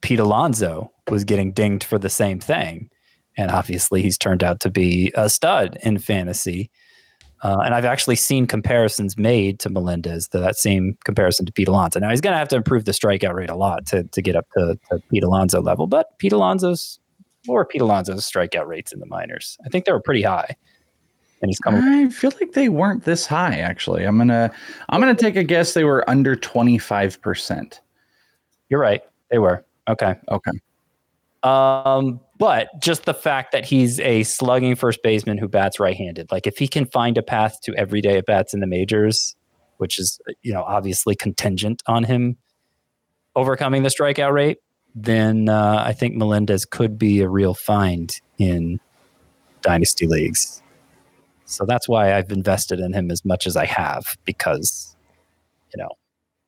Pete 0.00 0.18
Alonso 0.18 0.92
was 1.08 1.24
getting 1.24 1.52
dinged 1.52 1.84
for 1.84 1.98
the 1.98 2.10
same 2.10 2.40
thing. 2.40 2.90
And 3.38 3.50
obviously, 3.50 4.02
he's 4.02 4.18
turned 4.18 4.44
out 4.44 4.60
to 4.60 4.70
be 4.70 5.12
a 5.14 5.30
stud 5.30 5.78
in 5.82 5.98
fantasy. 5.98 6.70
Uh, 7.42 7.58
and 7.64 7.72
I've 7.72 7.84
actually 7.84 8.16
seen 8.16 8.48
comparisons 8.48 9.16
made 9.16 9.60
to 9.60 9.70
Melendez, 9.70 10.28
that 10.32 10.56
same 10.56 10.98
comparison 11.04 11.46
to 11.46 11.52
Pete 11.52 11.68
Alonso. 11.68 12.00
Now, 12.00 12.10
he's 12.10 12.20
going 12.20 12.32
to 12.34 12.38
have 12.38 12.48
to 12.48 12.56
improve 12.56 12.84
the 12.84 12.90
strikeout 12.92 13.32
rate 13.34 13.48
a 13.48 13.54
lot 13.54 13.86
to, 13.86 14.02
to 14.02 14.20
get 14.20 14.34
up 14.34 14.48
to, 14.56 14.76
to 14.90 15.00
Pete 15.08 15.22
Alonso 15.22 15.62
level, 15.62 15.86
but 15.86 16.18
Pete 16.18 16.32
Alonso's, 16.32 16.98
or 17.46 17.64
Pete 17.64 17.80
Alonso's 17.80 18.28
strikeout 18.28 18.66
rates 18.66 18.92
in 18.92 18.98
the 18.98 19.06
minors, 19.06 19.56
I 19.64 19.68
think 19.68 19.84
they 19.84 19.92
were 19.92 20.02
pretty 20.02 20.22
high. 20.22 20.56
And 21.40 21.48
he's 21.48 21.60
coming. 21.60 21.80
I 21.80 22.08
feel 22.08 22.32
like 22.40 22.54
they 22.54 22.68
weren't 22.68 23.04
this 23.04 23.24
high 23.24 23.58
actually. 23.58 24.02
I'm 24.02 24.16
going 24.16 24.26
to 24.26 24.50
I'm 24.88 25.00
going 25.00 25.14
to 25.14 25.22
take 25.22 25.36
a 25.36 25.44
guess 25.44 25.74
they 25.74 25.84
were 25.84 26.08
under 26.10 26.34
25%. 26.34 27.78
You're 28.68 28.80
right. 28.80 29.02
They 29.30 29.38
were. 29.38 29.64
Okay. 29.88 30.16
Okay. 30.28 30.50
Um, 31.42 32.20
but 32.38 32.68
just 32.80 33.04
the 33.04 33.14
fact 33.14 33.52
that 33.52 33.64
he's 33.64 34.00
a 34.00 34.22
slugging 34.24 34.74
first 34.74 35.00
baseman 35.02 35.38
who 35.38 35.48
bats 35.48 35.78
right-handed, 35.78 36.30
like 36.32 36.46
if 36.46 36.58
he 36.58 36.68
can 36.68 36.86
find 36.86 37.16
a 37.16 37.22
path 37.22 37.60
to 37.62 37.74
everyday 37.76 38.18
at 38.18 38.26
bats 38.26 38.54
in 38.54 38.60
the 38.60 38.66
majors, 38.66 39.36
which 39.78 39.98
is 39.98 40.20
you 40.42 40.52
know 40.52 40.62
obviously 40.62 41.14
contingent 41.14 41.82
on 41.86 42.04
him 42.04 42.36
overcoming 43.36 43.84
the 43.84 43.88
strikeout 43.88 44.32
rate, 44.32 44.58
then 44.94 45.48
uh, 45.48 45.82
I 45.84 45.92
think 45.92 46.16
Melendez 46.16 46.64
could 46.64 46.98
be 46.98 47.20
a 47.20 47.28
real 47.28 47.54
find 47.54 48.12
in 48.38 48.80
dynasty 49.62 50.06
leagues. 50.06 50.62
So 51.44 51.64
that's 51.64 51.88
why 51.88 52.14
I've 52.14 52.30
invested 52.30 52.80
in 52.80 52.92
him 52.92 53.10
as 53.10 53.24
much 53.24 53.46
as 53.46 53.56
I 53.56 53.64
have 53.64 54.16
because 54.24 54.96
you 55.74 55.82
know 55.82 55.90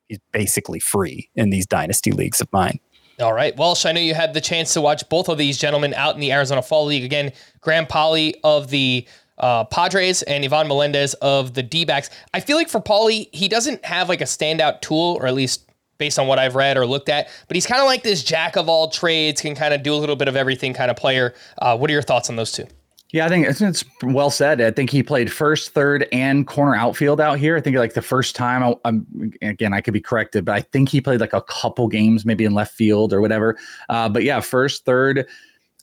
he's 0.08 0.18
basically 0.32 0.80
free 0.80 1.30
in 1.36 1.50
these 1.50 1.66
dynasty 1.66 2.10
leagues 2.10 2.40
of 2.40 2.52
mine. 2.52 2.80
All 3.20 3.32
right. 3.32 3.56
Welsh, 3.56 3.84
I 3.84 3.92
know 3.92 4.00
you 4.00 4.14
had 4.14 4.32
the 4.32 4.40
chance 4.40 4.72
to 4.74 4.80
watch 4.80 5.08
both 5.08 5.28
of 5.28 5.36
these 5.36 5.58
gentlemen 5.58 5.92
out 5.94 6.14
in 6.14 6.20
the 6.20 6.32
Arizona 6.32 6.62
Fall 6.62 6.86
League. 6.86 7.04
Again, 7.04 7.32
Graham 7.60 7.86
Pauley 7.86 8.34
of 8.44 8.70
the 8.70 9.06
uh, 9.38 9.64
Padres 9.64 10.22
and 10.22 10.44
Ivan 10.44 10.68
Melendez 10.68 11.14
of 11.14 11.54
the 11.54 11.62
D 11.62 11.84
backs. 11.84 12.10
I 12.32 12.40
feel 12.40 12.56
like 12.56 12.68
for 12.68 12.80
Pauley, 12.80 13.28
he 13.32 13.48
doesn't 13.48 13.84
have 13.84 14.08
like 14.08 14.20
a 14.20 14.24
standout 14.24 14.80
tool, 14.80 15.18
or 15.20 15.26
at 15.26 15.34
least 15.34 15.70
based 15.98 16.18
on 16.18 16.26
what 16.26 16.38
I've 16.38 16.54
read 16.54 16.78
or 16.78 16.86
looked 16.86 17.10
at, 17.10 17.28
but 17.46 17.56
he's 17.56 17.66
kind 17.66 17.80
of 17.80 17.86
like 17.86 18.02
this 18.02 18.24
jack 18.24 18.56
of 18.56 18.68
all 18.70 18.88
trades, 18.88 19.42
can 19.42 19.54
kind 19.54 19.74
of 19.74 19.82
do 19.82 19.94
a 19.94 19.96
little 19.96 20.16
bit 20.16 20.28
of 20.28 20.36
everything 20.36 20.72
kind 20.72 20.90
of 20.90 20.96
player. 20.96 21.34
Uh, 21.58 21.76
what 21.76 21.90
are 21.90 21.92
your 21.92 22.02
thoughts 22.02 22.30
on 22.30 22.36
those 22.36 22.52
two? 22.52 22.66
Yeah, 23.12 23.26
I 23.26 23.28
think 23.28 23.46
it's, 23.46 23.60
it's 23.60 23.84
well 24.02 24.30
said. 24.30 24.60
I 24.60 24.70
think 24.70 24.90
he 24.90 25.02
played 25.02 25.32
first, 25.32 25.70
third, 25.70 26.06
and 26.12 26.46
corner 26.46 26.76
outfield 26.76 27.20
out 27.20 27.38
here. 27.38 27.56
I 27.56 27.60
think 27.60 27.76
like 27.76 27.94
the 27.94 28.02
first 28.02 28.36
time, 28.36 28.62
I, 28.62 28.74
I'm 28.84 29.32
again, 29.42 29.72
I 29.72 29.80
could 29.80 29.94
be 29.94 30.00
corrected, 30.00 30.44
but 30.44 30.54
I 30.54 30.60
think 30.60 30.88
he 30.88 31.00
played 31.00 31.20
like 31.20 31.32
a 31.32 31.42
couple 31.42 31.88
games, 31.88 32.24
maybe 32.24 32.44
in 32.44 32.54
left 32.54 32.74
field 32.74 33.12
or 33.12 33.20
whatever. 33.20 33.58
Uh, 33.88 34.08
but 34.08 34.22
yeah, 34.22 34.40
first, 34.40 34.84
third. 34.84 35.26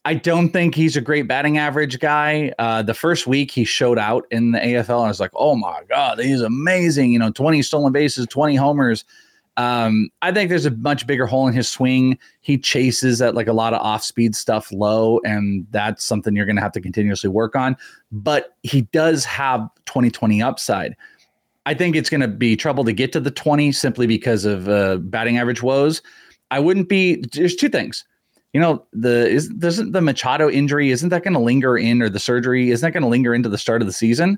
I 0.05 0.13
don't 0.13 0.51
think 0.51 0.73
he's 0.73 0.95
a 0.95 1.01
great 1.01 1.27
batting 1.27 1.57
average 1.57 1.99
guy. 1.99 2.53
Uh, 2.59 2.81
the 2.81 2.93
first 2.93 3.27
week 3.27 3.51
he 3.51 3.65
showed 3.65 3.99
out 3.99 4.25
in 4.31 4.51
the 4.51 4.59
AFL, 4.59 4.99
and 4.99 5.05
I 5.05 5.07
was 5.09 5.19
like, 5.19 5.31
oh 5.33 5.55
my 5.55 5.81
god, 5.89 6.19
he's 6.19 6.39
amazing. 6.39 7.11
You 7.11 7.19
know, 7.19 7.29
20 7.29 7.61
stolen 7.61 7.91
bases, 7.91 8.25
20 8.27 8.55
homers. 8.55 9.03
Um, 9.57 10.09
I 10.21 10.31
think 10.31 10.49
there's 10.49 10.67
a 10.67 10.71
much 10.71 11.07
bigger 11.07 11.25
hole 11.25 11.47
in 11.47 11.53
his 11.53 11.67
swing. 11.67 12.19
He 12.41 12.59
chases 12.59 13.21
at 13.21 13.33
like 13.33 13.47
a 13.47 13.53
lot 13.53 13.73
of 13.73 13.81
off 13.81 14.03
speed 14.03 14.35
stuff 14.35 14.71
low, 14.71 15.19
and 15.25 15.65
that's 15.71 16.05
something 16.05 16.35
you're 16.35 16.45
going 16.45 16.55
to 16.55 16.61
have 16.61 16.71
to 16.73 16.81
continuously 16.81 17.29
work 17.29 17.55
on. 17.55 17.75
But 18.11 18.55
he 18.61 18.83
does 18.93 19.25
have 19.25 19.67
2020 19.85 20.43
upside. 20.43 20.95
I 21.65 21.73
think 21.73 21.95
it's 21.95 22.09
going 22.09 22.21
to 22.21 22.27
be 22.27 22.55
trouble 22.55 22.85
to 22.85 22.93
get 22.93 23.11
to 23.13 23.19
the 23.19 23.31
20 23.31 23.71
simply 23.71 24.07
because 24.07 24.45
of 24.45 24.69
uh, 24.69 24.97
batting 24.97 25.37
average 25.37 25.63
woes. 25.63 26.01
I 26.51 26.59
wouldn't 26.59 26.87
be. 26.87 27.23
There's 27.33 27.55
two 27.55 27.67
things. 27.67 28.05
You 28.53 28.61
know, 28.61 28.85
the 28.93 29.27
is 29.27 29.49
doesn't 29.49 29.91
the 29.91 30.01
Machado 30.01 30.49
injury 30.49 30.91
isn't 30.91 31.09
that 31.09 31.23
going 31.23 31.33
to 31.33 31.39
linger 31.39 31.77
in, 31.77 32.01
or 32.01 32.09
the 32.09 32.19
surgery 32.19 32.69
isn't 32.71 32.85
that 32.85 32.93
going 32.93 33.03
to 33.03 33.09
linger 33.09 33.33
into 33.33 33.49
the 33.49 33.57
start 33.57 33.81
of 33.81 33.87
the 33.87 33.93
season? 33.93 34.37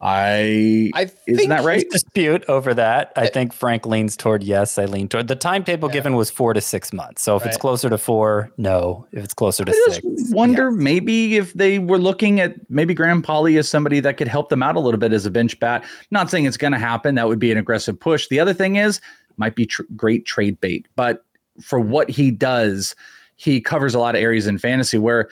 I, 0.00 0.92
I 0.94 1.02
isn't 1.02 1.36
think 1.36 1.48
that 1.48 1.64
right? 1.64 1.88
dispute 1.90 2.44
over 2.46 2.72
that. 2.72 3.12
I 3.16 3.24
eh. 3.24 3.30
think 3.30 3.52
Frank 3.52 3.84
leans 3.84 4.16
toward 4.16 4.44
yes. 4.44 4.78
I 4.78 4.84
lean 4.84 5.08
toward 5.08 5.26
the 5.26 5.34
timetable 5.34 5.88
given 5.88 6.14
was 6.14 6.30
four 6.30 6.54
to 6.54 6.60
six 6.60 6.92
months. 6.92 7.22
So 7.22 7.34
if 7.34 7.44
it's 7.44 7.56
closer 7.56 7.90
to 7.90 7.98
four, 7.98 8.52
no. 8.56 9.06
If 9.10 9.24
it's 9.24 9.34
closer 9.34 9.64
to 9.64 9.72
I 9.72 9.90
six, 9.90 10.06
just 10.06 10.34
wonder 10.34 10.70
maybe 10.70 11.36
if 11.36 11.52
they 11.54 11.80
were 11.80 11.98
looking 11.98 12.38
at 12.38 12.54
maybe 12.70 12.94
Graham 12.94 13.22
Pauley 13.22 13.58
as 13.58 13.68
somebody 13.68 13.98
that 13.98 14.16
could 14.16 14.28
help 14.28 14.50
them 14.50 14.62
out 14.62 14.76
a 14.76 14.80
little 14.80 15.00
bit 15.00 15.12
as 15.12 15.26
a 15.26 15.32
bench 15.32 15.58
bat. 15.58 15.84
Not 16.12 16.30
saying 16.30 16.44
it's 16.44 16.56
going 16.56 16.74
to 16.74 16.78
happen. 16.78 17.16
That 17.16 17.26
would 17.26 17.40
be 17.40 17.50
an 17.50 17.58
aggressive 17.58 17.98
push. 17.98 18.28
The 18.28 18.38
other 18.38 18.54
thing 18.54 18.76
is, 18.76 19.00
might 19.36 19.56
be 19.56 19.66
tr- 19.66 19.82
great 19.96 20.26
trade 20.26 20.60
bait, 20.60 20.86
but 20.94 21.24
for 21.60 21.80
what 21.80 22.08
he 22.08 22.30
does, 22.30 22.94
he 23.34 23.60
covers 23.60 23.96
a 23.96 23.98
lot 23.98 24.14
of 24.14 24.22
areas 24.22 24.46
in 24.46 24.58
fantasy 24.58 24.98
where. 24.98 25.28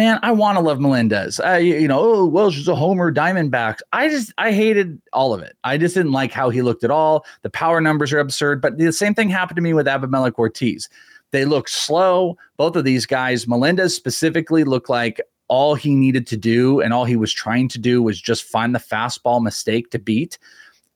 Man, 0.00 0.18
I 0.22 0.30
want 0.32 0.56
to 0.56 0.62
love 0.62 0.80
Melendez. 0.80 1.40
I, 1.40 1.58
you 1.58 1.86
know, 1.86 2.00
oh, 2.00 2.24
well, 2.24 2.50
she's 2.50 2.66
a 2.68 2.74
homer 2.74 3.12
Diamondbacks. 3.12 3.80
I 3.92 4.08
just, 4.08 4.32
I 4.38 4.50
hated 4.50 4.98
all 5.12 5.34
of 5.34 5.42
it. 5.42 5.58
I 5.62 5.76
just 5.76 5.94
didn't 5.94 6.12
like 6.12 6.32
how 6.32 6.48
he 6.48 6.62
looked 6.62 6.84
at 6.84 6.90
all. 6.90 7.26
The 7.42 7.50
power 7.50 7.82
numbers 7.82 8.10
are 8.14 8.18
absurd. 8.18 8.62
But 8.62 8.78
the 8.78 8.94
same 8.94 9.14
thing 9.14 9.28
happened 9.28 9.56
to 9.56 9.62
me 9.62 9.74
with 9.74 9.86
Abimelech 9.86 10.38
Ortiz. 10.38 10.88
They 11.32 11.44
look 11.44 11.68
slow. 11.68 12.38
Both 12.56 12.76
of 12.76 12.86
these 12.86 13.04
guys, 13.04 13.46
Melendez 13.46 13.94
specifically, 13.94 14.64
looked 14.64 14.88
like 14.88 15.20
all 15.48 15.74
he 15.74 15.94
needed 15.94 16.26
to 16.28 16.36
do 16.38 16.80
and 16.80 16.94
all 16.94 17.04
he 17.04 17.16
was 17.16 17.30
trying 17.30 17.68
to 17.68 17.78
do 17.78 18.02
was 18.02 18.18
just 18.18 18.44
find 18.44 18.74
the 18.74 18.78
fastball 18.78 19.42
mistake 19.42 19.90
to 19.90 19.98
beat. 19.98 20.38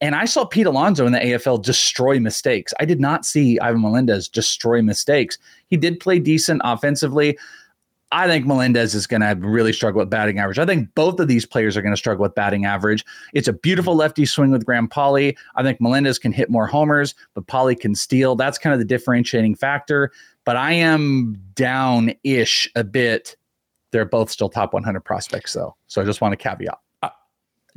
And 0.00 0.14
I 0.14 0.24
saw 0.24 0.46
Pete 0.46 0.64
Alonso 0.64 1.04
in 1.04 1.12
the 1.12 1.18
AFL 1.18 1.62
destroy 1.62 2.18
mistakes. 2.20 2.72
I 2.80 2.86
did 2.86 3.00
not 3.00 3.26
see 3.26 3.60
Ivan 3.60 3.82
Melendez 3.82 4.30
destroy 4.30 4.80
mistakes. 4.80 5.36
He 5.68 5.76
did 5.76 6.00
play 6.00 6.18
decent 6.20 6.62
offensively. 6.64 7.36
I 8.14 8.28
think 8.28 8.46
Melendez 8.46 8.94
is 8.94 9.08
going 9.08 9.22
to 9.22 9.34
really 9.44 9.72
struggle 9.72 9.98
with 9.98 10.08
batting 10.08 10.38
average. 10.38 10.60
I 10.60 10.64
think 10.64 10.94
both 10.94 11.18
of 11.18 11.26
these 11.26 11.44
players 11.44 11.76
are 11.76 11.82
going 11.82 11.92
to 11.92 11.96
struggle 11.98 12.22
with 12.22 12.36
batting 12.36 12.64
average. 12.64 13.04
It's 13.32 13.48
a 13.48 13.52
beautiful 13.52 13.96
lefty 13.96 14.24
swing 14.24 14.52
with 14.52 14.64
Graham 14.64 14.86
Pauley. 14.86 15.36
I 15.56 15.64
think 15.64 15.80
Melendez 15.80 16.20
can 16.20 16.30
hit 16.30 16.48
more 16.48 16.68
homers, 16.68 17.16
but 17.34 17.48
Pauley 17.48 17.78
can 17.78 17.96
steal. 17.96 18.36
That's 18.36 18.56
kind 18.56 18.72
of 18.72 18.78
the 18.78 18.84
differentiating 18.84 19.56
factor. 19.56 20.12
But 20.44 20.56
I 20.56 20.74
am 20.74 21.36
down 21.56 22.14
ish 22.22 22.70
a 22.76 22.84
bit. 22.84 23.36
They're 23.90 24.04
both 24.04 24.30
still 24.30 24.48
top 24.48 24.72
100 24.72 25.00
prospects, 25.00 25.52
though. 25.52 25.74
So 25.88 26.00
I 26.00 26.04
just 26.04 26.20
want 26.20 26.30
to 26.32 26.36
caveat. 26.36 26.78
Uh, 27.02 27.08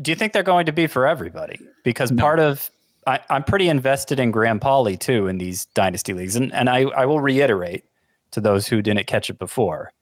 do 0.03 0.11
you 0.11 0.15
think 0.15 0.33
they're 0.33 0.43
going 0.43 0.67
to 0.67 0.71
be 0.71 0.85
for 0.85 1.07
everybody? 1.07 1.59
Because 1.83 2.11
No. 2.11 2.21
part 2.21 2.39
of 2.39 2.69
I, 3.07 3.21
I'm 3.31 3.43
pretty 3.43 3.69
invested 3.69 4.19
in 4.19 4.29
Graham 4.29 4.59
Pauley 4.59 4.99
too 4.99 5.25
in 5.27 5.39
these 5.39 5.65
dynasty 5.73 6.13
leagues, 6.13 6.35
and 6.35 6.53
and 6.53 6.69
I 6.69 6.81
I 6.81 7.05
will 7.07 7.21
reiterate 7.21 7.85
to 8.31 8.41
those 8.41 8.67
who 8.67 8.83
didn't 8.83 9.07
catch 9.07 9.29
it 9.31 9.39
before, 9.39 9.93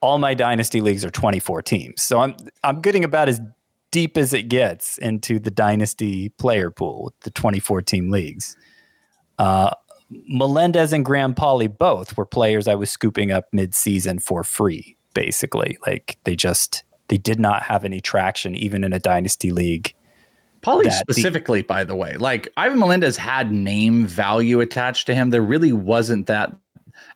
all 0.00 0.18
my 0.18 0.34
dynasty 0.34 0.80
leagues 0.80 1.04
are 1.04 1.10
24 1.10 1.62
teams, 1.62 2.02
so 2.02 2.20
I'm 2.20 2.34
I'm 2.64 2.80
getting 2.80 3.04
about 3.04 3.28
as 3.28 3.40
deep 3.90 4.16
as 4.16 4.32
it 4.32 4.44
gets 4.44 4.98
into 4.98 5.38
the 5.38 5.50
dynasty 5.50 6.28
player 6.30 6.70
pool, 6.70 7.12
the 7.20 7.30
24 7.30 7.82
team 7.82 8.10
leagues. 8.10 8.56
Uh, 9.38 9.72
Melendez 10.10 10.92
and 10.92 11.04
Graham 11.04 11.34
Pauley 11.34 11.66
both 11.66 12.16
were 12.16 12.26
players 12.26 12.68
I 12.68 12.74
was 12.74 12.90
scooping 12.90 13.30
up 13.30 13.46
mid-season 13.52 14.18
for 14.18 14.42
free, 14.42 14.96
basically. 15.14 15.78
Like 15.86 16.18
they 16.24 16.36
just 16.36 16.84
they 17.08 17.18
did 17.18 17.40
not 17.40 17.62
have 17.62 17.84
any 17.84 18.00
traction 18.00 18.54
even 18.54 18.84
in 18.84 18.92
a 18.92 18.98
dynasty 18.98 19.50
league. 19.50 19.94
Pauley 20.62 20.84
that 20.84 21.04
the- 21.06 21.14
specifically, 21.14 21.62
by 21.62 21.84
the 21.84 21.96
way, 21.96 22.16
like 22.16 22.48
Ivan 22.56 22.78
Melendez 22.78 23.16
had 23.16 23.50
name 23.52 24.06
value 24.06 24.60
attached 24.60 25.06
to 25.06 25.14
him. 25.14 25.30
There 25.30 25.42
really 25.42 25.72
wasn't 25.72 26.26
that 26.26 26.54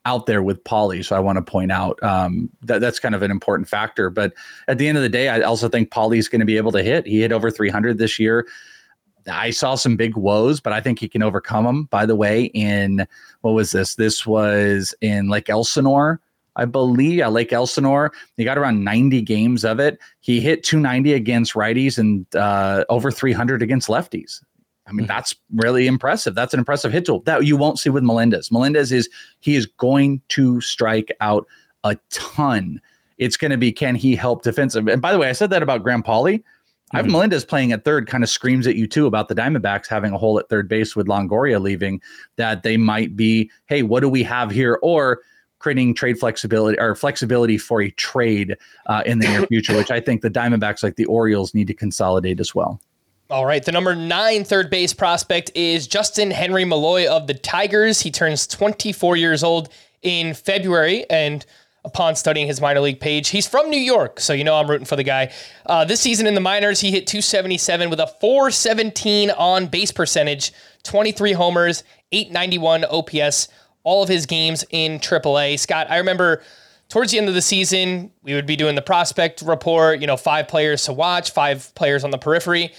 out 0.07 0.27
there 0.27 0.43
with 0.43 0.63
Pauley. 0.65 1.05
So 1.05 1.17
I 1.17 1.21
want 1.21 1.37
to 1.37 1.43
point 1.43 1.73
out 1.73 2.01
um, 2.03 2.51
that 2.63 2.81
that's 2.81 2.99
kind 2.99 3.15
of 3.15 3.23
an 3.23 3.31
important 3.31 3.69
factor. 3.69 4.11
But 4.11 4.35
at 4.69 4.79
the 4.79 4.89
end 4.89 4.99
of 4.99 5.03
the 5.03 5.09
day, 5.09 5.29
I 5.29 5.41
also 5.41 5.69
think 5.69 5.91
Pauley's 5.91 6.29
going 6.29 6.41
to 6.41 6.47
be 6.47 6.57
able 6.57 6.73
to 6.73 6.83
hit. 6.83 7.07
He 7.07 7.21
hit 7.21 7.33
over 7.33 7.51
300 7.51 7.99
this 7.99 8.19
year. 8.19 8.47
I 9.31 9.51
saw 9.51 9.75
some 9.75 9.97
big 9.97 10.17
woes, 10.17 10.61
but 10.61 10.73
I 10.73 10.81
think 10.81 10.99
he 10.99 11.09
can 11.09 11.23
overcome 11.23 11.65
them. 11.65 11.85
By 11.85 12.05
the 12.05 12.17
way, 12.17 12.45
in 12.55 13.07
what 13.41 13.53
was 13.53 13.73
this? 13.73 13.95
This 13.95 14.27
was 14.27 14.95
in 15.01 15.29
Lake 15.29 15.49
Elsinore, 15.49 16.21
I 16.57 16.67
believe. 16.67 17.15
Yeah, 17.15 17.29
Lake 17.29 17.53
Elsinore. 17.53 18.13
He 18.37 18.45
got 18.45 18.59
around 18.59 18.85
90 18.85 19.23
games 19.23 19.65
of 19.65 19.81
it. 19.81 19.99
He 20.21 20.41
hit 20.41 20.63
290 20.63 21.15
against 21.15 21.55
righties 21.55 21.99
and 21.99 22.27
uh, 22.37 22.85
over 22.91 23.11
300 23.11 23.63
against 23.63 23.89
lefties. 23.89 24.43
I 24.87 24.93
mean, 24.93 25.07
that's 25.07 25.35
really 25.55 25.87
impressive. 25.87 26.35
That's 26.35 26.53
an 26.53 26.59
impressive 26.59 26.93
hit 26.93 27.07
tool 27.07 27.20
that 27.20 27.45
you 27.47 27.57
won't 27.57 27.78
see 27.78 27.91
with 27.91 28.05
Melendez. 28.05 28.51
Melendez 28.53 28.93
is 28.93 29.09
he 29.41 29.57
is 29.57 29.66
going 29.66 30.20
to 30.28 30.61
strike 30.61 31.11
out 31.20 31.47
a 31.85 31.97
ton. 32.11 32.80
It's 33.18 33.37
going 33.37 33.51
to 33.51 33.57
be 33.57 33.72
can 33.72 33.95
he 33.95 34.14
help 34.14 34.43
defensive? 34.43 34.87
And 34.89 35.01
by 35.01 35.12
the 35.12 35.18
way, 35.18 35.28
I 35.28 35.32
said 35.32 35.51
that 35.51 35.62
about 35.62 35.82
Graham 35.82 36.03
Pauley. 36.03 36.43
Ivan 36.93 37.11
Melendez 37.11 37.45
playing 37.45 37.72
at 37.72 37.85
third 37.85 38.07
kind 38.07 38.22
of 38.22 38.30
screams 38.30 38.66
at 38.66 38.76
you 38.76 38.87
too 38.87 39.07
about 39.07 39.28
the 39.28 39.35
Diamondbacks 39.35 39.89
having 39.89 40.12
a 40.12 40.18
hole 40.18 40.39
at 40.39 40.49
third 40.49 40.68
base 40.68 40.95
with 40.95 41.09
Longoria 41.09 41.61
leaving. 41.61 42.01
That 42.37 42.62
they 42.62 42.76
might 42.76 43.16
be, 43.16 43.51
hey, 43.66 43.82
what 43.82 44.01
do 44.01 44.09
we 44.09 44.22
have 44.22 44.51
here? 44.51 44.78
Or 44.82 45.22
creating 45.59 45.95
trade 45.95 46.18
flexibility 46.18 46.78
or 46.78 46.95
flexibility 46.95 47.57
for 47.57 47.80
a 47.80 47.91
trade 47.93 48.55
uh, 48.87 49.03
in 49.07 49.18
the 49.18 49.26
near 49.26 49.47
future, 49.49 49.74
which 49.76 49.91
I 49.91 49.99
think 49.99 50.20
the 50.20 50.30
Diamondbacks, 50.30 50.82
like 50.82 50.97
the 50.97 51.07
Orioles, 51.07 51.55
need 51.55 51.66
to 51.68 51.74
consolidate 51.74 52.39
as 52.39 52.55
well. 52.55 52.80
All 53.31 53.47
right, 53.47 53.64
the 53.64 53.72
number 53.72 53.95
nine 53.95 54.45
third 54.45 54.68
base 54.68 54.93
prospect 54.93 55.51
is 55.55 55.89
Justyn 55.89 56.31
Henry 56.31 56.66
Malloy 56.66 57.09
of 57.09 57.27
the 57.27 57.33
Tigers. 57.33 58.03
He 58.03 58.11
turns 58.11 58.47
24 58.47 59.16
years 59.16 59.43
old 59.43 59.70
in 60.03 60.35
February, 60.35 61.09
and 61.09 61.47
upon 61.87 62.16
studying 62.16 62.47
his 62.47 62.61
minor 62.61 62.81
league 62.81 63.01
page, 63.01 63.31
he's 63.31 63.47
from 63.49 63.70
New 63.70 63.81
York, 63.81 64.20
so 64.20 64.35
you 64.35 64.45
know 64.45 64.57
I'm 64.57 64.68
rooting 64.68 64.85
for 64.85 64.97
the 64.97 65.05
guy. 65.05 65.33
Uh, 65.64 65.87
this 65.87 66.03
season 66.03 66.27
in 66.27 66.35
the 66.35 66.41
minors, 66.43 66.81
he 66.81 66.91
hit 66.91 67.07
277 67.07 67.89
with 67.89 67.99
a 67.99 68.07
417 68.07 69.31
on 69.31 69.68
base 69.68 69.91
percentage, 69.91 70.53
23 70.83 71.33
homers, 71.33 71.83
891 72.12 72.85
OPS, 72.85 73.49
all 73.85 74.03
of 74.03 74.11
his 74.11 74.27
games 74.27 74.66
in 74.68 74.99
AAA. 74.99 75.59
Scott, 75.59 75.87
I 75.89 75.97
remember 75.97 76.43
towards 76.91 77.11
the 77.11 77.16
end 77.16 77.29
of 77.29 77.35
the 77.35 77.41
season, 77.43 78.11
we 78.22 78.35
would 78.35 78.47
be 78.47 78.55
doing 78.55 78.75
the 78.75 78.83
prospect 78.83 79.41
report, 79.41 80.01
you 80.01 80.07
know, 80.07 80.18
five 80.18 80.47
players 80.47 80.85
to 80.85 80.93
watch, 80.93 81.31
five 81.31 81.75
players 81.75 82.05
on 82.05 82.11
the 82.11 82.18
periphery. 82.18 82.70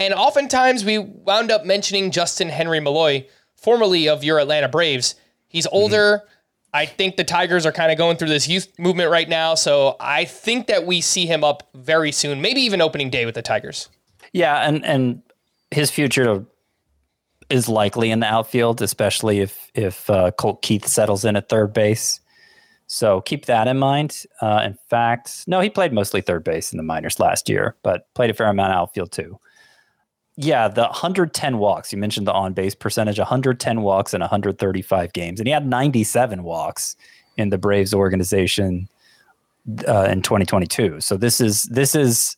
And 0.00 0.14
oftentimes 0.14 0.82
we 0.82 0.98
wound 0.98 1.50
up 1.50 1.66
mentioning 1.66 2.10
Justyn 2.10 2.48
Henry 2.48 2.80
Malloy, 2.80 3.26
formerly 3.54 4.08
of 4.08 4.24
your 4.24 4.40
Atlanta 4.40 4.68
Braves. 4.68 5.14
He's 5.46 5.66
older. 5.66 6.22
I 6.72 6.86
think 6.86 7.16
the 7.16 7.24
Tigers 7.24 7.66
are 7.66 7.72
kind 7.72 7.92
of 7.92 7.98
going 7.98 8.16
through 8.16 8.28
this 8.28 8.48
youth 8.48 8.68
movement 8.78 9.10
right 9.10 9.28
now. 9.28 9.54
So 9.54 9.96
I 10.00 10.24
think 10.24 10.68
that 10.68 10.86
we 10.86 11.02
see 11.02 11.26
him 11.26 11.44
up 11.44 11.68
very 11.74 12.12
soon, 12.12 12.40
maybe 12.40 12.62
even 12.62 12.80
opening 12.80 13.10
day 13.10 13.26
with 13.26 13.34
the 13.34 13.42
Tigers. 13.42 13.90
Yeah, 14.32 14.66
and 14.66 14.84
and 14.86 15.22
his 15.70 15.90
future 15.90 16.46
is 17.50 17.68
likely 17.68 18.10
in 18.10 18.20
the 18.20 18.26
outfield, 18.26 18.80
especially 18.80 19.40
if 19.40 19.70
if 19.74 20.08
uh, 20.08 20.30
Colt 20.30 20.62
Keith 20.62 20.86
settles 20.86 21.24
in 21.24 21.36
at 21.36 21.48
third 21.48 21.74
base. 21.74 22.20
So 22.86 23.20
keep 23.20 23.46
that 23.46 23.68
in 23.68 23.78
mind. 23.78 24.24
Uh, 24.40 24.62
in 24.64 24.78
fact, 24.88 25.44
no, 25.46 25.60
he 25.60 25.68
played 25.68 25.92
mostly 25.92 26.22
third 26.22 26.42
base 26.42 26.72
in 26.72 26.76
the 26.76 26.82
minors 26.82 27.20
last 27.20 27.48
year, 27.48 27.76
but 27.82 28.12
played 28.14 28.30
a 28.30 28.34
fair 28.34 28.48
amount 28.48 28.72
of 28.72 28.78
outfield 28.78 29.12
too. 29.12 29.38
Yeah, 30.36 30.68
the 30.68 30.82
110 30.82 31.58
walks. 31.58 31.92
You 31.92 31.98
mentioned 31.98 32.26
the 32.26 32.32
on 32.32 32.52
base 32.52 32.74
percentage 32.74 33.18
110 33.18 33.82
walks 33.82 34.14
in 34.14 34.20
135 34.20 35.12
games. 35.12 35.40
And 35.40 35.46
he 35.46 35.52
had 35.52 35.66
97 35.66 36.42
walks 36.42 36.96
in 37.36 37.50
the 37.50 37.58
Braves 37.58 37.92
organization 37.92 38.88
uh, 39.86 40.04
in 40.04 40.22
2022. 40.22 41.00
So 41.00 41.16
this 41.16 41.40
is 41.40 41.64
this 41.64 41.94
is 41.94 42.36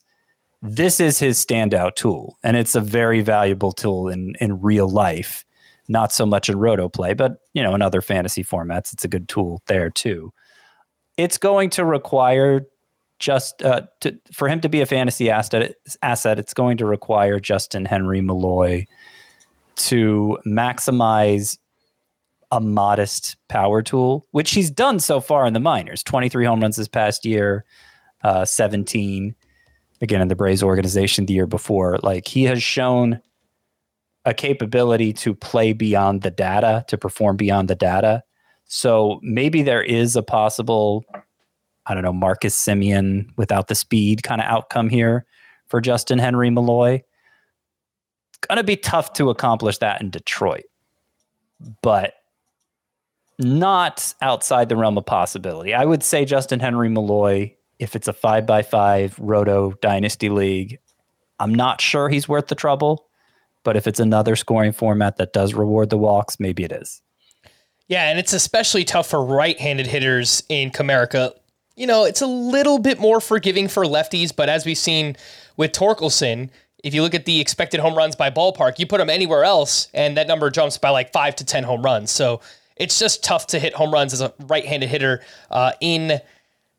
this 0.62 1.00
is 1.00 1.18
his 1.18 1.44
standout 1.44 1.96
tool, 1.96 2.38
and 2.42 2.56
it's 2.56 2.74
a 2.74 2.80
very 2.80 3.20
valuable 3.20 3.72
tool 3.72 4.08
in 4.08 4.34
in 4.40 4.60
real 4.60 4.88
life. 4.88 5.44
Not 5.88 6.12
so 6.12 6.24
much 6.24 6.48
in 6.48 6.58
roto 6.58 6.88
play, 6.88 7.12
but 7.14 7.38
you 7.54 7.62
know, 7.62 7.74
in 7.74 7.82
other 7.82 8.00
fantasy 8.00 8.44
formats, 8.44 8.92
it's 8.92 9.04
a 9.04 9.08
good 9.08 9.28
tool 9.28 9.62
there 9.66 9.90
too. 9.90 10.32
It's 11.16 11.36
going 11.36 11.70
to 11.70 11.84
require 11.84 12.66
just 13.22 13.62
uh, 13.62 13.82
to, 14.00 14.18
for 14.32 14.48
him 14.48 14.60
to 14.60 14.68
be 14.68 14.80
a 14.80 14.86
fantasy 14.86 15.30
asset. 15.30 15.76
Asset, 16.02 16.38
it's 16.38 16.52
going 16.52 16.76
to 16.78 16.84
require 16.84 17.38
Justyn 17.38 17.86
Henry 17.86 18.20
Malloy 18.20 18.84
to 19.76 20.38
maximize 20.44 21.56
a 22.50 22.60
modest 22.60 23.36
power 23.48 23.80
tool, 23.80 24.26
which 24.32 24.50
he's 24.50 24.70
done 24.70 25.00
so 25.00 25.20
far 25.20 25.46
in 25.46 25.54
the 25.54 25.60
minors. 25.60 26.02
Twenty 26.02 26.28
three 26.28 26.44
home 26.44 26.60
runs 26.60 26.76
this 26.76 26.88
past 26.88 27.24
year, 27.24 27.64
uh, 28.24 28.44
seventeen 28.44 29.36
again 30.00 30.20
in 30.20 30.28
the 30.28 30.34
Braves 30.34 30.62
organization 30.62 31.26
the 31.26 31.32
year 31.32 31.46
before. 31.46 32.00
Like 32.02 32.26
he 32.26 32.42
has 32.44 32.60
shown 32.60 33.20
a 34.24 34.34
capability 34.34 35.12
to 35.12 35.34
play 35.34 35.72
beyond 35.72 36.22
the 36.22 36.30
data, 36.30 36.84
to 36.88 36.98
perform 36.98 37.36
beyond 37.36 37.68
the 37.68 37.76
data. 37.76 38.22
So 38.66 39.20
maybe 39.22 39.62
there 39.62 39.82
is 39.82 40.16
a 40.16 40.22
possible, 40.22 41.04
I 41.86 41.94
don't 41.94 42.02
know, 42.02 42.12
Marcus 42.12 42.54
Semien 42.56 43.28
without 43.36 43.68
the 43.68 43.74
speed 43.74 44.22
kind 44.22 44.40
of 44.40 44.46
outcome 44.46 44.88
here 44.88 45.26
for 45.66 45.80
Justyn 45.80 46.20
Henry 46.20 46.50
Malloy. 46.50 47.02
Going 48.48 48.58
to 48.58 48.64
be 48.64 48.76
tough 48.76 49.12
to 49.14 49.30
accomplish 49.30 49.78
that 49.78 50.00
in 50.00 50.10
Detroit, 50.10 50.64
but 51.82 52.14
not 53.38 54.14
outside 54.20 54.68
the 54.68 54.76
realm 54.76 54.98
of 54.98 55.06
possibility. 55.06 55.74
I 55.74 55.84
would 55.84 56.02
say 56.02 56.24
Justyn 56.24 56.60
Henry 56.60 56.88
Malloy, 56.88 57.54
if 57.78 57.96
it's 57.96 58.08
a 58.08 58.12
five 58.12 58.46
by 58.46 58.62
five 58.62 59.18
Roto 59.18 59.72
Dynasty 59.80 60.28
League, 60.28 60.78
I'm 61.38 61.54
not 61.54 61.80
sure 61.80 62.08
he's 62.08 62.28
worth 62.28 62.48
the 62.48 62.54
trouble. 62.54 63.06
But 63.64 63.76
if 63.76 63.86
it's 63.86 64.00
another 64.00 64.34
scoring 64.34 64.72
format 64.72 65.18
that 65.18 65.32
does 65.32 65.54
reward 65.54 65.90
the 65.90 65.96
walks, 65.96 66.40
maybe 66.40 66.64
it 66.64 66.72
is. 66.72 67.00
Yeah, 67.86 68.08
and 68.08 68.18
it's 68.18 68.32
especially 68.32 68.84
tough 68.84 69.08
for 69.08 69.24
right-handed 69.24 69.86
hitters 69.86 70.42
in 70.48 70.70
Comerica. 70.70 71.32
You 71.74 71.86
know, 71.86 72.04
it's 72.04 72.20
a 72.20 72.26
little 72.26 72.78
bit 72.78 73.00
more 73.00 73.20
forgiving 73.20 73.66
for 73.68 73.84
lefties, 73.84 74.34
but 74.34 74.48
as 74.48 74.66
we've 74.66 74.78
seen 74.78 75.16
with 75.56 75.72
Torkelson, 75.72 76.50
if 76.84 76.94
you 76.94 77.02
look 77.02 77.14
at 77.14 77.24
the 77.24 77.40
expected 77.40 77.80
home 77.80 77.94
runs 77.94 78.14
by 78.14 78.30
ballpark, 78.30 78.78
you 78.78 78.86
put 78.86 79.00
him 79.00 79.08
anywhere 79.08 79.44
else, 79.44 79.88
and 79.94 80.16
that 80.16 80.26
number 80.26 80.50
jumps 80.50 80.76
by 80.76 80.90
like 80.90 81.12
five 81.12 81.36
to 81.36 81.44
ten 81.44 81.64
home 81.64 81.82
runs. 81.82 82.10
So 82.10 82.40
it's 82.76 82.98
just 82.98 83.24
tough 83.24 83.46
to 83.48 83.58
hit 83.58 83.74
home 83.74 83.92
runs 83.92 84.12
as 84.12 84.20
a 84.20 84.34
right-handed 84.40 84.88
hitter 84.88 85.22
uh, 85.50 85.72
in 85.80 86.20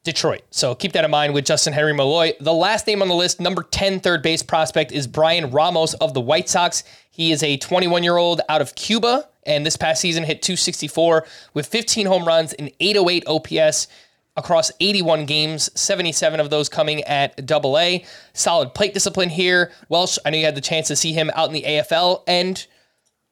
Detroit. 0.04 0.42
So 0.52 0.76
keep 0.76 0.92
that 0.92 1.06
in 1.06 1.12
mind 1.12 1.34
with 1.34 1.46
Justyn 1.46 1.72
Henry 1.72 1.94
Malloy. 1.94 2.34
The 2.40 2.54
last 2.54 2.86
name 2.86 3.02
on 3.02 3.08
the 3.08 3.16
list, 3.16 3.40
number 3.40 3.64
10 3.64 4.02
third 4.02 4.22
base 4.22 4.44
prospect, 4.44 4.92
is 4.92 5.08
Bryan 5.08 5.50
Ramos 5.50 5.94
of 5.96 6.14
the 6.14 6.22
White 6.22 6.50
Sox. 6.50 6.84
He 7.10 7.32
is 7.32 7.42
a 7.42 7.58
21 7.58 8.04
year 8.04 8.18
old 8.18 8.42
out 8.50 8.62
of 8.62 8.76
Cuba, 8.76 9.30
and 9.46 9.66
this 9.66 9.78
past 9.78 10.02
season 10.02 10.26
hit 10.26 10.42
264 10.42 11.26
with 11.54 11.68
15 11.68 12.06
home 12.06 12.26
runs 12.26 12.54
and 12.54 12.70
808 12.80 13.24
OPS 13.28 13.88
across 14.36 14.72
81 14.80 15.26
games, 15.26 15.70
77 15.80 16.40
of 16.40 16.50
those 16.50 16.70
coming 16.70 17.04
at 17.04 17.46
double 17.46 17.78
A. 17.78 18.04
Solid 18.34 18.74
plate 18.74 18.94
discipline 18.94 19.30
here. 19.30 19.72
Welsh, 19.90 20.18
I 20.26 20.30
know 20.30 20.38
you 20.38 20.46
had 20.46 20.56
the 20.56 20.62
chance 20.62 20.88
to 20.88 20.96
see 20.96 21.14
him 21.14 21.32
out 21.36 21.48
in 21.48 21.54
the 21.54 21.64
AFL, 21.64 22.24
and, 22.28 22.66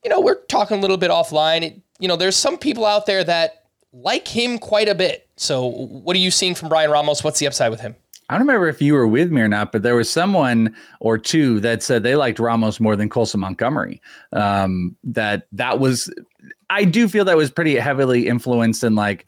you 0.03 0.09
know, 0.09 0.19
we're 0.19 0.43
talking 0.45 0.77
a 0.77 0.81
little 0.81 0.97
bit 0.97 1.11
offline. 1.11 1.63
It, 1.63 1.81
you 1.99 2.07
know, 2.07 2.15
there's 2.15 2.35
some 2.35 2.57
people 2.57 2.85
out 2.85 3.05
there 3.05 3.23
that 3.23 3.65
like 3.93 4.27
him 4.27 4.57
quite 4.57 4.87
a 4.87 4.95
bit. 4.95 5.27
So, 5.35 5.65
what 5.65 6.15
are 6.15 6.19
you 6.19 6.31
seeing 6.31 6.55
from 6.55 6.69
Bryan 6.69 6.91
Ramos? 6.91 7.23
What's 7.23 7.39
the 7.39 7.47
upside 7.47 7.71
with 7.71 7.81
him? 7.81 7.95
I 8.29 8.35
don't 8.35 8.47
remember 8.47 8.69
if 8.69 8.81
you 8.81 8.93
were 8.93 9.07
with 9.07 9.29
me 9.29 9.41
or 9.41 9.49
not, 9.49 9.73
but 9.73 9.83
there 9.83 9.95
was 9.95 10.09
someone 10.09 10.73
or 11.01 11.17
two 11.17 11.59
that 11.59 11.83
said 11.83 12.03
they 12.03 12.15
liked 12.15 12.39
Ramos 12.39 12.79
more 12.79 12.95
than 12.95 13.09
Colson 13.09 13.41
Montgomery. 13.41 14.01
Um, 14.31 14.95
that 15.03 15.47
that 15.51 15.79
was, 15.79 16.09
I 16.69 16.85
do 16.85 17.09
feel 17.09 17.25
that 17.25 17.35
was 17.35 17.51
pretty 17.51 17.75
heavily 17.75 18.29
influenced 18.29 18.85
in 18.85 18.95
like 18.95 19.25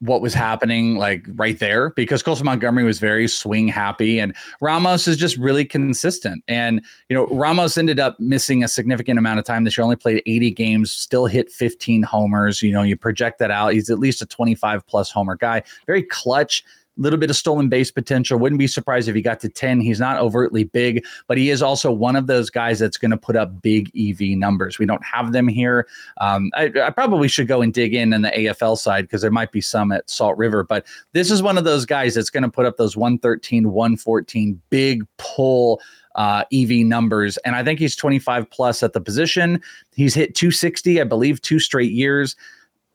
what 0.00 0.20
was 0.20 0.34
happening 0.34 0.96
like 0.96 1.26
right 1.34 1.58
there 1.58 1.90
because 1.90 2.22
Colson 2.22 2.44
Montgomery 2.44 2.84
was 2.84 2.98
very 2.98 3.26
swing 3.26 3.66
happy 3.68 4.18
and 4.18 4.36
Ramos 4.60 5.08
is 5.08 5.16
just 5.16 5.36
really 5.38 5.64
consistent. 5.64 6.44
And, 6.48 6.82
you 7.08 7.16
know, 7.16 7.26
Ramos 7.28 7.78
ended 7.78 7.98
up 7.98 8.18
missing 8.20 8.62
a 8.62 8.68
significant 8.68 9.18
amount 9.18 9.38
of 9.38 9.44
time 9.44 9.64
this 9.64 9.78
year, 9.78 9.84
only 9.84 9.96
played 9.96 10.22
80 10.26 10.50
games, 10.50 10.92
still 10.92 11.26
hit 11.26 11.50
15 11.50 12.02
homers. 12.02 12.62
You 12.62 12.72
know, 12.72 12.82
you 12.82 12.96
project 12.96 13.38
that 13.38 13.50
out. 13.50 13.72
He's 13.72 13.88
at 13.90 13.98
least 13.98 14.20
a 14.20 14.26
25 14.26 14.86
plus 14.86 15.10
homer 15.10 15.36
guy, 15.36 15.62
very 15.86 16.02
clutch 16.02 16.64
little 17.00 17.18
bit 17.18 17.30
of 17.30 17.36
stolen 17.36 17.68
base 17.68 17.90
potential. 17.90 18.38
Wouldn't 18.38 18.58
be 18.58 18.66
surprised 18.66 19.08
if 19.08 19.14
he 19.14 19.22
got 19.22 19.40
to 19.40 19.48
10. 19.48 19.80
He's 19.80 20.00
not 20.00 20.18
overtly 20.18 20.64
big, 20.64 21.04
but 21.26 21.38
he 21.38 21.50
is 21.50 21.62
also 21.62 21.90
one 21.90 22.14
of 22.14 22.26
those 22.26 22.50
guys 22.50 22.78
that's 22.78 22.96
going 22.96 23.10
to 23.10 23.16
put 23.16 23.36
up 23.36 23.62
big 23.62 23.90
EV 23.98 24.38
numbers. 24.38 24.78
We 24.78 24.86
don't 24.86 25.04
have 25.04 25.32
them 25.32 25.48
here. 25.48 25.86
Um, 26.20 26.50
I, 26.54 26.70
I, 26.82 26.90
probably 26.90 27.28
should 27.28 27.48
go 27.48 27.62
and 27.62 27.72
dig 27.72 27.94
in 27.94 28.12
on 28.12 28.22
the 28.22 28.30
AFL 28.30 28.76
side 28.76 29.02
because 29.02 29.22
there 29.22 29.30
might 29.30 29.52
be 29.52 29.60
some 29.60 29.92
at 29.92 30.08
Salt 30.10 30.36
River, 30.36 30.62
but 30.62 30.86
this 31.12 31.30
is 31.30 31.42
one 31.42 31.56
of 31.56 31.64
those 31.64 31.86
guys 31.86 32.14
that's 32.14 32.30
going 32.30 32.42
to 32.42 32.50
put 32.50 32.66
up 32.66 32.76
those 32.76 32.96
113, 32.96 33.72
114 33.72 34.60
big 34.68 35.06
pull 35.16 35.80
uh, 36.16 36.44
EV 36.52 36.86
numbers. 36.86 37.36
And 37.38 37.56
I 37.56 37.64
think 37.64 37.78
he's 37.78 37.96
25 37.96 38.50
plus 38.50 38.82
at 38.82 38.92
the 38.92 39.00
position. 39.00 39.62
He's 39.94 40.14
hit 40.14 40.34
260, 40.34 41.00
I 41.00 41.04
believe, 41.04 41.40
two 41.40 41.58
straight 41.58 41.92
years 41.92 42.36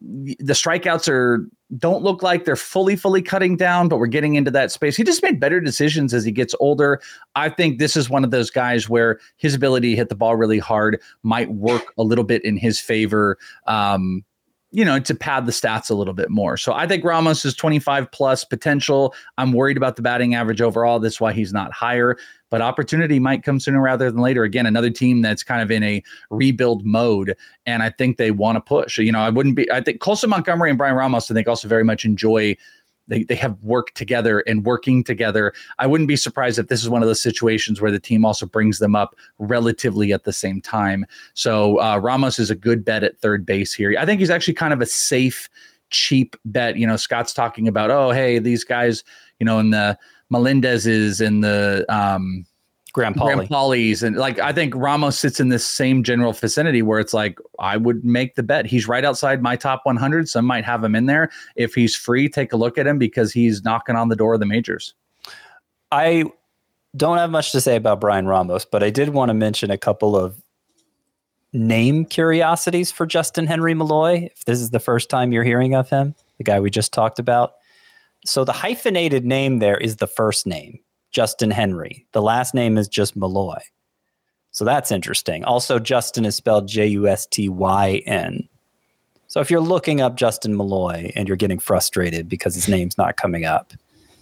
the 0.02 0.54
strikeouts 0.54 1.08
are 1.08 1.48
don't 1.78 2.04
look 2.04 2.22
like 2.22 2.46
they're 2.46 2.56
fully 2.56 2.96
fully 2.96 3.22
cutting 3.22 3.56
down 3.56 3.88
but 3.88 3.98
we're 3.98 4.08
getting 4.08 4.36
into 4.36 4.52
that 4.52 4.72
space. 4.72 4.96
He 4.96 5.04
just 5.04 5.24
made 5.24 5.40
better 5.40 5.60
decisions 5.60 6.14
as 6.14 6.26
he 6.26 6.32
gets 6.32 6.54
older. 6.60 7.02
I 7.36 7.50
think 7.50 7.80
this 7.80 7.96
is 7.96 8.10
one 8.10 8.24
of 8.24 8.32
those 8.32 8.50
guys 8.50 8.90
where 8.90 9.20
his 9.38 9.56
ability 9.56 9.92
to 9.92 9.96
hit 9.96 10.10
the 10.10 10.16
ball 10.16 10.36
really 10.36 10.60
hard 10.60 11.02
might 11.24 11.52
work 11.52 11.94
a 11.98 12.04
little 12.04 12.24
bit 12.24 12.44
in 12.44 12.58
his 12.58 12.80
favor. 12.80 13.38
Um, 13.68 14.24
you 14.76 14.84
know, 14.84 15.00
to 15.00 15.16
pad 15.16 15.46
the 15.46 15.54
stats 15.54 15.90
a 15.90 15.94
little 15.94 16.14
bit 16.14 16.30
more. 16.30 16.58
So 16.58 16.74
I 16.74 16.86
think 16.86 17.06
Ramos 17.06 17.46
is 17.46 17.56
25 17.56 18.12
plus 18.12 18.44
potential. 18.44 19.16
I'm 19.38 19.54
worried 19.54 19.78
about 19.78 19.96
the 19.96 20.02
batting 20.02 20.36
average 20.36 20.60
overall. 20.62 21.00
That's 21.00 21.22
why 21.22 21.32
he's 21.32 21.54
not 21.54 21.72
higher 21.72 22.18
but 22.52 22.62
opportunity 22.62 23.20
might 23.20 23.44
come 23.44 23.60
sooner 23.60 23.82
rather 23.82 24.10
than 24.10 24.22
later. 24.22 24.44
Again, 24.44 24.66
another 24.66 24.90
team 24.90 25.22
that's 25.22 25.44
kind 25.44 25.62
of 25.62 25.72
in 25.72 25.84
a 25.84 26.02
rebuild 26.30 26.86
mode, 26.86 27.36
and 27.66 27.84
I 27.84 27.90
think 27.90 28.16
they 28.16 28.32
want 28.32 28.56
to 28.56 28.62
push. 28.62 28.98
You 28.98 29.12
know, 29.12 29.20
I 29.20 29.30
wouldn't 29.30 29.56
be. 29.56 29.70
I 29.72 29.82
think 29.82 30.00
Colson 30.00 30.30
Montgomery 30.30 30.70
and 30.70 30.78
Bryan 30.78 30.96
Ramos, 30.96 31.30
I 31.30 31.34
think, 31.34 31.50
also 31.50 31.68
very 31.68 31.84
much 31.84 32.06
enjoy. 32.06 32.56
They, 33.08 33.24
they 33.24 33.36
have 33.36 33.62
worked 33.62 33.96
together 33.96 34.40
and 34.42 34.66
working 34.66 35.04
together. 35.04 35.54
I 35.80 35.88
wouldn't 35.88 36.08
be 36.08 36.16
surprised 36.16 36.58
if 36.60 36.68
this 36.68 36.82
is 36.82 36.90
one 36.90 37.02
of 37.02 37.08
those 37.08 37.22
situations 37.22 37.80
where 37.80 37.92
the 37.92 38.00
team 38.00 38.26
also 38.26 38.46
brings 38.46 38.80
them 38.80 38.96
up 38.96 39.16
relatively 39.38 40.12
at 40.12 40.24
the 40.24 40.34
same 40.34 40.62
time. 40.62 41.06
So 41.34 41.80
uh, 41.80 41.98
Ramos 41.98 42.40
is 42.40 42.50
a 42.50 42.56
good 42.56 42.84
bet 42.84 43.04
at 43.04 43.20
third 43.20 43.46
base 43.46 43.74
here. 43.74 43.96
I 44.00 44.06
think 44.06 44.20
he's 44.20 44.30
actually 44.30 44.56
kind 44.56 44.74
of 44.74 44.82
a 44.82 44.86
safe, 44.86 45.50
cheap 45.90 46.36
bet. 46.46 46.78
You 46.78 46.88
know, 46.88 46.98
Scott's 46.98 47.34
talking 47.34 47.68
about, 47.68 47.92
oh, 47.92 48.12
hey, 48.12 48.40
these 48.40 48.64
guys, 48.64 49.04
you 49.40 49.46
know, 49.46 49.60
in 49.60 49.70
the 49.70 49.98
Melendez's 50.30 51.22
and 51.22 51.44
the 51.44 51.86
um, 51.90 52.46
Graham 52.96 53.14
Pauley. 53.14 53.46
Pauley's 53.50 54.04
and 54.04 54.16
like 54.16 54.40
I 54.40 54.54
think 54.54 54.74
Ramos 54.74 55.20
sits 55.20 55.42
in 55.42 55.50
this 55.50 55.68
same 55.68 56.02
general 56.02 56.32
vicinity 56.32 56.82
where 56.82 56.98
it's 56.98 57.14
like 57.14 57.38
I 57.60 57.76
would 57.76 58.06
make 58.06 58.36
the 58.36 58.42
bet 58.42 58.66
he's 58.66 58.88
right 58.88 59.04
outside 59.04 59.42
my 59.42 59.58
top 59.58 59.82
100. 59.84 60.30
Some 60.30 60.46
might 60.46 60.64
have 60.64 60.82
him 60.82 60.96
in 60.96 61.06
there. 61.06 61.30
If 61.58 61.76
he's 61.76 61.94
free, 61.94 62.30
take 62.30 62.54
a 62.54 62.56
look 62.56 62.78
at 62.78 62.88
him 62.88 62.98
because 62.98 63.34
he's 63.34 63.66
knocking 63.66 63.98
on 63.98 64.08
the 64.08 64.16
door 64.16 64.36
of 64.36 64.40
the 64.40 64.46
majors. 64.46 64.94
I 65.92 66.24
don't 66.96 67.18
have 67.18 67.32
much 67.32 67.52
to 67.52 67.60
say 67.60 67.76
about 67.76 68.00
Bryan 68.00 68.28
Ramos, 68.28 68.64
but 68.64 68.82
I 68.82 68.92
did 68.92 69.10
want 69.10 69.28
to 69.28 69.34
mention 69.34 69.72
a 69.72 69.78
couple 69.78 70.16
of 70.16 70.42
name 71.52 72.06
curiosities 72.06 72.94
for 72.94 73.06
Justyn 73.06 73.46
Henry 73.46 73.74
Malloy. 73.74 74.30
If 74.34 74.46
this 74.46 74.62
is 74.62 74.70
the 74.70 74.80
first 74.80 75.10
time 75.10 75.34
you're 75.34 75.44
hearing 75.44 75.76
of 75.76 75.90
him, 75.90 76.16
the 76.38 76.46
guy 76.46 76.62
we 76.62 76.70
just 76.70 76.94
talked 76.94 77.20
about. 77.20 77.56
So 78.26 78.46
the 78.46 78.54
hyphenated 78.54 79.26
name 79.26 79.60
there 79.60 79.76
is 79.76 79.98
the 79.98 80.08
first 80.08 80.48
name, 80.48 80.80
Justyn 81.16 81.52
Henry. 81.52 82.06
The 82.12 82.22
last 82.22 82.54
name 82.54 82.78
is 82.78 82.88
just 82.88 83.16
Malloy. 83.16 83.60
So 84.52 84.66
that's 84.66 84.92
interesting. 84.92 85.44
Also, 85.46 85.80
Justyn 85.80 86.26
is 86.26 86.36
spelled 86.36 86.68
J 86.68 86.88
U 86.88 87.08
S 87.08 87.26
T 87.26 87.50
Y 87.50 88.02
N. 88.06 88.48
So 89.28 89.40
if 89.40 89.50
you're 89.50 89.62
looking 89.62 90.02
up 90.02 90.18
Justyn 90.18 90.56
Malloy 90.56 91.12
and 91.16 91.28
you're 91.28 91.38
getting 91.38 91.60
frustrated 91.60 92.30
because 92.30 92.56
his 92.56 92.68
name's 92.68 92.98
not 92.98 93.18
coming 93.18 93.46
up, 93.46 93.74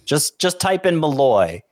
just 0.04 0.38
just 0.38 0.60
type 0.60 0.86
in 0.86 0.98
Malloy, 1.00 1.62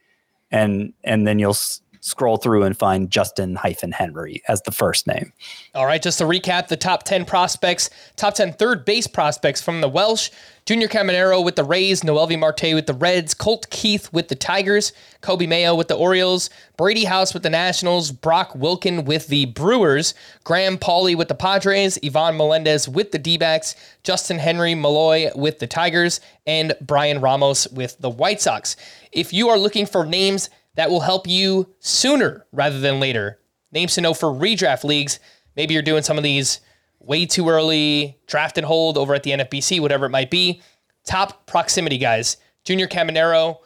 and 0.50 0.92
and 1.04 1.26
then 1.26 1.38
you'll 1.38 1.56
scroll 2.02 2.36
through 2.36 2.64
and 2.64 2.76
find 2.76 3.10
Justyn 3.10 3.56
hyphen 3.56 3.92
Henry 3.92 4.42
as 4.48 4.60
the 4.62 4.72
first 4.72 5.06
name. 5.06 5.32
All 5.72 5.86
right, 5.86 6.02
just 6.02 6.18
to 6.18 6.24
recap 6.24 6.66
the 6.66 6.76
top 6.76 7.04
10 7.04 7.24
prospects, 7.24 7.90
top 8.16 8.34
10 8.34 8.54
third 8.54 8.84
base 8.84 9.06
prospects 9.06 9.62
from 9.62 9.80
the 9.80 9.88
Welsh. 9.88 10.30
Junior 10.66 10.88
Caminero 10.88 11.44
with 11.44 11.56
the 11.56 11.64
Rays, 11.64 12.02
Noelvi 12.02 12.38
Marte 12.38 12.74
with 12.74 12.86
the 12.86 12.94
Reds, 12.94 13.34
Colt 13.34 13.68
Keith 13.70 14.12
with 14.12 14.28
the 14.28 14.36
Tigers, 14.36 14.92
Coby 15.20 15.48
Mayo 15.48 15.74
with 15.74 15.88
the 15.88 15.96
Orioles, 15.96 16.50
Brady 16.76 17.04
House 17.04 17.34
with 17.34 17.42
the 17.42 17.50
Nationals, 17.50 18.12
Brock 18.12 18.52
Wilken 18.52 19.04
with 19.04 19.28
the 19.28 19.46
Brewers, 19.46 20.14
Graham 20.44 20.78
Pauley 20.78 21.16
with 21.16 21.28
the 21.28 21.34
Padres, 21.34 21.98
Ivan 22.04 22.36
Melendez 22.36 22.88
with 22.88 23.10
the 23.10 23.18
D 23.18 23.38
backs, 23.38 23.74
Justyn 24.04 24.38
Henry 24.38 24.74
Malloy 24.74 25.30
with 25.34 25.58
the 25.58 25.66
Tigers, 25.66 26.20
and 26.46 26.74
Bryan 26.80 27.20
Ramos 27.20 27.66
with 27.68 27.98
the 27.98 28.10
White 28.10 28.40
Sox. 28.40 28.76
If 29.10 29.32
you 29.32 29.48
are 29.48 29.58
looking 29.58 29.86
for 29.86 30.06
names 30.06 30.48
that 30.74 30.90
will 30.90 31.00
help 31.00 31.26
you 31.26 31.68
sooner 31.80 32.46
rather 32.52 32.80
than 32.80 33.00
later. 33.00 33.38
Names 33.72 33.94
to 33.94 34.00
know 34.00 34.14
for 34.14 34.28
redraft 34.28 34.84
leagues. 34.84 35.18
Maybe 35.56 35.74
you're 35.74 35.82
doing 35.82 36.02
some 36.02 36.18
of 36.18 36.24
these 36.24 36.60
way 37.00 37.26
too 37.26 37.48
early, 37.48 38.18
draft 38.26 38.58
and 38.58 38.66
hold 38.66 38.96
over 38.96 39.14
at 39.14 39.22
the 39.22 39.32
NFBC, 39.32 39.80
whatever 39.80 40.06
it 40.06 40.10
might 40.10 40.30
be. 40.30 40.62
Top 41.04 41.46
proximity 41.46 41.98
guys 41.98 42.36
Junior 42.64 42.86
Caminero, 42.86 43.58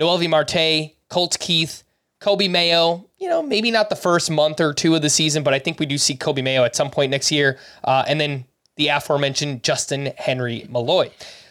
Noelvi 0.00 0.28
Marte, 0.28 0.92
Colt 1.08 1.38
Keith, 1.40 1.82
Coby 2.20 2.50
Mayo. 2.50 3.08
You 3.18 3.28
know, 3.28 3.42
maybe 3.42 3.70
not 3.70 3.88
the 3.90 3.96
first 3.96 4.30
month 4.30 4.60
or 4.60 4.72
two 4.72 4.94
of 4.94 5.02
the 5.02 5.10
season, 5.10 5.42
but 5.42 5.54
I 5.54 5.58
think 5.58 5.78
we 5.78 5.86
do 5.86 5.98
see 5.98 6.16
Coby 6.16 6.42
Mayo 6.42 6.64
at 6.64 6.76
some 6.76 6.90
point 6.90 7.10
next 7.10 7.32
year. 7.32 7.58
Uh, 7.84 8.04
and 8.06 8.20
then 8.20 8.44
the 8.76 8.88
aforementioned 8.88 9.62
Justyn 9.62 10.14
Henry 10.16 10.66
Malloy. 10.68 11.10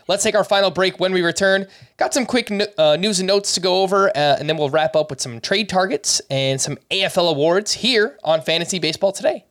Let's 0.10 0.24
take 0.24 0.34
our 0.34 0.44
final 0.44 0.72
break 0.72 1.00
when 1.00 1.14
we 1.14 1.22
return. 1.22 1.68
Got 1.98 2.16
some 2.16 2.26
quick 2.26 2.52
uh, 2.80 2.96
news 2.96 3.20
and 3.20 3.28
notes 3.28 3.54
to 3.54 3.60
go 3.60 3.84
over, 3.84 4.10
uh, 4.10 4.38
and 4.40 4.50
then 4.50 4.58
we'll 4.58 4.72
wrap 4.72 4.96
up 4.96 5.12
with 5.12 5.22
some 5.22 5.40
trade 5.40 5.70
targets 5.70 6.20
and 6.32 6.60
some 6.60 6.80
AFL 6.90 7.30
awards 7.30 7.74
here 7.74 8.18
on 8.24 8.42
Fantasy 8.42 8.80
Baseball 8.80 9.12
Today. 9.12 9.46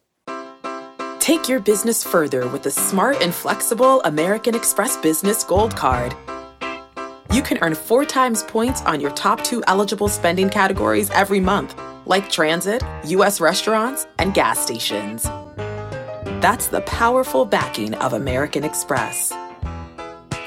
Take 1.21 1.49
your 1.49 1.61
business 1.61 2.03
further 2.03 2.49
with 2.49 2.65
the 2.65 2.73
smart 2.73 3.23
and 3.23 3.33
flexible 3.33 4.03
American 4.03 4.57
Express 4.57 4.97
Business 4.97 5.45
Gold 5.45 5.77
Card. 5.77 6.17
You 7.33 7.41
can 7.41 7.59
earn 7.63 7.77
four 7.77 8.05
times 8.05 8.43
points 8.43 8.83
on 8.83 9.01
your 9.01 9.13
top 9.13 9.45
two 9.45 9.63
eligible 9.69 10.09
spending 10.09 10.51
categories 10.51 11.09
every 11.11 11.39
month, 11.39 11.81
like 12.05 12.29
transit, 12.33 12.83
U.S. 13.05 13.41
restaurants, 13.41 14.09
and 14.19 14.35
gas 14.35 14.59
stations. 14.59 15.23
That's 16.43 16.67
the 16.67 16.81
powerful 16.81 17.45
backing 17.45 17.95
of 17.95 18.13
American 18.15 18.65
Express. 18.65 19.33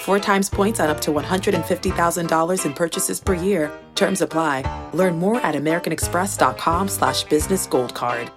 Four 0.01 0.19
times 0.19 0.49
points 0.49 0.79
on 0.79 0.89
up 0.89 0.99
to 1.01 1.11
$150,000 1.11 2.65
in 2.65 2.73
purchases 2.73 3.19
per 3.19 3.35
year. 3.35 3.71
Terms 3.93 4.21
apply. 4.21 4.63
Learn 4.93 5.19
more 5.19 5.39
at 5.41 5.53
americanexpress.com 5.53 6.87
slash 6.87 7.23
business 7.25 7.67
gold 7.67 7.93
card. 7.93 8.31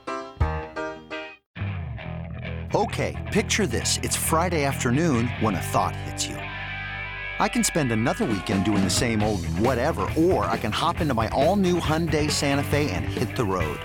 Okay, 2.75 3.17
picture 3.33 3.67
this. 3.67 3.99
It's 4.03 4.15
Friday 4.15 4.65
afternoon 4.65 5.29
when 5.41 5.55
a 5.55 5.63
thought 5.73 5.97
hits 5.97 6.27
you. 6.27 6.37
I 6.37 7.49
can 7.49 7.65
spend 7.65 7.93
another 7.93 8.27
weekend 8.27 8.67
doing 8.67 8.85
the 8.85 8.91
same 8.91 9.23
old 9.23 9.47
whatever, 9.59 10.07
or 10.19 10.45
I 10.45 10.59
can 10.59 10.71
hop 10.71 11.01
into 11.01 11.15
my 11.15 11.29
all-new 11.29 11.81
Hyundai 11.81 12.31
Santa 12.31 12.63
Fe 12.65 12.91
and 12.91 13.07
hit 13.07 13.37
the 13.37 13.45
road. 13.45 13.81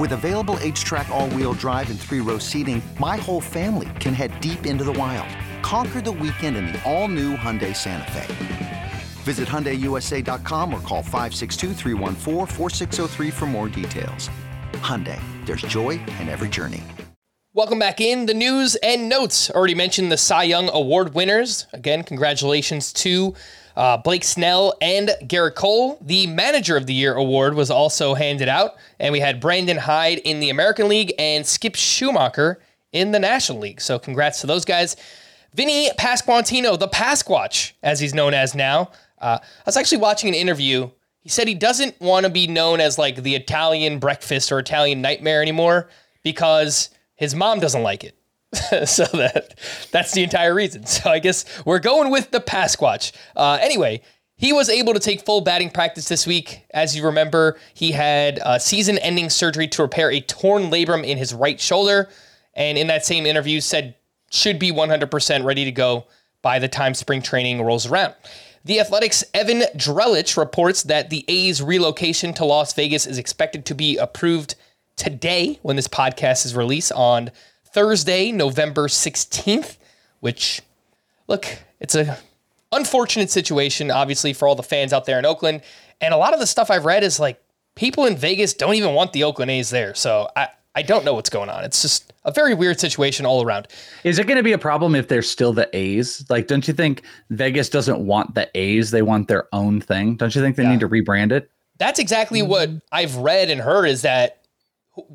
With 0.00 0.10
available 0.10 0.56
H-Track 0.60 1.08
all-wheel 1.10 1.52
drive 1.52 1.88
and 1.88 2.00
three-row 2.00 2.38
seating, 2.38 2.82
my 2.98 3.16
whole 3.16 3.40
family 3.40 3.90
can 4.00 4.12
head 4.12 4.32
deep 4.40 4.66
into 4.66 4.82
the 4.82 4.92
wild. 4.92 5.28
Conquer 5.62 6.00
the 6.00 6.12
weekend 6.12 6.56
in 6.56 6.66
the 6.66 6.82
all-new 6.84 7.36
Hyundai 7.36 7.74
Santa 7.74 8.10
Fe. 8.10 8.90
Visit 9.22 9.48
HyundaiUSA.com 9.48 10.74
or 10.74 10.80
call 10.80 11.02
562 11.02 11.74
for 13.30 13.46
more 13.46 13.68
details. 13.68 14.28
Hyundai, 14.72 15.20
there's 15.46 15.62
joy 15.62 15.90
in 16.20 16.28
every 16.28 16.48
journey. 16.48 16.82
Welcome 17.54 17.78
back 17.78 18.00
in 18.00 18.26
the 18.26 18.34
news 18.34 18.76
and 18.76 19.08
notes. 19.08 19.50
Already 19.50 19.74
mentioned 19.74 20.10
the 20.10 20.16
Cy 20.16 20.44
Young 20.44 20.70
Award 20.72 21.14
winners. 21.14 21.66
Again, 21.74 22.02
congratulations 22.02 22.92
to 22.94 23.34
uh, 23.76 23.98
Blake 23.98 24.24
Snell 24.24 24.74
and 24.80 25.10
Gerrit 25.24 25.54
Cole. 25.54 25.98
The 26.00 26.26
Manager 26.26 26.78
of 26.78 26.86
the 26.86 26.94
Year 26.94 27.14
award 27.14 27.54
was 27.54 27.70
also 27.70 28.14
handed 28.14 28.48
out, 28.48 28.76
and 28.98 29.12
we 29.12 29.20
had 29.20 29.38
Brandon 29.38 29.76
Hyde 29.76 30.18
in 30.18 30.40
the 30.40 30.50
American 30.50 30.88
League 30.88 31.12
and 31.18 31.46
Skip 31.46 31.74
Schumaker 31.74 32.56
in 32.92 33.12
the 33.12 33.18
National 33.18 33.58
League. 33.58 33.80
So, 33.80 33.98
congrats 33.98 34.40
to 34.40 34.46
those 34.46 34.64
guys. 34.64 34.96
Vinny 35.54 35.90
Pasquantino, 35.98 36.78
the 36.78 36.88
Pasquatch, 36.88 37.72
as 37.82 38.00
he's 38.00 38.14
known 38.14 38.34
as 38.34 38.54
now. 38.54 38.90
Uh, 39.18 39.38
I 39.42 39.62
was 39.66 39.76
actually 39.76 39.98
watching 39.98 40.28
an 40.28 40.34
interview. 40.34 40.90
He 41.20 41.28
said 41.28 41.46
he 41.46 41.54
doesn't 41.54 42.00
want 42.00 42.24
to 42.24 42.30
be 42.30 42.46
known 42.46 42.80
as 42.80 42.98
like 42.98 43.22
the 43.22 43.34
Italian 43.34 43.98
breakfast 43.98 44.50
or 44.50 44.58
Italian 44.58 45.02
nightmare 45.02 45.42
anymore 45.42 45.88
because 46.22 46.90
his 47.14 47.34
mom 47.34 47.60
doesn't 47.60 47.82
like 47.82 48.04
it. 48.04 48.16
so 48.88 49.04
that 49.04 49.58
that's 49.90 50.12
the 50.12 50.22
entire 50.22 50.54
reason. 50.54 50.84
So 50.86 51.10
I 51.10 51.20
guess 51.20 51.44
we're 51.64 51.78
going 51.78 52.10
with 52.10 52.30
the 52.30 52.40
Pasquatch. 52.40 53.12
Uh, 53.36 53.58
anyway, 53.60 54.02
he 54.36 54.52
was 54.52 54.68
able 54.68 54.92
to 54.92 55.00
take 55.00 55.24
full 55.24 55.40
batting 55.40 55.70
practice 55.70 56.08
this 56.08 56.26
week. 56.26 56.64
As 56.74 56.96
you 56.96 57.04
remember, 57.04 57.58
he 57.74 57.92
had 57.92 58.40
a 58.44 58.58
season-ending 58.58 59.30
surgery 59.30 59.68
to 59.68 59.82
repair 59.82 60.10
a 60.10 60.20
torn 60.20 60.64
labrum 60.64 61.06
in 61.06 61.16
his 61.16 61.32
right 61.32 61.60
shoulder, 61.60 62.08
and 62.54 62.76
in 62.76 62.88
that 62.88 63.06
same 63.06 63.24
interview 63.24 63.60
said 63.60 63.94
should 64.32 64.58
be 64.58 64.72
100% 64.72 65.44
ready 65.44 65.64
to 65.64 65.72
go 65.72 66.06
by 66.40 66.58
the 66.58 66.68
time 66.68 66.94
spring 66.94 67.22
training 67.22 67.62
rolls 67.62 67.86
around. 67.86 68.14
The 68.64 68.80
Athletic's 68.80 69.24
Evan 69.34 69.62
Drellich 69.76 70.36
reports 70.36 70.84
that 70.84 71.10
the 71.10 71.24
A's 71.28 71.60
relocation 71.60 72.32
to 72.34 72.44
Las 72.44 72.72
Vegas 72.74 73.06
is 73.06 73.18
expected 73.18 73.66
to 73.66 73.74
be 73.74 73.96
approved 73.96 74.54
today 74.96 75.58
when 75.62 75.76
this 75.76 75.88
podcast 75.88 76.46
is 76.46 76.54
released 76.54 76.92
on 76.92 77.30
Thursday, 77.64 78.30
November 78.30 78.86
16th, 78.86 79.76
which, 80.20 80.62
look, 81.26 81.58
it's 81.80 81.94
a 81.94 82.18
unfortunate 82.70 83.30
situation, 83.30 83.90
obviously, 83.90 84.32
for 84.32 84.46
all 84.46 84.54
the 84.54 84.62
fans 84.62 84.92
out 84.92 85.06
there 85.06 85.18
in 85.18 85.26
Oakland. 85.26 85.62
And 86.00 86.14
a 86.14 86.16
lot 86.16 86.32
of 86.32 86.40
the 86.40 86.46
stuff 86.46 86.70
I've 86.70 86.84
read 86.84 87.02
is 87.02 87.18
like 87.18 87.42
people 87.74 88.06
in 88.06 88.16
Vegas 88.16 88.54
don't 88.54 88.74
even 88.74 88.94
want 88.94 89.12
the 89.12 89.24
Oakland 89.24 89.50
A's 89.50 89.70
there. 89.70 89.94
So 89.94 90.28
I, 90.36 90.48
I 90.74 90.82
don't 90.82 91.04
know 91.04 91.14
what's 91.14 91.30
going 91.30 91.50
on. 91.50 91.64
It's 91.64 91.82
just 91.82 92.12
a 92.24 92.32
very 92.32 92.54
weird 92.54 92.80
situation 92.80 93.26
all 93.26 93.44
around. 93.44 93.68
Is 94.04 94.18
it 94.18 94.26
going 94.26 94.38
to 94.38 94.42
be 94.42 94.52
a 94.52 94.58
problem 94.58 94.94
if 94.94 95.08
they're 95.08 95.22
still 95.22 95.52
the 95.52 95.68
A's? 95.76 96.24
Like, 96.30 96.46
don't 96.46 96.66
you 96.66 96.72
think 96.72 97.02
Vegas 97.30 97.68
doesn't 97.68 97.98
want 97.98 98.34
the 98.34 98.48
A's? 98.56 98.90
They 98.90 99.02
want 99.02 99.28
their 99.28 99.48
own 99.52 99.80
thing. 99.80 100.16
Don't 100.16 100.34
you 100.34 100.40
think 100.40 100.56
they 100.56 100.62
yeah. 100.62 100.72
need 100.72 100.80
to 100.80 100.88
rebrand 100.88 101.32
it? 101.32 101.50
That's 101.78 101.98
exactly 101.98 102.42
what 102.42 102.70
I've 102.90 103.16
read 103.16 103.50
and 103.50 103.60
heard 103.60 103.86
is 103.86 104.02
that 104.02 104.42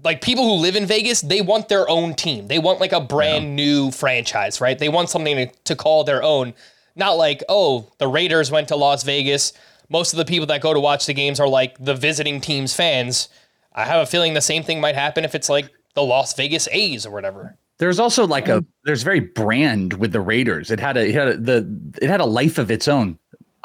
like 0.04 0.22
people 0.22 0.44
who 0.44 0.62
live 0.62 0.76
in 0.76 0.86
Vegas, 0.86 1.22
they 1.22 1.42
want 1.42 1.70
their 1.70 1.90
own 1.90 2.14
team. 2.14 2.48
They 2.48 2.60
want 2.60 2.80
like 2.80 2.94
a 2.94 3.02
brand 3.02 3.46
yeah. 3.46 3.56
new 3.56 3.92
franchise, 3.92 4.60
right? 4.60 4.78
They 4.78 4.90
want 4.90 5.10
something 5.10 5.36
to, 5.36 5.48
to 5.66 5.76
call 5.76 6.04
their 6.04 6.24
own. 6.24 6.54
Not 6.96 7.12
like, 7.12 7.44
oh, 7.48 7.92
the 8.00 8.08
Raiders 8.08 8.52
went 8.52 8.70
to 8.70 8.76
Las 8.76 9.04
Vegas. 9.04 9.54
Most 9.90 10.14
of 10.14 10.18
the 10.18 10.26
people 10.26 10.48
that 10.48 10.62
go 10.62 10.74
to 10.74 10.80
watch 10.80 11.06
the 11.06 11.14
games 11.14 11.40
are 11.40 11.48
like 11.48 11.78
the 11.80 11.94
visiting 11.94 12.42
team's 12.42 12.74
fans. 12.74 13.30
I 13.78 13.86
have 13.86 14.02
a 14.02 14.06
feeling 14.06 14.34
the 14.34 14.42
same 14.42 14.64
thing 14.64 14.82
might 14.82 14.96
happen 14.96 15.24
if 15.24 15.36
it's 15.36 15.50
like 15.50 15.70
the 15.94 16.02
Las 16.04 16.34
Vegas 16.34 16.68
A's 16.72 17.06
or 17.06 17.12
whatever. 17.12 17.56
There's 17.78 18.00
also 18.00 18.26
like 18.26 18.48
a 18.48 18.62
mm. 18.62 18.66
there's 18.86 19.04
very 19.04 19.20
brand 19.20 19.94
with 19.94 20.12
the 20.12 20.20
Raiders. 20.20 20.72
It 20.72 20.80
had 20.80 20.98
a 20.98 21.08
it 21.08 21.14
had 21.14 21.28
a, 21.28 21.38
the 21.38 21.94
it 22.02 22.10
had 22.10 22.20
a 22.20 22.26
life 22.26 22.58
of 22.58 22.72
its 22.72 22.88
own. 22.88 23.20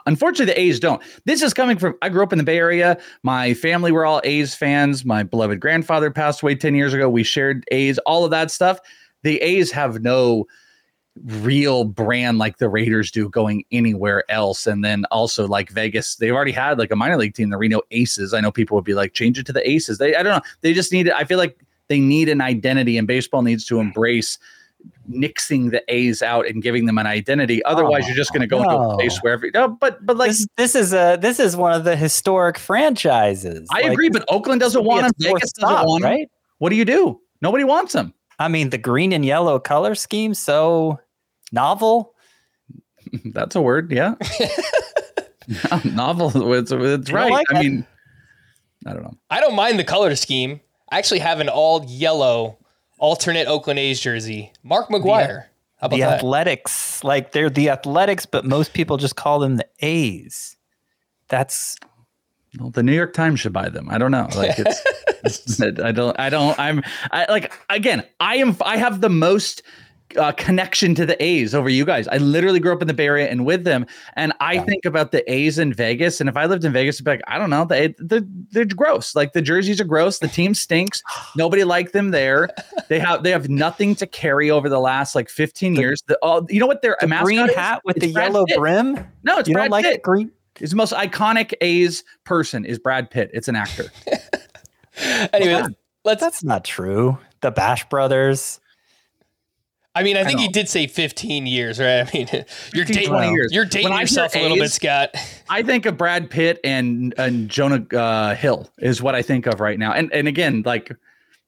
Unfortunately, 0.04 0.52
the 0.52 0.60
A's 0.60 0.80
don't. 0.80 1.00
This 1.24 1.42
is 1.42 1.54
coming 1.54 1.78
from 1.78 1.94
I 2.02 2.10
grew 2.10 2.22
up 2.22 2.32
in 2.32 2.38
the 2.38 2.44
Bay 2.44 2.58
Area. 2.58 2.98
My 3.22 3.54
family 3.54 3.90
were 3.90 4.04
all 4.04 4.20
A's 4.24 4.54
fans. 4.54 5.04
My 5.04 5.22
beloved 5.22 5.60
grandfather 5.60 6.10
passed 6.10 6.42
away 6.42 6.56
10 6.56 6.74
years 6.74 6.92
ago. 6.92 7.08
We 7.08 7.22
shared 7.22 7.64
A's, 7.70 7.98
all 7.98 8.24
of 8.24 8.30
that 8.32 8.50
stuff. 8.50 8.80
The 9.22 9.40
A's 9.40 9.70
have 9.70 10.02
no 10.02 10.46
real 11.24 11.84
brand 11.84 12.38
like 12.38 12.58
the 12.58 12.68
Raiders 12.68 13.10
do 13.10 13.28
going 13.28 13.64
anywhere 13.70 14.24
else. 14.30 14.66
And 14.66 14.84
then 14.84 15.04
also 15.10 15.46
like 15.46 15.70
Vegas, 15.70 16.16
they've 16.16 16.32
already 16.32 16.52
had 16.52 16.78
like 16.78 16.90
a 16.90 16.96
minor 16.96 17.18
league 17.18 17.34
team, 17.34 17.50
the 17.50 17.58
Reno 17.58 17.82
Aces. 17.90 18.32
I 18.32 18.40
know 18.40 18.50
people 18.50 18.74
would 18.76 18.84
be 18.84 18.94
like, 18.94 19.12
change 19.12 19.38
it 19.38 19.46
to 19.46 19.52
the 19.52 19.68
Aces. 19.68 19.98
They 19.98 20.14
I 20.14 20.22
don't 20.22 20.36
know. 20.36 20.50
They 20.62 20.72
just 20.72 20.92
need 20.92 21.06
it. 21.06 21.12
I 21.12 21.24
feel 21.24 21.38
like 21.38 21.58
they 21.88 22.00
need 22.00 22.28
an 22.28 22.40
identity 22.40 22.96
and 22.96 23.06
baseball 23.06 23.42
needs 23.42 23.66
to 23.66 23.76
hmm. 23.76 23.82
embrace 23.82 24.38
nixing 25.10 25.70
the 25.70 25.82
A's 25.88 26.22
out 26.22 26.46
and 26.46 26.62
giving 26.62 26.86
them 26.86 26.98
an 26.98 27.06
identity. 27.06 27.62
Otherwise, 27.64 28.04
oh, 28.04 28.06
you're 28.08 28.16
just 28.16 28.32
going 28.32 28.40
to 28.40 28.46
go 28.46 28.62
no. 28.62 28.64
into 28.64 28.74
a 28.74 28.94
oh, 28.94 28.96
place 28.96 29.18
where 29.20 29.32
every 29.32 29.50
no, 29.52 29.68
but 29.68 30.04
but 30.04 30.16
like 30.16 30.30
this, 30.30 30.46
this, 30.56 30.74
is 30.74 30.92
a 30.92 31.18
this 31.20 31.38
is 31.38 31.56
one 31.56 31.72
of 31.72 31.84
the 31.84 31.96
historic 31.96 32.58
franchises. 32.58 33.68
I 33.70 33.82
like, 33.82 33.92
agree, 33.92 34.08
but 34.08 34.24
Oakland 34.28 34.60
doesn't 34.60 34.84
want 34.84 35.02
them. 35.02 35.12
Vegas 35.18 35.52
doesn't 35.52 35.86
want 35.86 36.02
them. 36.02 36.10
right? 36.10 36.30
What 36.58 36.70
do 36.70 36.76
you 36.76 36.84
do? 36.84 37.20
Nobody 37.40 37.64
wants 37.64 37.92
them. 37.92 38.14
I 38.38 38.48
mean, 38.48 38.70
the 38.70 38.78
green 38.78 39.12
and 39.12 39.24
yellow 39.24 39.58
color 39.58 39.94
scheme 39.94 40.34
so 40.34 41.00
novel. 41.52 42.14
That's 43.24 43.56
a 43.56 43.62
word, 43.62 43.92
yeah. 43.92 44.14
novel. 45.84 46.52
It's, 46.54 46.72
it's 46.72 47.10
right. 47.10 47.30
Like 47.30 47.46
I 47.52 47.62
mean, 47.62 47.86
I 48.86 48.92
don't 48.92 49.02
know. 49.02 49.16
I 49.30 49.40
don't 49.40 49.54
mind 49.54 49.78
the 49.78 49.84
color 49.84 50.14
scheme. 50.16 50.60
I 50.90 50.98
actually 50.98 51.20
have 51.20 51.40
an 51.40 51.48
all 51.48 51.84
yellow 51.86 52.58
alternate 52.98 53.46
Oakland 53.48 53.78
A's 53.78 54.00
jersey. 54.00 54.52
Mark 54.62 54.88
McGwire. 54.88 55.46
How 55.76 55.86
about 55.86 55.96
the 55.96 56.02
that? 56.02 56.18
Athletics, 56.18 57.02
like 57.02 57.32
they're 57.32 57.50
the 57.50 57.70
Athletics, 57.70 58.24
but 58.24 58.44
most 58.44 58.72
people 58.72 58.96
just 58.98 59.16
call 59.16 59.40
them 59.40 59.56
the 59.56 59.66
A's. 59.80 60.56
That's 61.28 61.76
well, 62.58 62.70
the 62.70 62.82
New 62.82 62.92
York 62.92 63.14
Times 63.14 63.40
should 63.40 63.52
buy 63.52 63.68
them. 63.68 63.88
I 63.90 63.98
don't 63.98 64.12
know. 64.12 64.28
Like 64.36 64.58
it's, 64.58 64.80
I 65.24 65.92
don't, 65.92 66.18
I 66.18 66.30
don't, 66.30 66.58
I'm, 66.58 66.82
I 67.10 67.26
like 67.28 67.52
again. 67.70 68.04
I 68.20 68.36
am, 68.36 68.56
I 68.64 68.76
have 68.76 69.00
the 69.00 69.10
most 69.10 69.62
uh, 70.16 70.32
connection 70.32 70.94
to 70.94 71.06
the 71.06 71.22
A's 71.22 71.54
over 71.54 71.68
you 71.68 71.84
guys. 71.84 72.08
I 72.08 72.18
literally 72.18 72.60
grew 72.60 72.72
up 72.72 72.82
in 72.82 72.88
the 72.88 72.94
Bay 72.94 73.06
Area 73.06 73.28
and 73.28 73.44
with 73.44 73.64
them, 73.64 73.86
and 74.14 74.32
I 74.40 74.54
yeah. 74.54 74.64
think 74.64 74.84
about 74.84 75.12
the 75.12 75.30
A's 75.32 75.58
in 75.58 75.72
Vegas. 75.72 76.20
And 76.20 76.28
if 76.28 76.36
I 76.36 76.46
lived 76.46 76.64
in 76.64 76.72
Vegas, 76.72 77.00
I'd 77.00 77.04
be 77.04 77.10
like, 77.12 77.22
I 77.26 77.38
don't 77.38 77.50
know, 77.50 77.64
they 77.64 77.94
they're, 77.98 78.22
they're 78.50 78.64
gross. 78.64 79.14
Like 79.14 79.32
the 79.32 79.42
jerseys 79.42 79.80
are 79.80 79.84
gross. 79.84 80.18
The 80.18 80.28
team 80.28 80.54
stinks. 80.54 81.02
Nobody 81.36 81.64
liked 81.64 81.92
them 81.92 82.10
there. 82.10 82.48
They 82.88 82.98
have 82.98 83.22
they 83.22 83.30
have 83.30 83.48
nothing 83.48 83.94
to 83.96 84.06
carry 84.06 84.50
over 84.50 84.68
the 84.68 84.80
last 84.80 85.14
like 85.14 85.28
15 85.28 85.74
the, 85.74 85.80
years. 85.80 86.02
The, 86.06 86.18
uh, 86.24 86.42
you 86.48 86.60
know 86.60 86.66
what 86.66 86.82
their 86.82 86.96
the 87.00 87.06
green 87.06 87.48
hat 87.48 87.82
with 87.84 87.96
it's 87.96 88.06
the 88.06 88.12
Brad 88.12 88.32
yellow 88.32 88.46
Pitt. 88.46 88.58
brim. 88.58 89.06
No, 89.22 89.38
it's 89.38 89.48
you 89.48 89.54
Brad 89.54 89.64
don't 89.64 89.70
like 89.70 89.84
Pitt. 89.84 90.02
green. 90.02 90.32
The 90.56 90.76
most 90.76 90.92
iconic 90.92 91.54
A's 91.60 92.04
person 92.24 92.64
is 92.64 92.78
Brad 92.78 93.10
Pitt. 93.10 93.30
It's 93.32 93.48
an 93.48 93.56
actor. 93.56 93.86
anyway, 95.32 95.64
let's. 96.04 96.20
That's 96.20 96.44
not 96.44 96.64
true. 96.64 97.18
The 97.40 97.50
Bash 97.50 97.88
Brothers. 97.88 98.60
I 99.94 100.02
mean, 100.02 100.16
I 100.16 100.24
think 100.24 100.38
I 100.38 100.42
he 100.42 100.48
did 100.48 100.70
say 100.70 100.86
15 100.86 101.46
years, 101.46 101.78
right? 101.78 102.00
I 102.14 102.16
mean, 102.16 102.26
you're 102.72 102.86
15, 102.86 103.12
dating, 103.12 103.32
years. 103.34 103.52
You're 103.52 103.66
dating 103.66 103.92
yourself 103.92 104.34
a 104.34 104.40
little 104.42 104.56
bit, 104.56 104.72
Scott. 104.72 105.14
I 105.50 105.62
think 105.62 105.84
of 105.84 105.98
Brad 105.98 106.30
Pitt 106.30 106.60
and 106.64 107.14
and 107.18 107.48
Jonah 107.48 107.84
uh, 107.94 108.34
Hill 108.34 108.70
is 108.78 109.02
what 109.02 109.14
I 109.14 109.22
think 109.22 109.46
of 109.46 109.60
right 109.60 109.78
now. 109.78 109.92
And 109.92 110.12
and 110.12 110.28
again, 110.28 110.62
like 110.64 110.90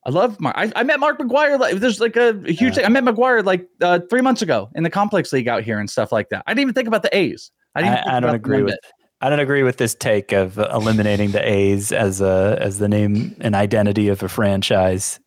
I 0.07 0.11
love 0.11 0.39
Mark. 0.41 0.55
I, 0.59 0.71
I 0.77 0.83
met 0.83 1.01
Mark 1.01 1.19
McGwire. 1.19 1.59
Like, 1.59 1.77
there's 1.77 2.01
like 2.01 2.17
a, 2.17 2.39
a 2.45 2.53
huge 2.53 2.75
thing. 2.75 2.85
I 2.85 2.89
met 2.89 3.05
McGwire 3.05 3.43
like 3.45 3.67
uh, 3.81 4.01
three 4.11 4.21
months 4.21 4.43
ago 4.43 4.69
in 4.75 4.83
the 4.83 4.91
complex 4.91 5.33
league 5.33 5.49
out 5.49 5.63
here 5.63 5.79
and 5.79 5.89
stuff 5.89 6.13
like 6.13 6.29
that. 6.29 6.43
I 6.47 6.51
didn't 6.51 6.63
even 6.63 6.75
think 6.75 6.89
about 6.89 7.03
the 7.03 7.17
A's. 7.17 7.51
I, 7.75 7.83
didn't 7.83 8.07
I, 8.07 8.19
I 8.19 8.21
don't 8.21 8.35
agree 8.35 8.63
with. 8.63 8.79
I 9.25 9.31
don't 9.31 9.41
agree 9.41 9.63
with 9.63 9.79
this 9.79 9.95
take 9.95 10.33
of 10.33 10.59
eliminating 10.59 11.31
the 11.31 11.41
A's 11.43 11.93
as 11.93 12.21
a 12.21 12.59
as 12.61 12.79
the 12.79 12.91
name 12.91 13.35
and 13.41 13.55
identity 13.55 14.09
of 14.09 14.23
a 14.23 14.29
franchise. 14.29 15.19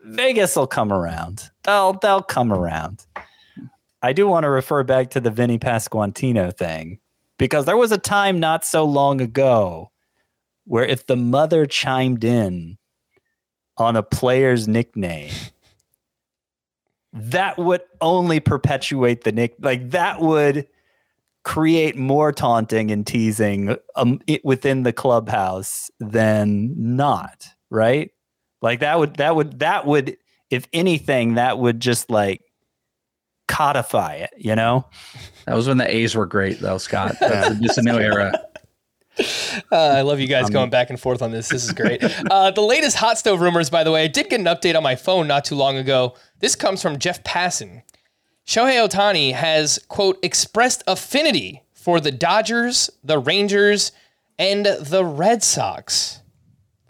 Vegas 0.00 0.54
will 0.54 0.68
come 0.68 0.92
around. 0.92 1.50
They'll 1.64 1.94
they'll 1.94 2.22
come 2.22 2.52
around. 2.52 3.04
I 4.00 4.12
do 4.12 4.28
want 4.28 4.44
to 4.44 4.48
refer 4.48 4.84
back 4.84 5.10
to 5.10 5.20
the 5.20 5.32
Vinny 5.32 5.58
Pasquantino 5.58 6.56
thing 6.56 7.00
because 7.36 7.64
there 7.64 7.76
was 7.76 7.90
a 7.90 7.98
time 7.98 8.38
not 8.38 8.64
so 8.64 8.84
long 8.84 9.20
ago 9.20 9.90
where 10.64 10.84
if 10.84 11.08
the 11.08 11.16
mother 11.16 11.66
chimed 11.66 12.22
in 12.22 12.78
on 13.76 13.96
a 13.96 14.04
player's 14.04 14.68
nickname, 14.68 15.32
that 17.12 17.58
would 17.58 17.82
only 18.00 18.38
perpetuate 18.38 19.24
the 19.24 19.32
nick. 19.32 19.56
Like 19.58 19.90
that 19.90 20.20
would 20.20 20.68
create 21.46 21.96
more 21.96 22.32
taunting 22.32 22.90
and 22.90 23.06
teasing 23.06 23.76
um, 23.94 24.20
it, 24.26 24.44
within 24.44 24.82
the 24.82 24.92
clubhouse 24.92 25.92
than 26.00 26.74
not. 26.76 27.46
Right? 27.70 28.10
Like 28.60 28.80
that 28.80 28.98
would 28.98 29.14
that 29.16 29.36
would 29.36 29.60
that 29.60 29.86
would 29.86 30.16
if 30.50 30.66
anything 30.72 31.34
that 31.34 31.58
would 31.58 31.78
just 31.78 32.10
like 32.10 32.42
codify 33.46 34.14
it. 34.14 34.30
You 34.36 34.56
know. 34.56 34.86
That 35.46 35.54
was 35.54 35.68
when 35.68 35.78
the 35.78 35.88
A's 35.88 36.16
were 36.16 36.26
great, 36.26 36.58
though, 36.58 36.78
Scott. 36.78 37.14
That's 37.20 37.60
just 37.60 37.78
a 37.78 37.82
new 37.82 37.96
era. 37.96 38.32
Uh, 39.18 39.76
I 39.76 40.02
love 40.02 40.18
you 40.18 40.26
guys 40.26 40.50
going 40.50 40.70
back 40.70 40.90
and 40.90 41.00
forth 41.00 41.22
on 41.22 41.30
this. 41.30 41.48
This 41.48 41.64
is 41.64 41.72
great. 41.72 42.02
Uh, 42.30 42.50
the 42.50 42.60
latest 42.60 42.96
hot 42.96 43.18
stove 43.18 43.40
rumors, 43.40 43.70
by 43.70 43.84
the 43.84 43.92
way, 43.92 44.02
I 44.02 44.08
did 44.08 44.28
get 44.28 44.40
an 44.40 44.46
update 44.46 44.76
on 44.76 44.82
my 44.82 44.96
phone 44.96 45.28
not 45.28 45.44
too 45.44 45.54
long 45.54 45.76
ago. 45.76 46.16
This 46.40 46.56
comes 46.56 46.82
from 46.82 46.98
Jeff 46.98 47.22
Passan. 47.22 47.82
Shohei 48.46 48.86
Ohtani 48.86 49.32
has, 49.32 49.78
quote, 49.88 50.18
expressed 50.22 50.84
affinity 50.86 51.62
for 51.72 52.00
the 52.00 52.12
Dodgers, 52.12 52.90
the 53.02 53.18
Rangers, 53.18 53.92
and 54.38 54.66
the 54.66 55.04
Red 55.04 55.42
Sox. 55.42 56.20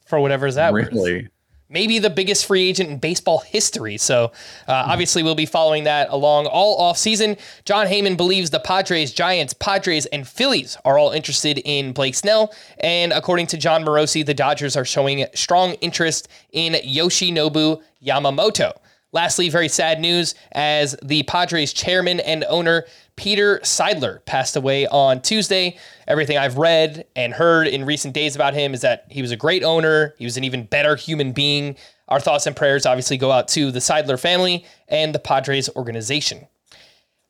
For 0.05 0.21
whatever 0.21 0.47
is 0.47 0.57
that 0.57 0.73
worth. 0.73 0.93
Really? 0.93 1.29
maybe 1.69 1.99
the 1.99 2.11
biggest 2.11 2.47
free 2.47 2.69
agent 2.69 2.91
in 2.91 2.99
baseball 2.99 3.39
history. 3.39 3.97
So 3.97 4.33
uh, 4.69 4.85
obviously 4.87 5.23
we'll 5.23 5.35
be 5.35 5.47
following 5.47 5.85
that 5.85 6.09
along 6.11 6.47
all 6.47 6.81
offseason. 6.81 7.39
Jon 7.65 7.87
Heyman 7.87 8.17
believes 8.17 8.51
the 8.51 8.61
Padres, 8.61 9.13
Giants, 9.13 9.53
Padres, 9.53 10.07
and 10.07 10.27
Phillies 10.27 10.77
are 10.85 10.99
all 10.99 11.11
interested 11.11 11.59
in 11.65 11.93
Blake 11.93 12.15
Snell. 12.15 12.55
And 12.79 13.13
according 13.13 13.49
to 13.49 13.57
Jon 13.57 13.85
Morosi, 13.85 14.25
the 14.25 14.35
Dodgers 14.35 14.77
are 14.77 14.85
showing 14.85 15.27
strong 15.35 15.73
interest 15.75 16.29
in 16.53 16.75
Yoshinobu 16.75 17.83
Yamamoto. 18.05 18.73
Lastly, 19.17 19.49
very 19.49 19.71
sad 19.71 19.99
news 19.99 20.35
as 20.53 20.95
the 21.03 21.23
Padres 21.23 21.73
chairman 21.73 22.21
and 22.21 22.45
owner 22.51 22.85
Peter 23.17 23.61
Seidler 23.61 24.23
passed 24.27 24.57
away 24.57 24.87
on 24.89 25.23
Tuesday. 25.23 25.79
Everything 26.07 26.37
I've 26.37 26.59
read 26.59 27.07
and 27.17 27.33
heard 27.33 27.67
in 27.67 27.87
recent 27.87 28.12
days 28.12 28.37
about 28.37 28.53
him 28.53 28.75
is 28.75 28.83
that 28.83 29.07
he 29.09 29.23
was 29.23 29.31
a 29.31 29.37
great 29.37 29.64
owner. 29.64 30.14
He 30.19 30.27
was 30.27 30.37
an 30.37 30.45
even 30.45 30.64
better 30.64 30.97
human 30.97 31.33
being. 31.33 31.77
Our 32.09 32.21
thoughts 32.21 32.47
and 32.47 32.55
prayers 32.55 32.85
obviously 32.85 33.17
go 33.17 33.33
out 33.33 33.49
to 33.49 33.71
the 33.71 33.79
Seidler 33.79 34.21
family 34.21 34.67
and 34.87 35.14
the 35.14 35.19
Padres 35.19 35.71
organization. 35.75 36.47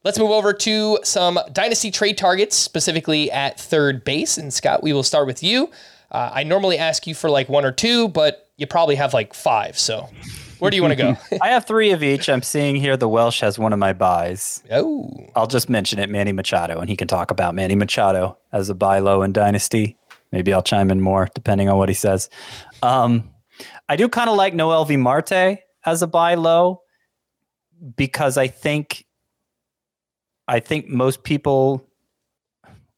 Let's 0.02 0.18
move 0.18 0.32
over 0.32 0.52
to 0.52 0.98
some 1.04 1.38
dynasty 1.52 1.92
trade 1.92 2.18
targets, 2.18 2.56
specifically 2.56 3.30
at 3.30 3.60
third 3.60 4.02
base. 4.02 4.38
And 4.38 4.52
Scott, 4.52 4.82
we 4.82 4.92
will 4.92 5.04
start 5.04 5.28
with 5.28 5.40
you. 5.40 5.70
Uh, 6.10 6.32
I 6.34 6.42
normally 6.42 6.78
ask 6.78 7.06
you 7.06 7.14
for 7.14 7.30
like 7.30 7.48
one 7.48 7.64
or 7.64 7.70
two, 7.70 8.08
but 8.08 8.50
you 8.56 8.66
probably 8.66 8.96
have 8.96 9.14
like 9.14 9.34
five. 9.34 9.78
So 9.78 10.08
where 10.58 10.70
do 10.70 10.76
you 10.76 10.82
want 10.82 10.92
to 10.92 10.96
go? 10.96 11.16
I 11.42 11.48
have 11.48 11.66
three 11.66 11.90
of 11.90 12.02
each. 12.02 12.28
I'm 12.28 12.42
seeing 12.42 12.76
here 12.76 12.96
the 12.96 13.08
Welsh 13.08 13.40
has 13.40 13.58
one 13.58 13.72
of 13.72 13.78
my 13.78 13.92
buys. 13.92 14.62
oh, 14.70 15.10
I'll 15.34 15.46
just 15.46 15.68
mention 15.68 15.98
it, 15.98 16.10
Manny 16.10 16.32
Machado, 16.32 16.78
and 16.80 16.88
he 16.88 16.96
can 16.96 17.08
talk 17.08 17.30
about 17.30 17.54
Manny 17.54 17.74
Machado 17.74 18.38
as 18.52 18.68
a 18.68 18.74
buy 18.74 18.98
low 18.98 19.22
in 19.22 19.32
Dynasty. 19.32 19.96
Maybe 20.32 20.52
I'll 20.52 20.62
chime 20.62 20.90
in 20.90 21.00
more 21.00 21.28
depending 21.34 21.68
on 21.68 21.78
what 21.78 21.88
he 21.88 21.94
says. 21.94 22.28
Um, 22.82 23.30
I 23.88 23.96
do 23.96 24.08
kind 24.08 24.28
of 24.28 24.36
like 24.36 24.54
Noelvi 24.54 24.98
Marte 24.98 25.60
as 25.84 26.02
a 26.02 26.06
buy 26.06 26.34
low 26.34 26.82
because 27.96 28.36
I 28.36 28.48
think 28.48 29.04
I 30.48 30.60
think 30.60 30.88
most 30.88 31.22
people 31.22 31.85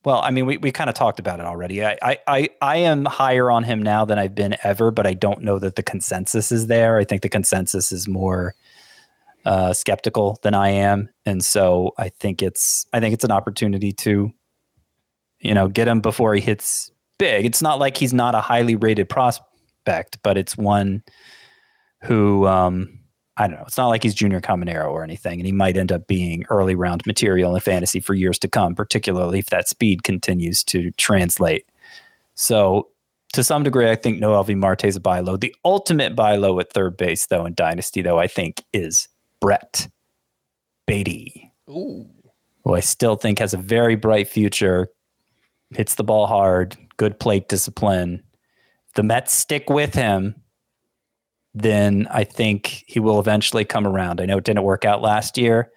well, 0.05 0.20
I 0.22 0.30
mean, 0.30 0.46
we, 0.46 0.57
we 0.59 0.70
kind 0.70 0.88
of 0.88 0.94
talked 0.94 1.18
about 1.18 1.40
it 1.40 1.46
already. 1.46 1.84
I, 1.84 1.99
I, 2.26 2.49
I, 2.62 2.76
am 2.78 3.05
higher 3.05 3.51
on 3.51 3.64
him 3.64 3.82
now 3.82 4.05
than 4.05 4.18
I've 4.18 4.34
been 4.34 4.57
ever, 4.62 4.90
but 4.90 5.07
I 5.07 5.14
don't 5.14 5.42
know 5.42 5.59
that 5.59 5.74
the 5.74 5.82
consensus 5.82 6.53
is 6.53 6.68
there. 6.68 6.99
I 6.99 7.05
think 7.05 7.22
the 7.22 7.28
consensus 7.28 7.90
is 7.90 8.07
more 8.07 8.55
uh, 9.44 9.72
skeptical 9.72 10.38
than 10.42 10.55
I 10.55 10.70
am, 10.70 11.09
and 11.26 11.44
so 11.44 11.94
I 11.99 12.11
think 12.11 12.42
it's 12.42 12.86
I 12.92 13.01
think 13.01 13.12
it's 13.12 13.24
an 13.24 13.32
opportunity 13.32 13.92
to, 13.92 14.32
you 15.40 15.55
know, 15.55 15.68
get 15.68 15.88
him 15.88 16.01
before 16.01 16.34
he 16.34 16.40
hits 16.40 16.92
big. 17.18 17.44
It's 17.44 17.62
not 17.62 17.78
like 17.78 17.96
he's 17.96 18.14
not 18.14 18.34
a 18.34 18.40
highly 18.40 18.76
rated 18.76 19.09
prospect, 19.09 20.18
but 20.22 20.38
it's 20.38 20.57
one 20.57 21.03
who 22.03 22.46
um, 22.46 22.97
I 23.39 23.47
don't 23.47 23.57
know. 23.57 23.64
It's 23.66 23.78
not 23.78 23.86
like 23.86 24.03
he's 24.03 24.14
Junior 24.14 24.41
Caminero 24.41 24.91
or 24.91 25.05
anything, 25.05 25.39
and 25.39 25.47
he 25.47 25.53
might 25.53 25.76
end 25.76 25.93
up 25.93 26.09
being 26.09 26.45
early 26.51 26.74
round 26.74 27.07
material 27.07 27.55
in 27.55 27.61
fantasy 27.61 28.01
for 28.01 28.14
years 28.14 28.36
to 28.41 28.49
come, 28.49 28.74
particularly 28.74 29.39
if 29.39 29.47
that 29.47 29.68
speed 29.68 30.03
continues 30.03 30.64
to 30.64 30.91
translate. 30.93 31.64
So, 32.34 32.89
to 33.34 33.45
some 33.45 33.62
degree, 33.62 33.89
I 33.89 33.95
think 33.95 34.20
Noelvi 34.20 34.57
Marte 34.57 34.86
is 34.86 34.97
a 34.97 35.01
buy 35.01 35.20
low. 35.20 35.36
The 35.36 35.55
ultimate 35.64 36.16
buy 36.16 36.34
low 36.34 36.59
at 36.59 36.72
third 36.72 36.97
base, 36.97 37.26
though, 37.26 37.47
in 37.47 37.55
Dynasty, 37.55 38.03
though, 38.03 38.18
I 38.18 38.26
think 38.26 38.64
is 38.72 39.07
Brett 39.41 39.86
Baty, 40.86 41.53
ooh, 41.70 42.09
who 42.64 42.74
I 42.74 42.80
still 42.80 43.14
think 43.14 43.39
has 43.39 43.55
a 43.55 43.59
very 43.59 43.95
bright 43.95 44.26
future, 44.26 44.89
hits 45.70 45.95
the 45.95 46.05
ball 46.05 46.26
hard, 46.26 46.76
good 46.97 47.20
plate 47.20 47.49
discipline. 47.49 48.24
The 48.95 49.05
Mets 49.05 49.32
stick 49.32 49.70
with 49.70 49.95
him 49.95 50.34
then 51.62 52.06
I 52.11 52.24
think 52.24 52.84
he 52.86 53.00
will 53.00 53.20
eventually 53.20 53.64
come 53.64 53.86
around. 53.86 54.20
I 54.20 54.26
know 54.26 54.38
it 54.38 54.44
didn't 54.44 54.62
work 54.62 54.84
out 54.84 55.02
last 55.02 55.38
year. 55.38 55.70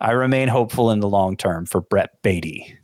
I 0.00 0.12
remain 0.12 0.48
hopeful 0.48 0.90
in 0.90 1.00
the 1.00 1.08
long 1.08 1.36
term 1.36 1.66
for 1.66 1.80
Brett 1.80 2.22
Baty. 2.22 2.78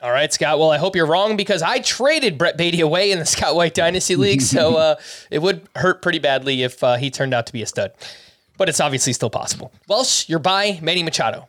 All 0.00 0.10
right, 0.10 0.32
Scott. 0.32 0.58
Well, 0.58 0.70
I 0.70 0.78
hope 0.78 0.94
you're 0.94 1.06
wrong 1.06 1.36
because 1.36 1.62
I 1.62 1.78
traded 1.78 2.38
Brett 2.38 2.56
Baty 2.56 2.80
away 2.80 3.10
in 3.12 3.18
the 3.18 3.26
Scott 3.26 3.54
White 3.54 3.74
Dynasty 3.74 4.16
League, 4.16 4.42
so 4.42 4.76
uh, 4.76 4.96
it 5.30 5.40
would 5.40 5.68
hurt 5.74 6.02
pretty 6.02 6.18
badly 6.18 6.62
if 6.62 6.82
uh, 6.84 6.96
he 6.96 7.10
turned 7.10 7.34
out 7.34 7.46
to 7.46 7.52
be 7.52 7.62
a 7.62 7.66
stud. 7.66 7.92
But 8.58 8.68
it's 8.68 8.80
obviously 8.80 9.12
still 9.12 9.30
possible. 9.30 9.72
Welsh, 9.88 10.28
you're 10.28 10.38
by 10.38 10.78
Manny 10.82 11.02
Machado. 11.02 11.48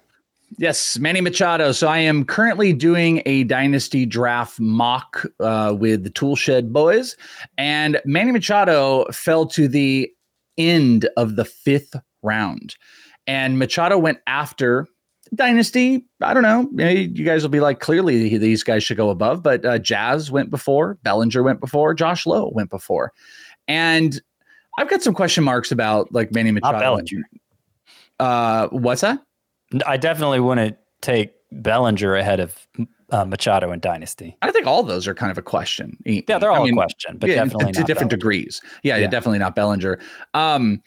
Yes, 0.58 0.98
Manny 0.98 1.20
Machado. 1.20 1.74
So 1.74 1.88
I 1.88 1.98
am 1.98 2.24
currently 2.24 2.72
doing 2.72 3.22
a 3.26 3.44
dynasty 3.44 4.06
draft 4.06 4.60
mock 4.60 5.26
uh, 5.42 5.76
with 5.78 6.04
the 6.04 6.10
Toolshed 6.10 6.72
boys, 6.72 7.18
and 7.58 8.02
Manny 8.06 8.32
Machado 8.32 9.06
fell 9.12 9.46
to 9.48 9.68
the 9.68 10.10
end 10.58 11.08
of 11.18 11.36
the 11.36 11.44
fifth 11.44 11.96
round, 12.24 12.76
and 13.28 13.60
Machado 13.60 13.98
went 13.98 14.20
after 14.26 14.88
dynasty. 15.36 16.06
I 16.22 16.34
don't 16.34 16.44
know. 16.44 16.70
You 16.82 17.26
guys 17.26 17.44
will 17.44 17.50
be 17.50 17.60
like, 17.60 17.82
clearly 17.82 18.38
these 18.38 18.64
guys 18.64 18.84
should 18.84 18.98
go 18.98 19.10
above, 19.10 19.44
but 19.44 19.66
uh, 19.66 19.78
Jazz 19.80 20.32
went 20.32 20.50
before, 20.50 20.98
Bellinger 21.04 21.44
went 21.44 21.60
before, 21.60 21.94
Josh 21.94 22.26
Lowe 22.26 22.52
went 22.56 22.70
before, 22.70 23.12
and 23.68 24.20
I've 24.80 24.90
got 24.90 25.04
some 25.04 25.14
question 25.14 25.44
marks 25.44 25.74
about 25.74 26.14
like 26.14 26.32
Manny 26.32 26.52
Not 26.52 26.62
Machado. 26.62 26.80
Bellinger. 26.80 27.30
Uh, 28.20 28.68
what's 28.70 29.02
that? 29.02 29.20
I 29.86 29.98
definitely 29.98 30.40
wouldn't 30.40 30.78
take 31.02 31.34
Bellinger 31.52 32.16
ahead 32.16 32.40
of 32.40 32.68
uh, 33.12 33.26
Machado 33.26 33.72
and 33.72 33.82
Dynasty. 33.82 34.36
I 34.42 34.52
think 34.52 34.68
all 34.68 34.84
those 34.84 35.08
are 35.08 35.14
kind 35.14 35.32
of 35.32 35.38
a 35.38 35.42
question. 35.42 35.98
Yeah, 36.06 36.40
they're 36.40 36.52
all 36.52 36.68
a 36.68 36.72
question, 36.72 37.18
but 37.18 37.28
definitely 37.28 37.72
to 37.74 37.84
different 37.84 37.96
Bellinger. 37.96 38.10
degrees. 38.18 38.62
Yeah, 38.84 38.96
yeah, 38.96 39.04
Yeah. 39.04 39.08
definitely 39.10 39.40
not 39.40 39.56
Bellinger. 39.56 40.00
Um, 40.34 40.82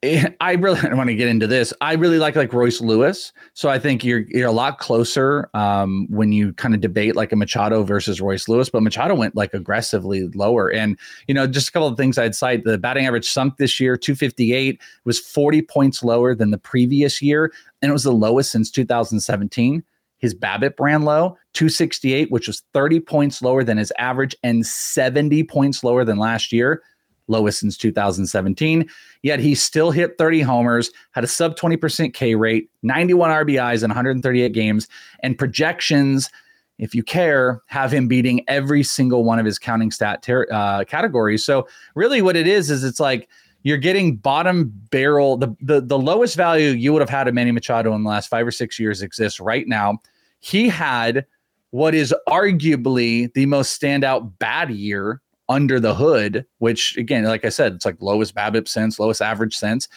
I 0.40 0.52
really 0.52 0.80
don't 0.80 0.96
want 0.96 1.08
to 1.08 1.16
get 1.16 1.26
into 1.26 1.48
this. 1.48 1.74
I 1.80 1.94
really 1.94 2.18
like 2.18 2.36
like 2.36 2.52
Royce 2.52 2.80
Lewis, 2.80 3.32
so 3.54 3.68
I 3.68 3.80
think 3.80 4.04
you're 4.04 4.20
you're 4.28 4.46
a 4.46 4.52
lot 4.52 4.78
closer 4.78 5.50
um, 5.54 6.06
when 6.08 6.30
you 6.30 6.52
kind 6.52 6.72
of 6.72 6.80
debate 6.80 7.16
like 7.16 7.32
a 7.32 7.36
Machado 7.36 7.82
versus 7.82 8.20
Royce 8.20 8.46
Lewis. 8.48 8.70
But 8.70 8.84
Machado 8.84 9.16
went 9.16 9.34
like 9.34 9.52
aggressively 9.54 10.28
lower, 10.28 10.70
and 10.70 10.96
you 11.26 11.34
know 11.34 11.48
just 11.48 11.70
a 11.70 11.72
couple 11.72 11.88
of 11.88 11.96
things 11.96 12.16
I'd 12.16 12.36
cite. 12.36 12.62
The 12.62 12.78
batting 12.78 13.06
average 13.06 13.28
sunk 13.28 13.56
this 13.56 13.80
year, 13.80 13.96
258, 13.96 14.80
was 15.04 15.18
40 15.18 15.62
points 15.62 16.04
lower 16.04 16.32
than 16.32 16.52
the 16.52 16.58
previous 16.58 17.20
year, 17.20 17.52
and 17.82 17.90
it 17.90 17.92
was 17.92 18.04
the 18.04 18.12
lowest 18.12 18.52
since 18.52 18.70
2017. 18.70 19.82
His 20.18 20.34
BABIP 20.34 20.74
ran 20.78 21.02
low, 21.02 21.36
268, 21.54 22.30
which 22.30 22.46
was 22.46 22.62
30 22.72 23.00
points 23.00 23.42
lower 23.42 23.64
than 23.64 23.78
his 23.78 23.92
average 23.98 24.36
and 24.42 24.66
70 24.66 25.44
points 25.44 25.82
lower 25.82 26.04
than 26.04 26.18
last 26.18 26.52
year, 26.52 26.82
lowest 27.28 27.60
since 27.60 27.76
2017. 27.76 28.88
Yet 29.22 29.40
he 29.40 29.54
still 29.54 29.90
hit 29.90 30.18
30 30.18 30.40
homers, 30.40 30.90
had 31.12 31.24
a 31.24 31.28
sub 31.28 31.56
20% 31.56 32.14
K 32.14 32.34
rate, 32.34 32.70
91 32.82 33.30
RBIs 33.30 33.84
in 33.84 33.90
138 33.90 34.52
games, 34.52 34.88
and 35.22 35.38
projections. 35.38 36.30
if 36.78 36.94
you 36.94 37.02
care, 37.02 37.60
have 37.66 37.92
him 37.92 38.06
beating 38.06 38.44
every 38.48 38.82
single 38.82 39.24
one 39.24 39.38
of 39.38 39.44
his 39.44 39.58
counting 39.58 39.90
stat 39.90 40.22
ter- 40.22 40.46
uh, 40.52 40.84
categories. 40.84 41.44
So 41.44 41.66
really, 41.94 42.22
what 42.22 42.36
it 42.36 42.46
is 42.46 42.70
is 42.70 42.84
it's 42.84 43.00
like 43.00 43.28
you're 43.62 43.78
getting 43.78 44.16
bottom 44.16 44.72
barrel. 44.90 45.36
The, 45.36 45.54
the 45.60 45.80
the 45.80 45.98
lowest 45.98 46.36
value 46.36 46.70
you 46.70 46.92
would 46.92 47.02
have 47.02 47.10
had 47.10 47.26
of 47.26 47.34
Manny 47.34 47.50
Machado 47.50 47.92
in 47.94 48.04
the 48.04 48.08
last 48.08 48.28
five 48.28 48.46
or 48.46 48.52
six 48.52 48.78
years 48.78 49.02
exists 49.02 49.40
right 49.40 49.66
now. 49.66 49.98
He 50.40 50.68
had 50.68 51.26
what 51.70 51.94
is 51.94 52.14
arguably 52.28 53.32
the 53.34 53.46
most 53.46 53.80
standout 53.80 54.38
bad 54.38 54.70
year 54.70 55.20
under 55.48 55.80
the 55.80 55.94
hood, 55.94 56.44
which 56.58 56.96
again, 56.96 57.24
like 57.24 57.44
I 57.44 57.48
said, 57.48 57.74
it's 57.74 57.84
like 57.84 57.96
lowest 58.00 58.34
BABIP 58.34 58.68
sense, 58.68 58.98
lowest 58.98 59.22
average 59.22 59.56
sense. 59.56 59.88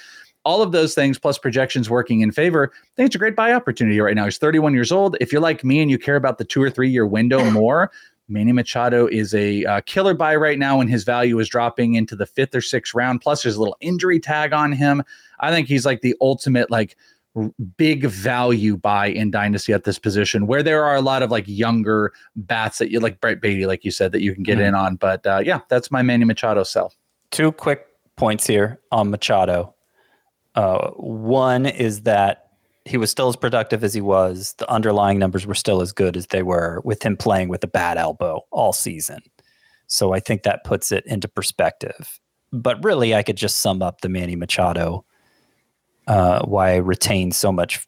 All 0.43 0.61
of 0.61 0.71
those 0.71 0.95
things 0.95 1.19
plus 1.19 1.37
projections 1.37 1.89
working 1.89 2.21
in 2.21 2.31
favor. 2.31 2.71
I 2.73 2.87
think 2.95 3.07
it's 3.07 3.15
a 3.15 3.19
great 3.19 3.35
buy 3.35 3.53
opportunity 3.53 3.99
right 3.99 4.15
now. 4.15 4.25
He's 4.25 4.39
31 4.39 4.73
years 4.73 4.91
old. 4.91 5.15
If 5.21 5.31
you're 5.31 5.41
like 5.41 5.63
me 5.63 5.81
and 5.81 5.91
you 5.91 5.99
care 5.99 6.15
about 6.15 6.39
the 6.39 6.45
two 6.45 6.63
or 6.63 6.69
three 6.69 6.89
year 6.89 7.05
window 7.05 7.43
more, 7.51 7.91
Manny 8.31 8.53
Machado 8.53 9.07
is 9.07 9.33
a 9.33 9.65
uh, 9.65 9.81
killer 9.81 10.13
buy 10.13 10.35
right 10.35 10.57
now, 10.57 10.79
and 10.79 10.89
his 10.89 11.03
value 11.03 11.37
is 11.39 11.49
dropping 11.49 11.95
into 11.95 12.15
the 12.15 12.25
fifth 12.25 12.55
or 12.55 12.61
sixth 12.61 12.95
round. 12.95 13.19
Plus, 13.21 13.43
there's 13.43 13.57
a 13.57 13.59
little 13.59 13.77
injury 13.81 14.19
tag 14.19 14.53
on 14.53 14.71
him. 14.71 15.03
I 15.41 15.51
think 15.51 15.67
he's 15.67 15.85
like 15.85 16.01
the 16.01 16.15
ultimate 16.21 16.71
like 16.71 16.95
big 17.77 18.05
value 18.05 18.75
buy 18.75 19.07
in 19.07 19.31
dynasty 19.31 19.73
at 19.73 19.83
this 19.85 19.97
position 19.97 20.47
where 20.47 20.61
there 20.61 20.83
are 20.83 20.95
a 20.95 21.01
lot 21.01 21.23
of 21.23 21.31
like 21.31 21.45
younger 21.47 22.11
bats 22.35 22.77
that 22.79 22.91
you 22.91 22.99
like 22.99 23.21
Brett 23.21 23.41
Baty, 23.41 23.65
like 23.65 23.85
you 23.85 23.91
said, 23.91 24.11
that 24.11 24.21
you 24.21 24.33
can 24.33 24.43
get 24.43 24.57
mm-hmm. 24.57 24.67
in 24.67 24.75
on. 24.75 24.95
But 24.97 25.25
uh, 25.25 25.41
yeah, 25.43 25.61
that's 25.69 25.91
my 25.91 26.01
Manny 26.01 26.25
Machado 26.25 26.63
sell. 26.63 26.93
Two 27.31 27.51
quick 27.51 27.85
points 28.17 28.45
here 28.45 28.79
on 28.91 29.09
Machado. 29.09 29.73
Uh, 30.55 30.89
one 30.91 31.65
is 31.65 32.01
that 32.01 32.49
he 32.85 32.97
was 32.97 33.09
still 33.09 33.29
as 33.29 33.35
productive 33.35 33.83
as 33.83 33.93
he 33.93 34.01
was. 34.01 34.53
The 34.57 34.69
underlying 34.69 35.19
numbers 35.19 35.45
were 35.45 35.55
still 35.55 35.81
as 35.81 35.93
good 35.93 36.17
as 36.17 36.27
they 36.27 36.43
were 36.43 36.81
with 36.83 37.03
him 37.03 37.15
playing 37.15 37.47
with 37.47 37.63
a 37.63 37.67
bad 37.67 37.97
elbow 37.97 38.41
all 38.51 38.73
season. 38.73 39.19
So 39.87 40.13
I 40.13 40.19
think 40.19 40.43
that 40.43 40.63
puts 40.63 40.91
it 40.91 41.05
into 41.05 41.27
perspective. 41.27 42.19
But 42.51 42.83
really, 42.83 43.15
I 43.15 43.23
could 43.23 43.37
just 43.37 43.59
sum 43.59 43.81
up 43.81 44.01
the 44.01 44.09
Manny 44.09 44.35
Machado 44.35 45.05
uh, 46.07 46.45
why 46.45 46.73
I 46.73 46.77
retain 46.77 47.31
so 47.31 47.51
much 47.51 47.87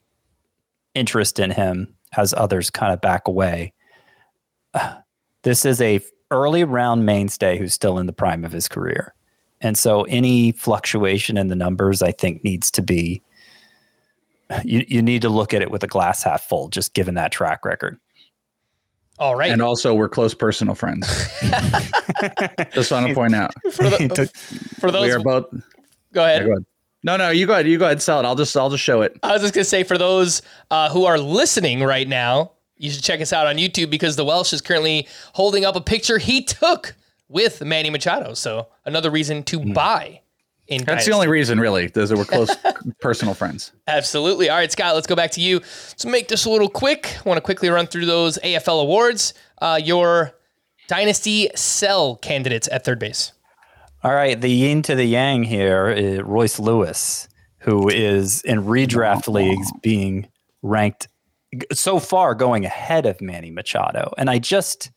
interest 0.96 1.40
in 1.40 1.52
him 1.52 1.96
as 2.16 2.34
others 2.34 2.70
kind 2.70 2.94
of 2.94 3.02
back 3.02 3.28
away. 3.28 3.74
Uh, 4.74 4.96
this 5.44 5.66
is 5.66 5.82
a 5.82 6.00
early 6.32 6.64
round 6.64 7.06
mainstay 7.06 7.58
who's 7.58 7.74
still 7.74 8.00
in 8.00 8.06
the 8.06 8.14
prime 8.14 8.46
of 8.46 8.52
his 8.52 8.68
career. 8.68 9.14
And 9.62 9.78
so 9.78 10.04
any 10.04 10.52
fluctuation 10.52 11.38
in 11.38 11.48
the 11.48 11.56
numbers, 11.56 12.02
I 12.02 12.12
think, 12.12 12.44
needs 12.44 12.72
to 12.72 12.82
be 12.82 13.22
you, 14.64 14.86
you 14.88 15.02
need 15.02 15.22
to 15.22 15.30
look 15.30 15.54
at 15.54 15.62
it 15.62 15.72
with 15.72 15.84
a 15.84 15.88
glass 15.88 16.24
half 16.24 16.44
full, 16.44 16.70
just 16.70 16.94
given 16.94 17.16
that 17.16 17.32
track 17.32 17.66
record. 17.66 17.98
All 19.20 19.36
right. 19.36 19.52
And 19.52 19.62
also, 19.62 19.94
we're 19.94 20.10
close 20.10 20.34
personal 20.34 20.76
friends. 20.76 21.08
just 22.74 22.92
want 22.92 23.08
to 23.08 23.14
point 23.14 23.36
out. 23.36 23.54
For, 23.72 23.84
the, 23.84 24.32
for 24.80 24.92
those, 24.92 25.06
we 25.06 25.12
are 25.12 25.20
both. 25.20 25.46
Go 26.14 26.24
ahead. 26.24 26.42
Yeah, 26.42 26.48
go 26.48 26.52
ahead. 26.54 26.66
No, 27.04 27.18
no, 27.18 27.30
you 27.30 27.46
go 27.46 27.54
ahead. 27.54 27.68
You 27.68 27.78
go 27.78 27.86
ahead. 27.86 28.02
Sell 28.02 28.20
it. 28.20 28.26
I'll 28.26 28.36
just, 28.36 28.56
I'll 28.56 28.70
just 28.70 28.84
show 28.84 29.02
it. 29.02 29.20
I 29.24 29.34
was 29.34 29.42
just 29.42 29.54
gonna 29.54 29.66
say 29.66 29.84
for 29.84 29.98
those 29.98 30.42
uh, 30.72 30.90
who 30.90 31.06
are 31.06 31.20
listening 31.20 31.84
right 31.84 32.08
now, 32.08 32.52
you 32.78 32.90
should 32.90 33.04
check 33.04 33.22
us 33.22 33.34
out 33.34 33.48
on 33.48 33.58
YouTube 33.58 33.90
because 33.90 34.16
the 34.16 34.26
Welsh 34.26 34.54
is 34.54 34.62
currently 34.62 35.08
holding 35.34 35.66
up 35.66 35.76
a 35.76 35.82
picture 35.82 36.18
he 36.18 36.44
took 36.44 36.96
with 37.28 37.64
Manny 37.64 37.90
Machado. 37.90 38.34
So 38.34 38.68
another 38.86 39.12
reason 39.12 39.44
to 39.44 39.60
mm. 39.60 39.74
buy. 39.74 40.22
In 40.68 40.78
That's 40.78 40.88
Dynasty. 40.88 41.12
the 41.12 41.16
only 41.16 41.28
reason, 41.28 41.60
really, 41.60 41.92
is 41.94 42.10
that 42.10 42.18
we're 42.18 42.24
close 42.24 42.50
personal 43.02 43.34
friends. 43.34 43.74
Absolutely. 43.86 44.50
All 44.50 44.56
right, 44.56 44.72
Scott, 44.72 44.96
let's 44.96 45.08
go 45.08 45.16
back 45.16 45.32
to 45.32 45.42
you. 45.42 45.60
Let's 45.60 46.06
make 46.06 46.30
this 46.30 46.46
a 46.46 46.50
little 46.50 46.70
quick, 46.70 47.18
I 47.18 47.28
want 47.28 47.38
to 47.38 47.42
quickly 47.42 47.68
run 47.70 47.86
through 47.86 48.06
those 48.06 48.38
AFL 48.38 48.82
awards. 48.82 49.34
Uh, 49.62 49.78
your 49.84 50.32
Dynasty 50.88 51.50
sell 51.56 52.16
candidates 52.16 52.70
at 52.72 52.86
third 52.86 52.98
base. 52.98 53.34
All 54.04 54.14
right, 54.14 54.40
the 54.40 54.50
yin 54.50 54.82
to 54.84 54.96
the 54.96 55.06
yang 55.06 55.44
here 55.44 55.90
is 55.90 56.22
Royce 56.24 56.60
Lewis, 56.60 57.30
who 57.60 57.88
is 57.88 58.42
in 58.42 58.64
redraft 58.64 59.32
leagues 59.32 59.72
being 59.82 60.28
ranked 60.62 61.08
so 61.72 62.00
far 62.00 62.36
going 62.36 62.66
ahead 62.66 63.06
of 63.06 63.22
Manny 63.22 63.50
Machado. 63.50 64.12
And 64.18 64.30
I 64.30 64.40
just 64.40 64.92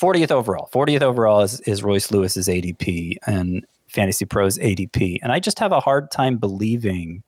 40th 0.00 0.32
overall. 0.32 0.68
40th 0.72 1.02
overall 1.02 1.42
is, 1.42 1.60
is 1.60 1.84
Royce 1.84 2.10
Lewis's 2.10 2.48
ADP 2.48 3.18
and 3.28 3.64
Fantasy 3.86 4.24
Pros 4.24 4.58
ADP. 4.58 5.18
And 5.22 5.30
I 5.30 5.38
just 5.38 5.60
have 5.60 5.70
a 5.70 5.80
hard 5.80 6.10
time 6.10 6.36
believing 6.36 7.22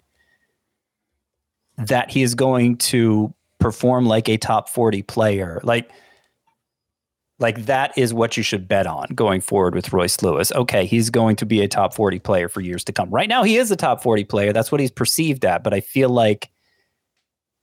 that 1.78 2.10
he 2.10 2.22
is 2.22 2.34
going 2.34 2.76
to 2.76 3.32
perform 3.60 4.04
like 4.06 4.28
a 4.28 4.36
top 4.36 4.68
40 4.68 5.02
player. 5.02 5.60
Like 5.62 5.92
like 7.40 7.64
that 7.66 7.96
is 7.96 8.12
what 8.12 8.36
you 8.36 8.42
should 8.42 8.68
bet 8.68 8.86
on 8.86 9.08
going 9.14 9.40
forward 9.40 9.74
with 9.74 9.92
Royce 9.92 10.22
Lewis. 10.22 10.52
Okay, 10.52 10.84
he's 10.86 11.10
going 11.10 11.36
to 11.36 11.46
be 11.46 11.62
a 11.62 11.68
top 11.68 11.94
40 11.94 12.18
player 12.18 12.48
for 12.48 12.60
years 12.60 12.84
to 12.84 12.92
come. 12.92 13.10
Right 13.10 13.28
now, 13.28 13.42
he 13.42 13.56
is 13.56 13.70
a 13.70 13.76
top 13.76 14.02
40 14.02 14.24
player. 14.24 14.52
That's 14.52 14.70
what 14.70 14.80
he's 14.80 14.90
perceived 14.90 15.44
at. 15.44 15.64
But 15.64 15.72
I 15.72 15.80
feel 15.80 16.10
like 16.10 16.50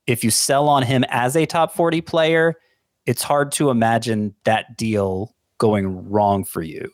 if 0.06 0.24
you 0.24 0.30
sell 0.30 0.68
on 0.68 0.82
him 0.82 1.04
as 1.08 1.36
a 1.36 1.46
top 1.46 1.72
40 1.72 2.00
player, 2.00 2.56
it's 3.06 3.22
hard 3.22 3.52
to 3.52 3.70
imagine 3.70 4.34
that 4.44 4.76
deal 4.76 5.34
going 5.58 6.10
wrong 6.10 6.44
for 6.44 6.62
you. 6.62 6.90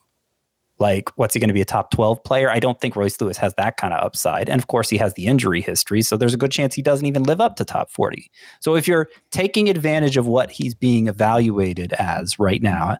Like, 0.84 1.08
what's 1.16 1.32
he 1.32 1.40
going 1.40 1.48
to 1.48 1.54
be 1.54 1.62
a 1.62 1.64
top 1.64 1.90
12 1.92 2.22
player? 2.24 2.50
I 2.50 2.60
don't 2.60 2.78
think 2.78 2.94
Royce 2.94 3.18
Lewis 3.18 3.38
has 3.38 3.54
that 3.54 3.78
kind 3.78 3.94
of 3.94 4.04
upside. 4.04 4.50
And 4.50 4.60
of 4.60 4.66
course, 4.66 4.90
he 4.90 4.98
has 4.98 5.14
the 5.14 5.24
injury 5.24 5.62
history. 5.62 6.02
So 6.02 6.18
there's 6.18 6.34
a 6.34 6.36
good 6.36 6.50
chance 6.50 6.74
he 6.74 6.82
doesn't 6.82 7.06
even 7.06 7.22
live 7.22 7.40
up 7.40 7.56
to 7.56 7.64
top 7.64 7.90
40. 7.90 8.30
So 8.60 8.76
if 8.76 8.86
you're 8.86 9.08
taking 9.30 9.70
advantage 9.70 10.18
of 10.18 10.26
what 10.26 10.50
he's 10.50 10.74
being 10.74 11.08
evaluated 11.08 11.94
as 11.94 12.38
right 12.38 12.60
now, 12.60 12.98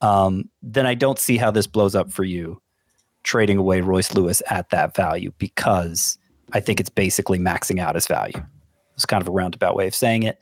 um, 0.00 0.48
then 0.62 0.86
I 0.86 0.94
don't 0.94 1.18
see 1.18 1.36
how 1.36 1.50
this 1.50 1.66
blows 1.66 1.94
up 1.94 2.10
for 2.10 2.24
you 2.24 2.62
trading 3.22 3.58
away 3.58 3.82
Royce 3.82 4.14
Lewis 4.14 4.40
at 4.48 4.70
that 4.70 4.96
value 4.96 5.30
because 5.36 6.16
I 6.54 6.60
think 6.60 6.80
it's 6.80 6.88
basically 6.88 7.38
maxing 7.38 7.80
out 7.80 7.96
his 7.96 8.06
value. 8.06 8.42
It's 8.94 9.04
kind 9.04 9.20
of 9.20 9.28
a 9.28 9.32
roundabout 9.32 9.76
way 9.76 9.86
of 9.86 9.94
saying 9.94 10.22
it. 10.22 10.38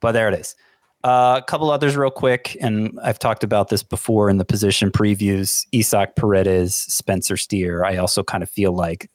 But 0.00 0.12
there 0.12 0.28
it 0.30 0.40
is. 0.40 0.56
Uh, 1.04 1.38
a 1.38 1.42
couple 1.42 1.70
others, 1.70 1.96
real 1.96 2.10
quick, 2.10 2.56
and 2.62 2.98
I've 3.04 3.18
talked 3.18 3.44
about 3.44 3.68
this 3.68 3.82
before 3.82 4.30
in 4.30 4.38
the 4.38 4.44
position 4.44 4.90
previews. 4.90 5.66
Isaac 5.74 6.16
Paredes, 6.16 6.74
Spencer 6.74 7.36
Steer. 7.36 7.84
I 7.84 7.98
also 7.98 8.22
kind 8.22 8.42
of 8.42 8.48
feel 8.48 8.72
like 8.72 9.10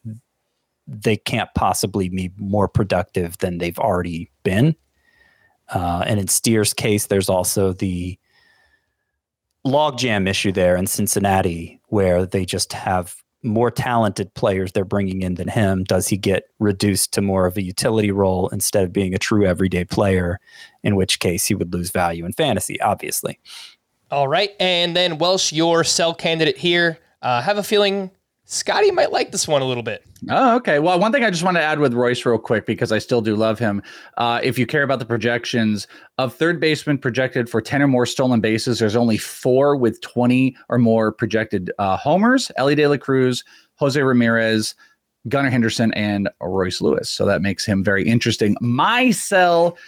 they 0.86 1.16
can't 1.16 1.48
possibly 1.56 2.08
be 2.08 2.30
more 2.36 2.68
productive 2.68 3.36
than 3.38 3.58
they've 3.58 3.78
already 3.78 4.30
been. 4.44 4.76
Uh, 5.68 6.04
and 6.06 6.20
in 6.20 6.28
Steer's 6.28 6.72
case, 6.72 7.06
there's 7.06 7.28
also 7.28 7.72
the 7.72 8.16
logjam 9.66 10.28
issue 10.28 10.52
there 10.52 10.76
in 10.76 10.86
Cincinnati, 10.86 11.80
where 11.88 12.24
they 12.24 12.44
just 12.44 12.72
have 12.72 13.16
more 13.42 13.70
talented 13.70 14.34
players 14.34 14.72
they're 14.72 14.84
bringing 14.84 15.22
in 15.22 15.34
than 15.34 15.48
him? 15.48 15.84
Does 15.84 16.08
he 16.08 16.16
get 16.16 16.44
reduced 16.58 17.12
to 17.14 17.22
more 17.22 17.46
of 17.46 17.56
a 17.56 17.62
utility 17.62 18.10
role 18.10 18.48
instead 18.48 18.84
of 18.84 18.92
being 18.92 19.14
a 19.14 19.18
true 19.18 19.46
everyday 19.46 19.84
player? 19.84 20.38
In 20.82 20.96
which 20.96 21.18
case, 21.20 21.46
he 21.46 21.54
would 21.54 21.72
lose 21.72 21.90
value 21.90 22.24
in 22.24 22.32
fantasy, 22.32 22.80
obviously. 22.80 23.38
All 24.10 24.28
right. 24.28 24.50
And 24.58 24.96
then 24.96 25.18
Welsh, 25.18 25.52
your 25.52 25.84
sell 25.84 26.14
candidate 26.14 26.58
here. 26.58 26.98
Uh, 27.22 27.42
have 27.42 27.58
a 27.58 27.62
feeling 27.62 28.10
Scotty 28.52 28.90
might 28.90 29.12
like 29.12 29.30
this 29.30 29.46
one 29.46 29.62
a 29.62 29.64
little 29.64 29.84
bit. 29.84 30.04
Oh, 30.28 30.56
okay. 30.56 30.80
Well, 30.80 30.98
one 30.98 31.12
thing 31.12 31.22
I 31.22 31.30
just 31.30 31.44
want 31.44 31.56
to 31.56 31.62
add 31.62 31.78
with 31.78 31.94
Royce 31.94 32.26
real 32.26 32.36
quick 32.36 32.66
because 32.66 32.90
I 32.90 32.98
still 32.98 33.20
do 33.20 33.36
love 33.36 33.60
him. 33.60 33.80
Uh, 34.16 34.40
if 34.42 34.58
you 34.58 34.66
care 34.66 34.82
about 34.82 34.98
the 34.98 35.04
projections 35.04 35.86
of 36.18 36.34
third 36.34 36.58
baseman 36.58 36.98
projected 36.98 37.48
for 37.48 37.62
10 37.62 37.80
or 37.80 37.86
more 37.86 38.06
stolen 38.06 38.40
bases, 38.40 38.80
there's 38.80 38.96
only 38.96 39.18
four 39.18 39.76
with 39.76 40.00
20 40.00 40.56
or 40.68 40.78
more 40.78 41.12
projected 41.12 41.70
uh, 41.78 41.96
homers 41.96 42.50
Elly 42.56 42.74
De 42.74 42.88
La 42.88 42.96
Cruz, 42.96 43.44
Jose 43.76 44.02
Ramirez, 44.02 44.74
Gunnar 45.28 45.50
Henderson, 45.50 45.94
and 45.94 46.28
Royce 46.40 46.80
Lewis. 46.80 47.08
So 47.08 47.24
that 47.26 47.42
makes 47.42 47.64
him 47.64 47.84
very 47.84 48.04
interesting. 48.04 48.56
My 48.60 49.12
sell 49.12 49.78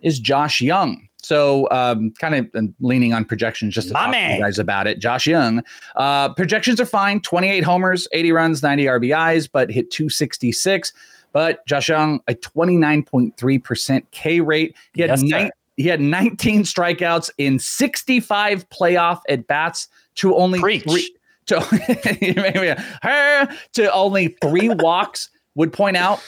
is 0.00 0.20
Josh 0.20 0.60
Jung. 0.60 1.08
So, 1.22 1.68
um, 1.70 2.12
kind 2.18 2.34
of 2.34 2.74
leaning 2.80 3.14
on 3.14 3.24
projections 3.24 3.74
just 3.74 3.88
to 3.88 3.94
My 3.94 4.00
talk 4.00 4.10
man. 4.10 4.30
to 4.30 4.36
you 4.36 4.42
guys 4.42 4.58
about 4.58 4.88
it. 4.88 4.98
Josh 4.98 5.26
Jung, 5.26 5.62
uh, 5.94 6.34
projections 6.34 6.80
are 6.80 6.86
fine 6.86 7.20
28 7.20 7.62
homers, 7.62 8.08
80 8.12 8.32
runs, 8.32 8.62
90 8.62 8.84
RBIs, 8.86 9.48
but 9.50 9.70
hit 9.70 9.90
266. 9.92 10.92
But 11.32 11.64
Josh 11.66 11.88
Jung, 11.88 12.20
a 12.26 12.34
29.3% 12.34 14.02
K 14.10 14.40
rate. 14.40 14.76
He 14.94 15.02
had, 15.02 15.10
yes, 15.10 15.22
ni- 15.22 15.50
he 15.76 15.84
had 15.84 16.00
19 16.00 16.64
strikeouts 16.64 17.30
in 17.38 17.58
65 17.58 18.68
playoff 18.68 19.20
at 19.28 19.46
bats 19.46 19.88
to 20.16 20.34
only 20.36 20.60
Preach. 20.60 20.82
three. 20.82 21.14
To, 21.46 21.60
to 23.72 23.92
only 23.92 24.28
three 24.40 24.68
walks 24.68 25.30
would 25.54 25.72
point 25.72 25.96
out 25.96 26.20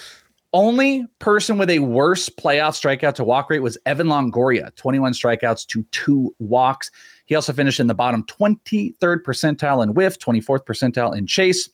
only 0.55 1.05
person 1.19 1.59
with 1.59 1.69
a 1.69 1.81
worse 1.81 2.31
playoff 2.31 2.81
strikeout 2.81 3.15
to 3.17 3.25
walk 3.25 3.51
rate 3.51 3.59
was 3.59 3.77
Evan 3.85 4.07
Longoria, 4.07 4.75
21 4.77 5.13
strikeouts 5.13 5.67
to 5.67 5.83
two 5.91 6.35
walks. 6.39 6.91
He 7.27 7.35
also 7.35 7.53
finished 7.53 7.81
in 7.81 7.89
the 7.89 7.95
bottom 7.95 8.25
23rd 8.25 9.23
percentile 9.23 9.83
in 9.83 9.95
whiff, 9.95 10.19
24th 10.19 10.65
percentile 10.65 11.15
in 11.15 11.27
chase. 11.27 11.69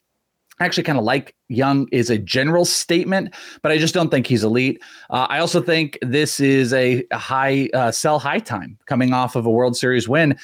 I 0.61 0.65
actually 0.65 0.83
kind 0.83 0.99
of 0.99 1.05
like 1.05 1.35
Jung 1.49 1.89
is 1.91 2.11
a 2.11 2.19
general 2.19 2.65
statement, 2.65 3.35
but 3.63 3.73
I 3.73 3.79
just 3.79 3.95
don't 3.95 4.11
think 4.11 4.27
he's 4.27 4.45
elite. 4.45 4.83
Uh, 5.09 5.27
I 5.29 5.39
also 5.39 5.63
think 5.63 5.99
this 6.03 6.39
is 6.39 6.73
a 6.75 7.05
high 7.13 7.71
uh, 7.73 7.91
sell 7.91 8.19
high 8.19 8.41
time 8.41 8.79
coming 8.87 9.15
off 9.15 9.37
of 9.37 9.47
a 9.47 9.51
World 9.51 9.77
Series 9.77 10.09
win. 10.09 10.39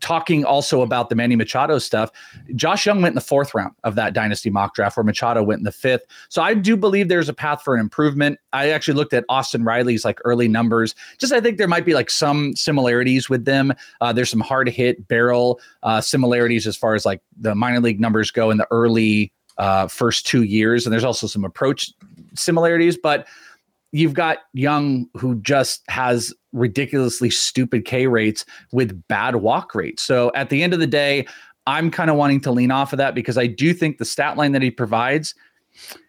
Talking 0.00 0.44
also 0.44 0.82
about 0.82 1.08
the 1.08 1.14
Manny 1.14 1.36
Machado 1.36 1.78
stuff, 1.78 2.10
Josh 2.54 2.86
Jung 2.86 3.02
went 3.02 3.12
in 3.12 3.16
the 3.16 3.20
fourth 3.20 3.54
round 3.54 3.74
of 3.84 3.94
that 3.96 4.14
dynasty 4.14 4.48
mock 4.48 4.74
draft, 4.74 4.96
where 4.96 5.04
Machado 5.04 5.42
went 5.42 5.58
in 5.58 5.64
the 5.64 5.72
fifth. 5.72 6.06
So 6.28 6.42
I 6.42 6.54
do 6.54 6.76
believe 6.76 7.08
there's 7.08 7.28
a 7.28 7.34
path 7.34 7.62
for 7.62 7.74
an 7.74 7.80
improvement. 7.80 8.38
I 8.52 8.70
actually 8.70 8.94
looked 8.94 9.12
at 9.12 9.24
Austin 9.28 9.64
Riley's 9.64 10.04
like 10.04 10.20
early 10.24 10.48
numbers. 10.48 10.94
Just 11.18 11.32
I 11.32 11.40
think 11.40 11.58
there 11.58 11.68
might 11.68 11.84
be 11.84 11.94
like 11.94 12.10
some 12.10 12.56
similarities 12.56 13.28
with 13.28 13.44
them. 13.44 13.74
Uh, 14.00 14.12
there's 14.12 14.30
some 14.30 14.40
hard 14.40 14.68
hit 14.68 15.06
barrel 15.08 15.60
uh, 15.82 16.00
similarities 16.00 16.66
as 16.66 16.76
far 16.76 16.94
as 16.94 17.04
like 17.04 17.20
the 17.38 17.54
minor 17.54 17.80
league 17.80 18.00
numbers 18.00 18.30
go 18.30 18.50
in 18.50 18.56
the 18.56 18.66
early 18.70 19.32
uh, 19.58 19.86
first 19.86 20.26
two 20.26 20.44
years, 20.44 20.86
and 20.86 20.92
there's 20.92 21.04
also 21.04 21.26
some 21.26 21.44
approach 21.44 21.90
similarities, 22.34 22.96
but 22.96 23.26
you've 23.92 24.14
got 24.14 24.38
Jung 24.54 25.08
who 25.16 25.36
just 25.36 25.82
has 25.88 26.32
ridiculously 26.52 27.30
stupid 27.30 27.84
K 27.84 28.06
rates 28.06 28.44
with 28.72 29.06
bad 29.08 29.36
walk 29.36 29.74
rates. 29.74 30.02
So 30.02 30.30
at 30.34 30.50
the 30.50 30.62
end 30.62 30.74
of 30.74 30.80
the 30.80 30.86
day, 30.86 31.26
I'm 31.66 31.90
kind 31.90 32.10
of 32.10 32.16
wanting 32.16 32.40
to 32.42 32.50
lean 32.50 32.70
off 32.70 32.92
of 32.92 32.96
that 32.98 33.14
because 33.14 33.38
I 33.38 33.46
do 33.46 33.72
think 33.72 33.98
the 33.98 34.04
stat 34.04 34.36
line 34.36 34.52
that 34.52 34.62
he 34.62 34.70
provides 34.70 35.34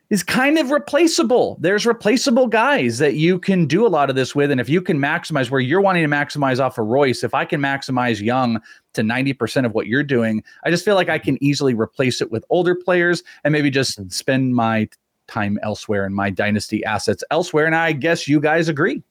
is 0.10 0.22
kind 0.22 0.60
of 0.60 0.70
replaceable. 0.70 1.58
There's 1.60 1.86
replaceable 1.86 2.48
guys 2.48 3.00
that 3.00 3.16
you 3.16 3.40
can 3.40 3.66
do 3.66 3.86
a 3.86 3.90
lot 3.90 4.10
of 4.10 4.16
this 4.16 4.36
with. 4.36 4.52
And 4.52 4.62
if 4.62 4.70
you 4.70 4.82
can 4.82 5.00
maximize 5.00 5.50
where 5.50 5.62
you're 5.62 5.82
wanting 5.82 6.08
to 6.08 6.16
maximize 6.16 6.60
off 6.60 6.78
of 6.78 6.86
Royce, 6.86 7.24
if 7.24 7.34
I 7.34 7.46
can 7.46 7.62
maximize 7.62 8.22
Jung 8.22 8.62
to 8.94 9.02
90% 9.02 9.66
of 9.66 9.74
what 9.74 9.88
you're 9.88 10.04
doing, 10.04 10.44
I 10.66 10.70
just 10.70 10.86
feel 10.86 10.96
like 10.96 11.10
I 11.10 11.18
can 11.18 11.44
easily 11.44 11.74
replace 11.74 12.22
it 12.22 12.32
with 12.32 12.46
older 12.50 12.76
players 12.76 13.24
and 13.44 13.52
maybe 13.52 13.72
just 13.72 14.00
mm-hmm. 14.00 14.10
spend 14.10 14.56
my 14.56 14.88
time 15.28 15.58
elsewhere 15.64 16.06
and 16.06 16.14
my 16.14 16.30
dynasty 16.30 16.84
assets 16.84 17.24
elsewhere. 17.32 17.66
And 17.66 17.76
I 17.76 17.92
guess 17.94 18.28
you 18.28 18.40
guys 18.40 18.70
agree. 18.70 19.02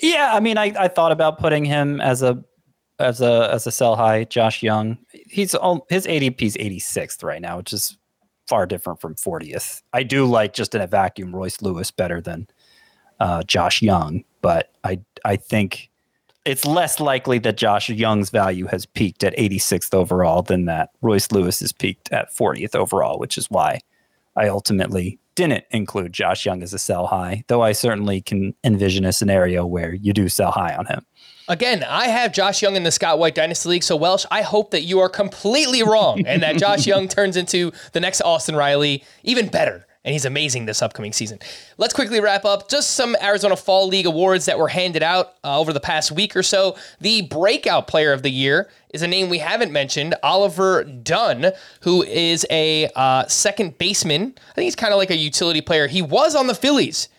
Yeah, 0.00 0.30
I 0.32 0.40
mean, 0.40 0.58
I, 0.58 0.72
I 0.78 0.88
thought 0.88 1.12
about 1.12 1.38
putting 1.38 1.64
him 1.64 2.00
as 2.00 2.22
a 2.22 2.42
as 2.98 3.20
a 3.20 3.50
as 3.52 3.66
a 3.66 3.72
sell 3.72 3.96
high. 3.96 4.24
Josh 4.24 4.62
Jung, 4.62 4.98
he's 5.12 5.54
all 5.54 5.86
his 5.88 6.06
ADP 6.06 6.42
is 6.42 6.56
86th 6.56 7.22
right 7.22 7.40
now, 7.40 7.58
which 7.58 7.72
is 7.72 7.96
far 8.46 8.66
different 8.66 9.00
from 9.00 9.14
40th. 9.14 9.82
I 9.92 10.02
do 10.02 10.24
like 10.24 10.54
just 10.54 10.74
in 10.74 10.80
a 10.80 10.86
vacuum 10.86 11.34
Royce 11.34 11.60
Lewis 11.60 11.90
better 11.90 12.20
than 12.20 12.48
uh, 13.20 13.42
Josh 13.42 13.82
Jung, 13.82 14.24
but 14.40 14.72
I 14.84 15.00
I 15.24 15.36
think 15.36 15.90
it's 16.44 16.64
less 16.64 16.98
likely 17.00 17.38
that 17.40 17.56
Josh 17.56 17.90
Jung's 17.90 18.30
value 18.30 18.66
has 18.66 18.86
peaked 18.86 19.22
at 19.22 19.36
86th 19.36 19.92
overall 19.92 20.42
than 20.42 20.64
that 20.64 20.90
Royce 21.02 21.30
Lewis 21.30 21.60
has 21.60 21.72
peaked 21.72 22.10
at 22.10 22.34
40th 22.34 22.74
overall, 22.74 23.18
which 23.18 23.36
is 23.36 23.50
why 23.50 23.80
I 24.34 24.48
ultimately 24.48 25.18
didn't 25.38 25.64
include 25.70 26.12
Josh 26.12 26.44
Jung 26.44 26.64
as 26.64 26.74
a 26.74 26.80
sell 26.80 27.06
high, 27.06 27.44
though 27.46 27.62
I 27.62 27.70
certainly 27.70 28.20
can 28.20 28.54
envision 28.64 29.04
a 29.04 29.12
scenario 29.12 29.64
where 29.64 29.94
you 29.94 30.12
do 30.12 30.28
sell 30.28 30.50
high 30.50 30.74
on 30.74 30.86
him. 30.86 31.06
Again, 31.46 31.84
I 31.88 32.08
have 32.08 32.32
Josh 32.32 32.60
Jung 32.60 32.74
in 32.74 32.82
the 32.82 32.90
Scott 32.90 33.20
White 33.20 33.36
Dynasty 33.36 33.68
League. 33.68 33.84
So, 33.84 33.94
Welsh, 33.94 34.26
I 34.32 34.42
hope 34.42 34.72
that 34.72 34.82
you 34.82 34.98
are 34.98 35.08
completely 35.08 35.84
wrong 35.84 36.26
and 36.26 36.42
that 36.42 36.56
Josh 36.58 36.88
Jung 36.88 37.06
turns 37.06 37.36
into 37.36 37.72
the 37.92 38.00
next 38.00 38.20
Austin 38.20 38.56
Riley, 38.56 39.04
even 39.22 39.46
better. 39.46 39.86
And 40.08 40.14
he's 40.14 40.24
amazing 40.24 40.64
this 40.64 40.80
upcoming 40.80 41.12
season. 41.12 41.38
Let's 41.76 41.92
quickly 41.92 42.18
wrap 42.18 42.46
up 42.46 42.70
just 42.70 42.92
some 42.92 43.14
Arizona 43.20 43.56
Fall 43.56 43.88
League 43.88 44.06
awards 44.06 44.46
that 44.46 44.58
were 44.58 44.68
handed 44.68 45.02
out 45.02 45.34
uh, 45.44 45.60
over 45.60 45.74
the 45.74 45.80
past 45.80 46.10
week 46.10 46.34
or 46.34 46.42
so. 46.42 46.78
The 46.98 47.20
Breakout 47.20 47.86
Player 47.86 48.14
of 48.14 48.22
the 48.22 48.30
Year 48.30 48.70
is 48.94 49.02
a 49.02 49.06
name 49.06 49.28
we 49.28 49.36
haven't 49.36 49.70
mentioned, 49.70 50.14
Oliver 50.22 50.82
Dunn, 50.82 51.52
who 51.82 52.04
is 52.04 52.46
a 52.48 52.88
uh, 52.96 53.26
second 53.26 53.76
baseman. 53.76 54.34
I 54.50 54.54
think 54.54 54.64
he's 54.64 54.74
kind 54.74 54.94
of 54.94 54.98
like 54.98 55.10
a 55.10 55.16
utility 55.16 55.60
player. 55.60 55.88
He 55.88 56.00
was 56.00 56.34
on 56.34 56.46
the 56.46 56.54
Phillies 56.54 57.10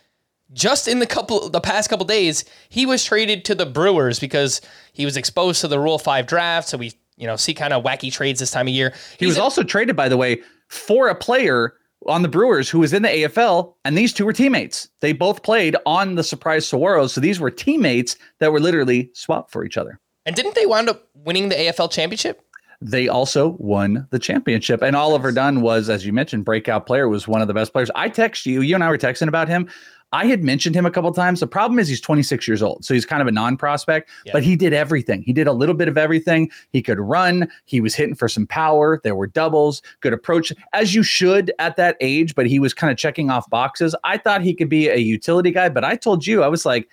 just 0.51 0.87
in 0.87 0.97
the 0.97 1.05
couple 1.05 1.47
the 1.47 1.61
past 1.61 1.91
couple 1.91 2.07
days, 2.07 2.43
he 2.69 2.87
was 2.87 3.05
traded 3.05 3.45
to 3.45 3.53
the 3.53 3.67
Brewers 3.67 4.19
because 4.19 4.61
he 4.93 5.05
was 5.05 5.15
exposed 5.15 5.61
to 5.61 5.67
the 5.67 5.79
Rule 5.79 5.99
Five 5.99 6.25
draft. 6.25 6.69
So 6.69 6.79
we, 6.79 6.93
you 7.17 7.27
know, 7.27 7.35
see 7.35 7.53
kind 7.53 7.71
of 7.71 7.83
wacky 7.83 8.11
trades 8.11 8.39
this 8.39 8.49
time 8.49 8.67
of 8.67 8.73
year. 8.73 8.95
He 9.19 9.27
was 9.27 9.37
a- 9.37 9.43
also 9.43 9.61
traded, 9.61 9.95
by 9.95 10.09
the 10.09 10.17
way, 10.17 10.41
for 10.69 11.09
a 11.09 11.13
player 11.13 11.75
on 12.07 12.21
the 12.21 12.29
Brewers 12.29 12.69
who 12.69 12.79
was 12.79 12.93
in 12.93 13.01
the 13.01 13.09
AFL, 13.09 13.73
and 13.83 13.97
these 13.97 14.13
two 14.13 14.25
were 14.25 14.33
teammates. 14.33 14.89
They 15.01 15.13
both 15.13 15.43
played 15.43 15.75
on 15.85 16.15
the 16.15 16.23
Surprise 16.23 16.65
Saguaros, 16.65 17.11
so 17.11 17.21
these 17.21 17.39
were 17.39 17.51
teammates 17.51 18.15
that 18.39 18.51
were 18.51 18.59
literally 18.59 19.11
swapped 19.13 19.51
for 19.51 19.65
each 19.65 19.77
other. 19.77 19.99
And 20.25 20.35
didn't 20.35 20.55
they 20.55 20.65
wind 20.65 20.89
up 20.89 21.07
winning 21.13 21.49
the 21.49 21.55
AFL 21.55 21.91
championship? 21.91 22.41
They 22.81 23.09
also 23.09 23.57
won 23.59 24.07
the 24.11 24.19
championship. 24.19 24.81
And 24.81 24.95
Oliver 24.95 25.33
Dunn 25.33 25.61
was, 25.61 25.89
as 25.89 26.05
you 26.05 26.13
mentioned, 26.13 26.45
breakout 26.45 26.85
player, 26.85 27.09
was 27.09 27.27
one 27.27 27.41
of 27.41 27.47
the 27.49 27.53
best 27.53 27.73
players. 27.73 27.91
I 27.93 28.07
text 28.07 28.45
you, 28.45 28.61
you 28.61 28.73
and 28.75 28.83
I 28.83 28.89
were 28.89 28.97
texting 28.97 29.27
about 29.27 29.49
him. 29.49 29.67
I 30.11 30.25
had 30.25 30.43
mentioned 30.43 30.75
him 30.75 30.85
a 30.85 30.91
couple 30.91 31.11
times. 31.13 31.39
The 31.39 31.47
problem 31.47 31.77
is 31.77 31.87
he's 31.87 32.01
26 32.01 32.47
years 32.47 32.63
old, 32.63 32.83
so 32.83 32.93
he's 32.93 33.05
kind 33.05 33.21
of 33.21 33.27
a 33.27 33.31
non-prospect. 33.31 34.09
Yeah. 34.25 34.33
But 34.33 34.43
he 34.43 34.55
did 34.55 34.73
everything. 34.73 35.21
He 35.21 35.33
did 35.33 35.47
a 35.47 35.53
little 35.53 35.75
bit 35.75 35.87
of 35.87 35.97
everything. 35.97 36.49
He 36.71 36.81
could 36.81 36.99
run. 36.99 37.49
He 37.65 37.79
was 37.79 37.93
hitting 37.93 38.15
for 38.15 38.27
some 38.27 38.47
power. 38.47 38.99
There 39.03 39.15
were 39.15 39.27
doubles. 39.27 39.81
Good 40.01 40.13
approach, 40.13 40.51
as 40.73 40.95
you 40.95 41.03
should 41.03 41.53
at 41.59 41.75
that 41.75 41.95
age. 42.01 42.33
But 42.33 42.47
he 42.47 42.59
was 42.59 42.73
kind 42.73 42.91
of 42.91 42.97
checking 42.97 43.29
off 43.29 43.49
boxes. 43.49 43.95
I 44.03 44.17
thought 44.17 44.41
he 44.41 44.55
could 44.55 44.69
be 44.69 44.89
a 44.89 44.97
utility 44.97 45.51
guy, 45.51 45.69
but 45.69 45.83
I 45.83 45.95
told 45.95 46.25
you 46.25 46.41
I 46.41 46.47
was 46.47 46.65
like, 46.65 46.89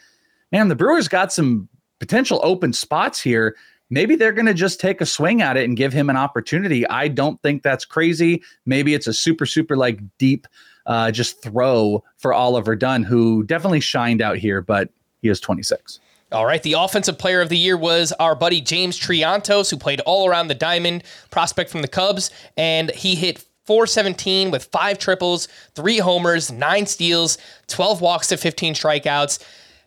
man, 0.52 0.68
the 0.68 0.76
Brewers 0.76 1.08
got 1.08 1.32
some 1.32 1.68
potential 1.98 2.40
open 2.42 2.74
spots 2.74 3.20
here 3.20 3.56
maybe 3.90 4.16
they're 4.16 4.32
going 4.32 4.46
to 4.46 4.54
just 4.54 4.80
take 4.80 5.00
a 5.00 5.06
swing 5.06 5.42
at 5.42 5.56
it 5.56 5.64
and 5.64 5.76
give 5.76 5.92
him 5.92 6.10
an 6.10 6.16
opportunity. 6.16 6.86
I 6.88 7.08
don't 7.08 7.40
think 7.42 7.62
that's 7.62 7.84
crazy. 7.84 8.42
Maybe 8.64 8.94
it's 8.94 9.06
a 9.06 9.12
super, 9.12 9.46
super 9.46 9.76
like 9.76 10.00
deep 10.18 10.46
uh, 10.86 11.10
just 11.10 11.42
throw 11.42 12.02
for 12.16 12.32
Oliver 12.32 12.76
Dunn, 12.76 13.02
who 13.02 13.42
definitely 13.44 13.80
shined 13.80 14.22
out 14.22 14.38
here, 14.38 14.60
but 14.60 14.88
he 15.20 15.28
is 15.28 15.40
26. 15.40 16.00
All 16.32 16.46
right. 16.46 16.62
The 16.62 16.72
offensive 16.74 17.18
player 17.18 17.40
of 17.40 17.48
the 17.48 17.56
year 17.56 17.76
was 17.76 18.12
our 18.12 18.34
buddy 18.34 18.60
James 18.60 18.98
Triantos, 18.98 19.70
who 19.70 19.76
played 19.76 20.00
all 20.00 20.28
around 20.28 20.48
the 20.48 20.54
diamond, 20.54 21.04
prospect 21.30 21.70
from 21.70 21.82
the 21.82 21.88
Cubs, 21.88 22.30
and 22.56 22.90
he 22.90 23.14
hit 23.14 23.44
417 23.64 24.50
with 24.50 24.64
five 24.66 24.98
triples, 24.98 25.48
three 25.74 25.98
homers, 25.98 26.52
nine 26.52 26.86
steals, 26.86 27.38
12 27.68 28.00
walks 28.00 28.28
to 28.28 28.36
15 28.36 28.74
strikeouts. 28.74 29.44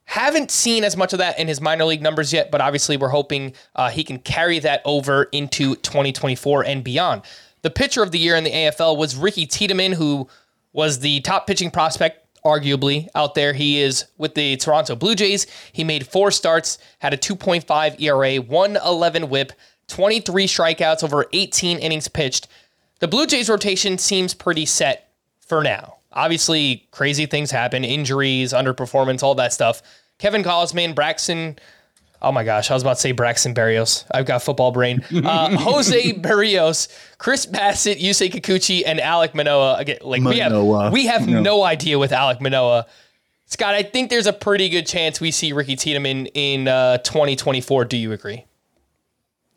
Haven't 0.09 0.49
seen 0.49 0.83
as 0.83 0.97
much 0.97 1.13
of 1.13 1.19
that 1.19 1.37
in 1.37 1.47
his 1.47 1.61
minor 1.61 1.85
league 1.85 2.01
numbers 2.01 2.33
yet, 2.33 2.49
but 2.49 2.61
obviously 2.61 2.97
we're 2.97 3.09
hoping 3.09 3.53
uh, 3.75 3.91
he 3.91 4.03
can 4.03 4.17
carry 4.17 4.57
that 4.57 4.81
over 4.83 5.25
into 5.25 5.75
2024 5.75 6.65
and 6.65 6.83
beyond. 6.83 7.21
The 7.61 7.69
pitcher 7.69 8.01
of 8.01 8.09
the 8.09 8.17
year 8.17 8.35
in 8.35 8.43
the 8.43 8.49
AFL 8.49 8.97
was 8.97 9.15
Ricky 9.15 9.45
Tiedemann, 9.45 9.91
who 9.91 10.27
was 10.73 11.01
the 11.01 11.21
top 11.21 11.45
pitching 11.45 11.69
prospect 11.69 12.25
arguably 12.43 13.07
out 13.13 13.35
there. 13.35 13.53
He 13.53 13.79
is 13.79 14.05
with 14.17 14.33
the 14.33 14.57
Toronto 14.57 14.95
Blue 14.95 15.13
Jays. 15.13 15.45
He 15.73 15.83
made 15.83 16.07
four 16.07 16.31
starts, 16.31 16.79
had 16.97 17.13
a 17.13 17.17
2.5 17.17 18.01
ERA, 18.01 18.37
111 18.41 19.29
whip, 19.29 19.51
23 19.89 20.47
strikeouts 20.47 21.03
over 21.03 21.27
18 21.33 21.77
innings 21.77 22.07
pitched. 22.07 22.47
The 22.97 23.07
Blue 23.07 23.27
Jays 23.27 23.47
rotation 23.47 23.99
seems 23.99 24.33
pretty 24.33 24.65
set 24.65 25.11
for 25.39 25.61
now. 25.61 25.98
Obviously, 26.19 26.87
crazy 26.91 27.25
things 27.25 27.51
happen, 27.51 27.83
injuries, 27.83 28.53
underperformance, 28.53 29.23
all 29.23 29.35
that 29.35 29.53
stuff. 29.53 29.81
Kevin 30.17 30.43
Gausman, 30.43 30.93
Braxton 30.93 31.57
Oh 32.21 32.31
my 32.33 32.43
gosh, 32.43 32.69
I 32.69 32.73
was 32.73 32.83
about 32.83 32.95
to 32.95 33.01
say 33.01 33.11
Braxton 33.13 33.53
Berrios. 33.53 34.05
I've 34.11 34.25
got 34.25 34.43
football 34.43 34.71
brain. 34.71 35.03
Uh, 35.13 35.55
Jose 35.57 36.13
Berrios, 36.13 36.89
Chris 37.17 37.45
Bassitt, 37.45 37.99
Yusei 37.99 38.29
Kikuchi, 38.29 38.83
and 38.85 38.99
Alek 38.99 39.33
Manoah. 39.33 39.77
Again, 39.77 39.99
like 40.01 40.21
we 40.21 40.39
have, 40.39 40.91
we 40.91 41.05
have 41.05 41.27
no. 41.27 41.41
no 41.41 41.63
idea 41.63 41.97
with 41.97 42.11
Alek 42.11 42.41
Manoah. 42.41 42.85
Scott, 43.45 43.73
I 43.73 43.83
think 43.83 44.09
there's 44.09 44.27
a 44.27 44.33
pretty 44.33 44.69
good 44.69 44.85
chance 44.85 45.21
we 45.21 45.31
see 45.31 45.53
Ricky 45.53 45.75
Tiedemann 45.75 46.27
in 46.27 46.67
uh, 46.67 46.97
2024. 46.99 47.85
Do 47.85 47.97
you 47.97 48.11
agree? 48.11 48.45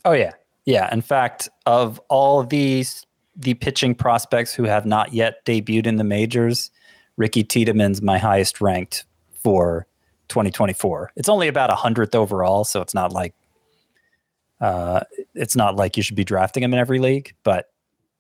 Oh 0.05 0.13
yeah, 0.13 0.33
yeah. 0.65 0.93
In 0.93 1.03
fact, 1.03 1.49
of 1.67 2.01
all 2.09 2.45
these 2.45 3.07
the 3.37 3.55
pitching 3.55 3.95
prospects 3.95 4.55
who 4.55 4.65
have 4.65 4.87
not 4.87 5.13
yet 5.13 5.45
debuted 5.45 5.87
in 5.87 5.97
the 5.97 6.05
majors, 6.05 6.71
Ricky 7.17 7.45
Tiedemann's 7.45 8.03
my 8.03 8.19
highest 8.19 8.61
ranked 8.61 9.05
for 9.35 9.87
2024. 10.29 11.13
It's 11.17 11.29
only 11.29 11.49
about 11.49 11.71
a 11.71 11.75
hundredth 11.75 12.15
overall, 12.15 12.65
so 12.65 12.81
it's 12.81 12.95
not 12.95 13.13
like 13.13 13.35
uh, 14.61 15.01
it's 15.35 15.57
not 15.57 15.77
like 15.77 15.97
you 15.97 16.03
should 16.03 16.17
be 16.17 16.25
drafting 16.25 16.63
him 16.63 16.73
in 16.73 16.79
every 16.79 17.01
league. 17.01 17.35
But 17.43 17.67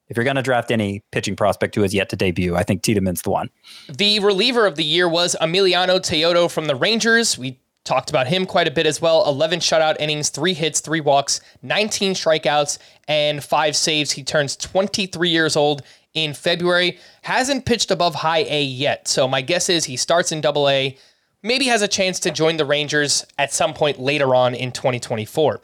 if 0.09 0.17
you're 0.17 0.25
going 0.25 0.37
to 0.37 0.43
draft 0.43 0.71
any 0.71 1.03
pitching 1.11 1.37
prospect 1.37 1.75
who 1.75 1.83
has 1.83 1.95
yet 1.95 2.09
to 2.11 2.17
debut, 2.17 2.57
I 2.57 2.65
think 2.65 2.83
Tiedemann's 2.83 3.23
the 3.23 3.31
one. 3.31 3.49
The 3.89 4.19
reliever 4.19 4.67
of 4.67 4.77
the 4.77 4.85
year 4.85 5.09
was 5.09 5.37
Emiliano 5.41 6.01
Teodo 6.01 6.51
from 6.51 6.67
the 6.67 6.75
Rangers. 6.75 7.39
We 7.39 7.59
talked 7.85 8.11
about 8.11 8.26
him 8.26 8.47
quite 8.47 8.68
a 8.68 8.70
bit 8.70 8.87
as 8.87 9.01
well. 9.01 9.28
11 9.28 9.61
shutout 9.61 9.97
innings, 10.01 10.28
three 10.28 10.55
hits, 10.55 10.80
three 10.80 11.01
walks, 11.01 11.41
19 11.62 12.14
strikeouts, 12.14 12.78
and 13.09 13.43
five 13.43 13.76
saves. 13.76 14.12
He 14.12 14.22
turns 14.22 14.57
23 14.57 15.28
years 15.28 15.57
old 15.57 15.83
in 16.14 16.35
February. 16.35 16.99
Hasn't 17.22 17.66
pitched 17.66 17.91
above 17.91 18.14
high 18.14 18.45
A 18.49 18.62
yet. 18.62 19.09
So 19.09 19.26
my 19.26 19.41
guess 19.41 19.68
is 19.68 19.85
he 19.85 19.97
starts 19.97 20.33
in 20.33 20.41
double 20.41 20.68
A 20.68 20.97
maybe 21.43 21.66
has 21.66 21.83
a 21.83 21.89
chance 21.89 22.20
to 22.20 22.30
join 22.30 22.57
the 22.57 22.64
Rangers 22.64 23.26
at 23.37 23.53
some 23.53 23.74
point 23.74 23.99
later 23.99 24.35
on 24.35 24.55
in 24.55 24.70
2024. 24.70 25.61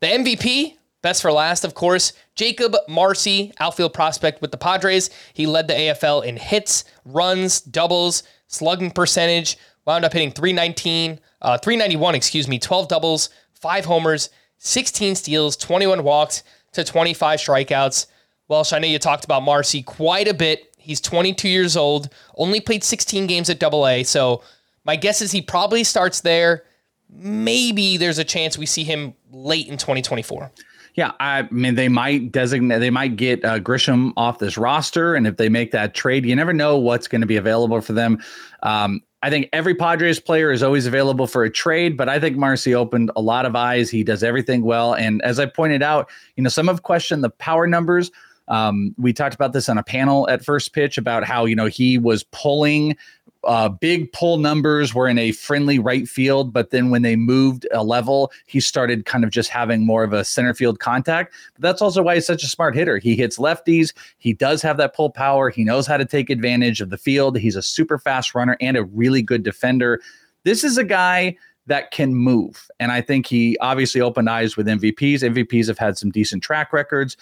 The 0.00 0.06
MVP 0.06 0.76
Best 1.02 1.20
for 1.20 1.32
last, 1.32 1.64
of 1.64 1.74
course, 1.74 2.12
Jakob 2.36 2.76
Marsee, 2.88 3.52
outfield 3.58 3.92
prospect 3.92 4.40
with 4.40 4.52
the 4.52 4.56
Padres. 4.56 5.10
He 5.34 5.46
led 5.46 5.66
the 5.66 5.74
AFL 5.74 6.24
in 6.24 6.36
hits, 6.36 6.84
runs, 7.04 7.60
doubles, 7.60 8.22
slugging 8.46 8.92
percentage, 8.92 9.58
wound 9.86 10.04
up 10.04 10.12
hitting 10.12 10.30
319, 10.30 11.18
uh, 11.40 11.58
391, 11.58 12.14
excuse 12.14 12.48
me, 12.48 12.58
12 12.58 12.88
doubles, 12.88 13.30
five 13.54 13.84
homers, 13.84 14.30
16 14.58 15.16
steals, 15.16 15.56
21 15.56 16.04
walks 16.04 16.42
to 16.72 16.84
25 16.84 17.38
strikeouts. 17.40 18.06
Welsh, 18.48 18.72
I 18.72 18.78
know 18.78 18.86
you 18.86 18.98
talked 18.98 19.24
about 19.24 19.42
Marsee 19.42 19.82
quite 19.82 20.28
a 20.28 20.34
bit. 20.34 20.74
He's 20.78 21.00
22 21.00 21.48
years 21.48 21.76
old, 21.76 22.08
only 22.36 22.60
played 22.60 22.82
16 22.82 23.26
games 23.26 23.48
at 23.48 23.58
Double 23.58 23.86
A, 23.86 24.02
so 24.02 24.42
my 24.84 24.96
guess 24.96 25.22
is 25.22 25.30
he 25.30 25.40
probably 25.40 25.84
starts 25.84 26.20
there. 26.20 26.64
Maybe 27.08 27.96
there's 27.96 28.18
a 28.18 28.24
chance 28.24 28.58
we 28.58 28.66
see 28.66 28.84
him 28.84 29.14
late 29.30 29.68
in 29.68 29.76
2024. 29.76 30.50
Yeah, 30.94 31.12
I 31.20 31.48
mean 31.50 31.74
they 31.74 31.88
might 31.88 32.32
designate 32.32 32.78
they 32.80 32.90
might 32.90 33.16
get 33.16 33.42
uh, 33.44 33.58
Grisham 33.58 34.12
off 34.16 34.38
this 34.38 34.58
roster, 34.58 35.14
and 35.14 35.26
if 35.26 35.36
they 35.38 35.48
make 35.48 35.70
that 35.70 35.94
trade, 35.94 36.26
you 36.26 36.36
never 36.36 36.52
know 36.52 36.76
what's 36.76 37.08
going 37.08 37.22
to 37.22 37.26
be 37.26 37.36
available 37.36 37.80
for 37.80 37.94
them. 37.94 38.22
Um, 38.62 39.00
I 39.22 39.30
think 39.30 39.48
every 39.52 39.74
Padres 39.74 40.18
player 40.18 40.50
is 40.50 40.62
always 40.62 40.86
available 40.86 41.28
for 41.28 41.44
a 41.44 41.50
trade, 41.50 41.96
but 41.96 42.08
I 42.08 42.18
think 42.18 42.36
Marsee 42.36 42.74
opened 42.74 43.10
a 43.14 43.22
lot 43.22 43.46
of 43.46 43.54
eyes. 43.54 43.88
He 43.88 44.02
does 44.02 44.22
everything 44.22 44.62
well, 44.62 44.94
and 44.94 45.22
as 45.22 45.38
I 45.38 45.46
pointed 45.46 45.82
out, 45.82 46.10
you 46.36 46.42
know 46.42 46.48
some 46.48 46.66
have 46.66 46.82
questioned 46.82 47.22
the 47.22 47.30
power 47.30 47.66
numbers. 47.66 48.10
Um, 48.48 48.94
we 48.98 49.12
talked 49.12 49.34
about 49.34 49.52
this 49.52 49.68
on 49.68 49.78
a 49.78 49.82
panel 49.84 50.28
at 50.28 50.44
first 50.44 50.72
pitch 50.72 50.98
about 50.98 51.24
how 51.24 51.44
you 51.44 51.54
know 51.54 51.66
he 51.66 51.98
was 51.98 52.24
pulling 52.24 52.96
uh, 53.44 53.68
big 53.68 54.12
pull 54.12 54.38
numbers 54.38 54.94
were 54.94 55.08
in 55.08 55.18
a 55.18 55.32
friendly 55.32 55.78
right 55.78 56.08
field, 56.08 56.52
but 56.52 56.70
then 56.70 56.90
when 56.90 57.02
they 57.02 57.16
moved 57.16 57.66
a 57.72 57.82
level, 57.82 58.32
he 58.46 58.60
started 58.60 59.04
kind 59.04 59.24
of 59.24 59.30
just 59.30 59.48
having 59.48 59.84
more 59.84 60.04
of 60.04 60.12
a 60.12 60.24
center 60.24 60.54
field 60.54 60.78
contact. 60.80 61.34
But 61.54 61.62
that's 61.62 61.82
also 61.82 62.02
why 62.02 62.14
he's 62.14 62.26
such 62.26 62.42
a 62.42 62.48
smart 62.48 62.74
hitter. 62.74 62.98
He 62.98 63.16
hits 63.16 63.38
lefties. 63.38 63.92
He 64.18 64.32
does 64.32 64.62
have 64.62 64.76
that 64.76 64.94
pull 64.94 65.10
power. 65.10 65.50
He 65.50 65.64
knows 65.64 65.86
how 65.86 65.96
to 65.96 66.04
take 66.04 66.30
advantage 66.30 66.80
of 66.80 66.90
the 66.90 66.98
field. 66.98 67.38
He's 67.38 67.56
a 67.56 67.62
super 67.62 67.98
fast 67.98 68.34
runner 68.34 68.56
and 68.60 68.76
a 68.76 68.84
really 68.84 69.22
good 69.22 69.42
defender. 69.42 70.00
This 70.44 70.64
is 70.64 70.78
a 70.78 70.84
guy 70.84 71.36
that 71.66 71.92
can 71.92 72.14
move. 72.14 72.68
And 72.80 72.90
I 72.90 73.00
think 73.00 73.26
he 73.26 73.56
obviously 73.58 74.00
opened 74.00 74.28
eyes 74.28 74.56
with 74.56 74.66
MVPs. 74.66 75.20
MVPs 75.20 75.68
have 75.68 75.78
had 75.78 75.96
some 75.96 76.10
decent 76.10 76.42
track 76.42 76.72
records 76.72 77.16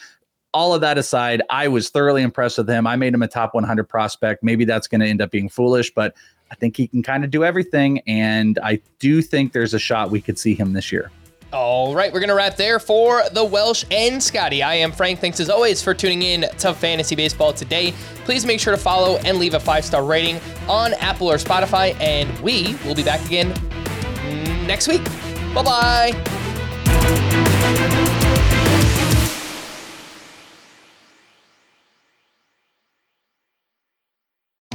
all 0.52 0.74
of 0.74 0.80
that 0.80 0.98
aside, 0.98 1.42
I 1.50 1.68
was 1.68 1.90
thoroughly 1.90 2.22
impressed 2.22 2.58
with 2.58 2.68
him. 2.68 2.86
I 2.86 2.96
made 2.96 3.14
him 3.14 3.22
a 3.22 3.28
top 3.28 3.54
100 3.54 3.88
prospect. 3.88 4.42
Maybe 4.42 4.64
that's 4.64 4.88
going 4.88 5.00
to 5.00 5.06
end 5.06 5.20
up 5.20 5.30
being 5.30 5.48
foolish, 5.48 5.92
but 5.94 6.14
I 6.50 6.54
think 6.56 6.76
he 6.76 6.88
can 6.88 7.02
kind 7.02 7.24
of 7.24 7.30
do 7.30 7.44
everything. 7.44 8.00
And 8.06 8.58
I 8.62 8.80
do 8.98 9.22
think 9.22 9.52
there's 9.52 9.74
a 9.74 9.78
shot 9.78 10.10
we 10.10 10.20
could 10.20 10.38
see 10.38 10.54
him 10.54 10.72
this 10.72 10.90
year. 10.90 11.10
All 11.52 11.96
right, 11.96 12.12
we're 12.12 12.20
going 12.20 12.28
to 12.28 12.36
wrap 12.36 12.56
there 12.56 12.78
for 12.78 13.24
the 13.32 13.44
Welsh 13.44 13.84
and 13.90 14.22
Scotty. 14.22 14.62
I 14.62 14.74
am 14.74 14.92
Frank. 14.92 15.18
Thanks 15.18 15.40
as 15.40 15.50
always 15.50 15.82
for 15.82 15.94
tuning 15.94 16.22
in 16.22 16.42
to 16.58 16.72
Fantasy 16.72 17.16
Baseball 17.16 17.52
today. 17.52 17.92
Please 18.24 18.46
make 18.46 18.60
sure 18.60 18.72
to 18.72 18.80
follow 18.80 19.16
and 19.18 19.36
leave 19.38 19.54
a 19.54 19.60
five 19.60 19.84
star 19.84 20.04
rating 20.04 20.40
on 20.68 20.94
Apple 20.94 21.28
or 21.28 21.36
Spotify. 21.36 22.00
And 22.00 22.38
we 22.40 22.76
will 22.84 22.94
be 22.94 23.02
back 23.02 23.24
again 23.26 23.48
next 24.66 24.86
week. 24.86 25.04
Bye 25.52 26.12
bye. 26.14 27.96